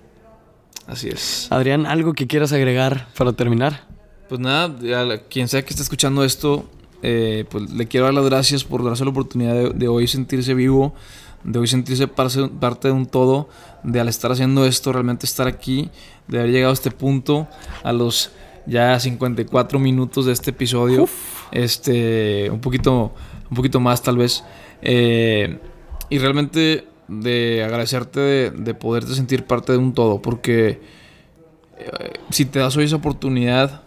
Así 0.88 1.08
es. 1.08 1.46
Adrián, 1.50 1.86
¿algo 1.86 2.14
que 2.14 2.26
quieras 2.26 2.52
agregar 2.52 3.08
para 3.16 3.32
terminar? 3.32 3.86
Pues 4.28 4.40
nada, 4.40 4.74
a 5.14 5.18
quien 5.18 5.46
sea 5.46 5.62
que 5.62 5.70
esté 5.70 5.82
escuchando 5.82 6.24
esto, 6.24 6.68
eh, 7.02 7.44
pues 7.50 7.70
le 7.70 7.86
quiero 7.86 8.06
dar 8.06 8.14
las 8.14 8.24
gracias 8.24 8.64
por 8.64 8.84
darse 8.84 9.04
la 9.04 9.10
oportunidad 9.10 9.72
de, 9.72 9.88
hoy 9.88 10.08
sentirse 10.08 10.54
vivo, 10.54 10.94
de 11.44 11.58
hoy 11.58 11.66
sentirse 11.66 12.08
parte 12.08 12.88
de 12.88 12.92
un 12.92 13.06
todo, 13.06 13.48
de 13.84 14.00
al 14.00 14.08
estar 14.08 14.32
haciendo 14.32 14.66
esto, 14.66 14.92
realmente 14.92 15.26
estar 15.26 15.46
aquí, 15.46 15.90
de 16.26 16.40
haber 16.40 16.50
llegado 16.50 16.70
a 16.70 16.74
este 16.74 16.90
punto, 16.90 17.46
a 17.84 17.92
los 17.92 18.32
ya 18.66 18.98
54 18.98 19.78
minutos 19.78 20.26
de 20.26 20.32
este 20.32 20.50
episodio. 20.50 21.08
Este, 21.52 22.50
un 22.50 22.60
poquito 22.60 23.14
un 23.50 23.56
poquito 23.56 23.80
más 23.80 24.02
tal 24.02 24.16
vez. 24.16 24.44
Eh, 24.82 25.58
y 26.10 26.18
realmente 26.18 26.86
de 27.08 27.64
agradecerte 27.64 28.20
de, 28.20 28.50
de, 28.50 28.74
poderte 28.74 29.14
sentir 29.14 29.44
parte 29.44 29.72
de 29.72 29.78
un 29.78 29.94
todo, 29.94 30.22
porque 30.22 30.80
eh, 31.78 32.12
si 32.30 32.44
te 32.44 32.58
das 32.58 32.76
hoy 32.76 32.84
esa 32.84 32.96
oportunidad 32.96 33.82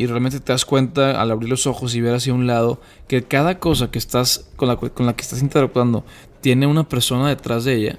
y 0.00 0.06
realmente 0.06 0.40
te 0.40 0.52
das 0.52 0.64
cuenta 0.64 1.20
al 1.20 1.30
abrir 1.30 1.50
los 1.50 1.66
ojos 1.66 1.94
y 1.94 2.00
ver 2.00 2.14
hacia 2.14 2.32
un 2.32 2.46
lado 2.46 2.80
que 3.06 3.22
cada 3.22 3.58
cosa 3.58 3.90
que 3.90 3.98
estás 3.98 4.48
con 4.56 4.68
la, 4.68 4.76
con 4.76 5.04
la 5.04 5.14
que 5.14 5.22
estás 5.22 5.42
interactuando 5.42 6.04
tiene 6.40 6.66
una 6.66 6.88
persona 6.88 7.28
detrás 7.28 7.64
de 7.64 7.74
ella, 7.74 7.98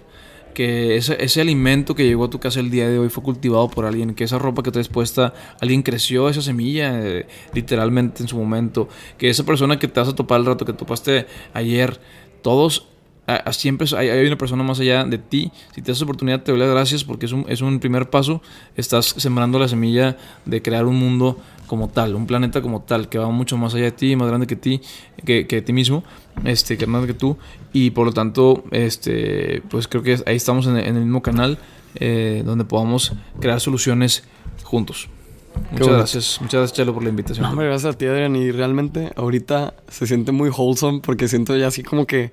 que 0.53 0.95
ese, 0.95 1.23
ese, 1.23 1.41
alimento 1.41 1.93
que 1.93 2.03
llegó 2.03 2.25
a 2.25 2.29
tu 2.29 2.39
casa 2.39 2.59
el 2.59 2.71
día 2.71 2.89
de 2.89 2.97
hoy 2.97 3.09
fue 3.09 3.23
cultivado 3.23 3.69
por 3.69 3.85
alguien, 3.85 4.15
que 4.15 4.23
esa 4.23 4.39
ropa 4.39 4.63
que 4.63 4.77
has 4.79 4.87
puesta, 4.89 5.33
alguien 5.59 5.83
creció 5.83 6.27
esa 6.27 6.41
semilla 6.41 6.99
eh, 6.99 7.27
literalmente 7.53 8.23
en 8.23 8.27
su 8.27 8.37
momento, 8.37 8.89
que 9.17 9.29
esa 9.29 9.43
persona 9.43 9.77
que 9.77 9.87
te 9.87 9.99
vas 9.99 10.09
a 10.09 10.15
topar 10.15 10.39
el 10.39 10.47
rato 10.47 10.65
que 10.65 10.73
topaste 10.73 11.27
ayer, 11.53 11.99
todos 12.41 12.87
siempre 13.51 13.87
hay, 13.97 14.09
hay, 14.09 14.27
una 14.27 14.37
persona 14.37 14.63
más 14.63 14.79
allá 14.79 15.03
de 15.05 15.17
ti. 15.17 15.51
Si 15.73 15.81
te 15.81 15.91
das 15.91 16.01
oportunidad, 16.01 16.41
te 16.41 16.51
doy 16.51 16.59
las 16.59 16.69
gracias 16.69 17.03
porque 17.03 17.25
es 17.25 17.31
un, 17.31 17.45
es 17.47 17.61
un 17.61 17.79
primer 17.79 18.09
paso. 18.09 18.41
Estás 18.75 19.13
sembrando 19.17 19.59
la 19.59 19.67
semilla 19.67 20.17
de 20.45 20.61
crear 20.61 20.85
un 20.85 20.97
mundo 20.97 21.37
como 21.67 21.87
tal, 21.87 22.15
un 22.15 22.27
planeta 22.27 22.61
como 22.61 22.81
tal, 22.81 23.07
que 23.07 23.17
va 23.17 23.29
mucho 23.29 23.57
más 23.57 23.73
allá 23.73 23.85
de 23.85 23.91
ti, 23.93 24.17
más 24.17 24.27
grande 24.27 24.45
que 24.45 24.57
ti, 24.57 24.81
que, 25.23 25.47
que 25.47 25.61
ti 25.61 25.71
mismo, 25.71 26.03
este, 26.43 26.77
que 26.77 26.85
más 26.85 27.05
que 27.05 27.13
tú. 27.13 27.37
Y 27.71 27.91
por 27.91 28.05
lo 28.05 28.11
tanto, 28.11 28.65
este, 28.71 29.63
pues 29.69 29.87
creo 29.87 30.03
que 30.03 30.17
ahí 30.25 30.35
estamos 30.35 30.67
en, 30.67 30.75
el 30.75 30.93
mismo 30.93 31.21
canal 31.21 31.59
eh, 31.95 32.43
donde 32.45 32.65
podamos 32.65 33.13
crear 33.39 33.61
soluciones 33.61 34.25
juntos. 34.63 35.07
Muchas 35.71 35.87
gracias, 35.87 36.37
muchas 36.41 36.59
gracias 36.59 36.73
Chelo 36.73 36.93
por 36.93 37.03
la 37.03 37.09
invitación. 37.09 37.55
No, 37.55 37.61
gracias 37.61 37.95
a 37.95 37.97
ti 37.97 38.05
Adrián 38.05 38.35
y 38.35 38.51
realmente 38.51 39.11
ahorita 39.15 39.73
se 39.87 40.07
siente 40.07 40.33
muy 40.33 40.49
wholesome 40.49 40.99
porque 40.99 41.27
siento 41.27 41.55
ya 41.55 41.67
así 41.67 41.83
como 41.83 42.05
que 42.05 42.31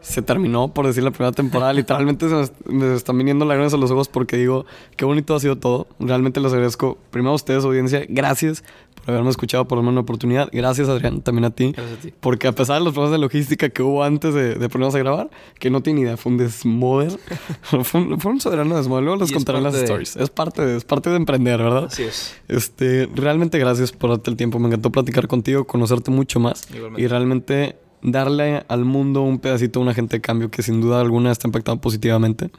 se 0.00 0.22
terminó, 0.22 0.72
por 0.72 0.86
decir 0.86 1.02
la 1.02 1.10
primera 1.10 1.32
temporada. 1.32 1.72
Literalmente 1.72 2.28
se 2.28 2.52
me, 2.66 2.94
están 2.94 3.18
viniendo 3.18 3.44
lágrimas 3.44 3.74
a 3.74 3.76
los 3.76 3.90
ojos 3.90 4.08
porque 4.08 4.36
digo, 4.36 4.64
qué 4.96 5.04
bonito 5.04 5.34
ha 5.34 5.40
sido 5.40 5.56
todo. 5.56 5.88
Realmente 5.98 6.40
les 6.40 6.52
agradezco, 6.52 6.98
primero 7.10 7.32
a 7.32 7.34
ustedes, 7.34 7.64
audiencia, 7.64 8.04
gracias 8.08 8.64
por 8.94 9.14
haberme 9.14 9.30
escuchado, 9.30 9.66
por 9.66 9.78
darme 9.78 9.90
una 9.90 10.00
oportunidad. 10.00 10.48
Gracias, 10.52 10.88
Adrián, 10.88 11.20
también 11.20 11.44
a 11.44 11.50
ti. 11.50 11.72
Gracias 11.72 11.98
a 11.98 12.02
ti. 12.02 12.14
Porque 12.20 12.48
a 12.48 12.52
pesar 12.52 12.78
de 12.78 12.84
los 12.84 12.94
problemas 12.94 13.12
de 13.12 13.18
logística 13.18 13.68
que 13.68 13.82
hubo 13.82 14.02
antes 14.02 14.34
de, 14.34 14.54
de 14.54 14.68
ponernos 14.68 14.94
a 14.94 14.98
grabar, 14.98 15.30
que 15.58 15.70
no 15.70 15.82
tiene 15.82 16.00
idea, 16.00 16.16
fue 16.16 16.32
un 16.32 16.38
desmoder. 16.38 17.18
fue, 17.62 18.00
un, 18.00 18.20
fue 18.20 18.32
un 18.32 18.40
soberano 18.40 18.76
desmoder. 18.76 19.04
Luego 19.04 19.20
les 19.20 19.32
contaré 19.32 19.60
las 19.60 19.74
stories. 19.74 20.16
Es 20.16 20.30
parte, 20.30 20.64
de, 20.64 20.76
es 20.76 20.84
parte 20.84 21.10
de 21.10 21.16
emprender, 21.16 21.58
¿verdad? 21.58 21.84
Así 21.84 22.04
es. 22.04 22.36
Este, 22.48 23.08
realmente 23.14 23.58
gracias 23.58 23.92
por 23.92 24.10
darte 24.10 24.30
el 24.30 24.36
tiempo. 24.36 24.58
Me 24.58 24.68
encantó 24.68 24.90
platicar 24.90 25.28
contigo, 25.28 25.64
conocerte 25.64 26.10
mucho 26.10 26.40
más. 26.40 26.66
Igualmente. 26.70 27.02
Y 27.02 27.06
realmente 27.06 27.76
darle 28.02 28.64
al 28.68 28.84
mundo 28.84 29.22
un 29.22 29.38
pedacito 29.38 29.80
a 29.80 29.82
un 29.82 29.88
agente 29.88 30.16
de 30.16 30.20
cambio 30.20 30.50
que 30.50 30.62
sin 30.62 30.80
duda 30.80 31.00
alguna 31.00 31.30
está 31.32 31.48
impactando 31.48 31.80
positivamente. 31.80 32.50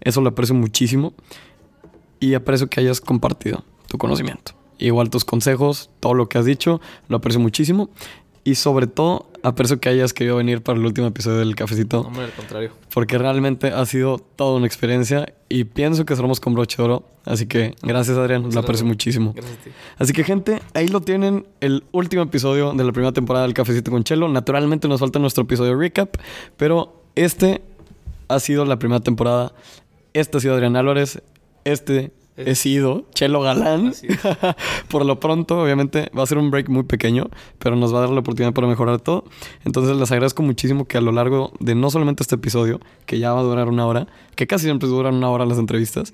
Eso 0.00 0.20
lo 0.20 0.30
aprecio 0.30 0.54
muchísimo 0.54 1.14
y 2.20 2.34
aprecio 2.34 2.68
que 2.68 2.80
hayas 2.80 3.00
compartido 3.00 3.64
tu 3.88 3.98
conocimiento. 3.98 4.52
Igual 4.78 5.10
tus 5.10 5.24
consejos, 5.24 5.90
todo 6.00 6.14
lo 6.14 6.28
que 6.28 6.38
has 6.38 6.44
dicho, 6.44 6.80
lo 7.08 7.16
aprecio 7.16 7.40
muchísimo. 7.40 7.88
Y 8.46 8.54
sobre 8.54 8.86
todo, 8.86 9.26
aprecio 9.42 9.80
que 9.80 9.88
hayas 9.88 10.14
querido 10.14 10.36
venir 10.36 10.62
para 10.62 10.78
el 10.78 10.86
último 10.86 11.08
episodio 11.08 11.38
del 11.38 11.56
Cafecito. 11.56 12.02
No, 12.02 12.08
hombre, 12.10 12.26
al 12.26 12.32
contrario. 12.32 12.70
Porque 12.94 13.18
realmente 13.18 13.72
ha 13.72 13.84
sido 13.86 14.18
toda 14.18 14.56
una 14.56 14.66
experiencia 14.68 15.34
y 15.48 15.64
pienso 15.64 16.06
que 16.06 16.14
cerramos 16.14 16.38
con 16.38 16.54
broche 16.54 16.76
de 16.76 16.84
oro. 16.84 17.04
Así 17.24 17.46
que 17.46 17.74
gracias, 17.82 18.16
Adrián. 18.16 18.42
Muchas 18.42 18.54
lo 18.54 18.60
aprecio 18.60 18.84
gracias. 18.84 18.86
muchísimo. 18.86 19.32
Gracias 19.34 19.58
a 19.58 19.64
ti. 19.64 19.70
Así 19.98 20.12
que, 20.12 20.22
gente, 20.22 20.62
ahí 20.74 20.86
lo 20.86 21.00
tienen, 21.00 21.44
el 21.60 21.82
último 21.90 22.22
episodio 22.22 22.72
de 22.72 22.84
la 22.84 22.92
primera 22.92 23.10
temporada 23.10 23.44
del 23.46 23.52
Cafecito 23.52 23.90
con 23.90 24.04
Chelo. 24.04 24.28
Naturalmente 24.28 24.86
nos 24.86 25.00
falta 25.00 25.18
nuestro 25.18 25.42
episodio 25.42 25.76
recap, 25.76 26.14
pero 26.56 27.02
este 27.16 27.62
ha 28.28 28.38
sido 28.38 28.64
la 28.64 28.78
primera 28.78 29.00
temporada. 29.00 29.54
Este 30.12 30.36
ha 30.36 30.40
sido 30.40 30.54
Adrián 30.54 30.76
Álvarez. 30.76 31.20
Este 31.64 32.12
he 32.36 32.54
sido 32.54 33.04
Chelo 33.14 33.40
Galán. 33.40 33.92
Por 34.88 35.04
lo 35.04 35.18
pronto, 35.20 35.60
obviamente, 35.62 36.10
va 36.16 36.22
a 36.22 36.26
ser 36.26 36.38
un 36.38 36.50
break 36.50 36.68
muy 36.68 36.84
pequeño, 36.84 37.28
pero 37.58 37.76
nos 37.76 37.94
va 37.94 37.98
a 37.98 38.00
dar 38.02 38.10
la 38.10 38.20
oportunidad 38.20 38.52
para 38.52 38.66
mejorar 38.66 39.00
todo. 39.00 39.24
Entonces, 39.64 39.96
les 39.96 40.10
agradezco 40.12 40.42
muchísimo 40.42 40.86
que 40.86 40.98
a 40.98 41.00
lo 41.00 41.12
largo 41.12 41.52
de 41.60 41.74
no 41.74 41.90
solamente 41.90 42.22
este 42.22 42.34
episodio, 42.34 42.80
que 43.06 43.18
ya 43.18 43.32
va 43.32 43.40
a 43.40 43.44
durar 43.44 43.68
una 43.68 43.86
hora, 43.86 44.06
que 44.34 44.46
casi 44.46 44.64
siempre 44.64 44.88
duran 44.88 45.14
una 45.14 45.30
hora 45.30 45.46
las 45.46 45.58
entrevistas, 45.58 46.12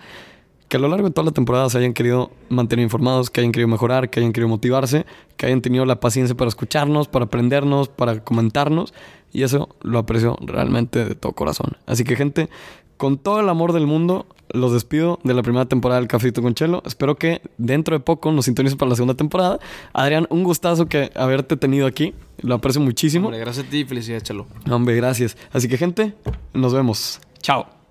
que 0.69 0.79
a 0.79 0.81
lo 0.81 0.89
largo 0.89 1.09
de 1.09 1.13
toda 1.13 1.27
la 1.27 1.33
temporada 1.33 1.69
se 1.69 1.77
hayan 1.77 1.93
querido 1.93 2.31
mantener 2.49 2.85
informados, 2.85 3.29
que 3.29 3.41
hayan 3.41 3.53
querido 3.53 3.69
mejorar, 3.69 4.09
que 4.09 4.21
hayan 4.21 4.33
querido 4.33 4.49
motivarse, 4.49 5.05
que 5.37 5.45
hayan 5.45 5.61
tenido 5.61 5.85
la 5.85 6.01
paciencia 6.01 6.35
para 6.35 6.49
escucharnos, 6.49 7.09
para 7.09 7.27
aprendernos, 7.27 7.89
para 7.89 8.25
comentarnos. 8.25 8.95
Y 9.33 9.43
eso 9.43 9.69
lo 9.83 9.99
aprecio 9.99 10.39
realmente 10.41 11.05
de 11.05 11.15
todo 11.15 11.33
corazón. 11.33 11.77
Así 11.85 12.05
que 12.05 12.17
gente, 12.17 12.49
con 12.97 13.19
todo 13.19 13.41
el 13.41 13.51
amor 13.51 13.75
del 13.75 13.87
mundo, 13.87 14.25
los 14.53 14.73
despido 14.73 15.19
de 15.25 15.35
la 15.35 15.43
primera 15.43 15.67
temporada 15.67 16.01
del 16.01 16.09
Cafecito 16.09 16.43
con 16.43 16.55
Chelo. 16.55 16.83
Espero 16.87 17.17
que 17.17 17.43
dentro 17.59 17.97
de 17.97 18.01
poco 18.01 18.33
nos 18.33 18.45
sintonicen 18.45 18.79
para 18.79 18.91
la 18.91 18.97
segunda 18.97 19.15
temporada. 19.15 19.59
Adrián, 19.93 20.27
un 20.31 20.45
gustazo 20.45 20.87
que 20.87 21.11
haberte 21.15 21.57
tenido 21.57 21.87
aquí. 21.87 22.15
Lo 22.41 22.55
aprecio 22.55 22.81
muchísimo. 22.81 23.29
Hombre, 23.29 23.41
gracias 23.41 23.67
a 23.67 23.71
ti 23.71 23.79
y 23.79 23.85
felicidades, 23.85 24.25
Chelo. 24.25 24.47
Hombre, 24.71 24.97
gracias. 24.97 25.37
Así 25.53 25.69
que 25.69 25.77
gente, 25.77 26.15
nos 26.53 26.73
vemos. 26.73 27.21
Chao. 27.41 27.82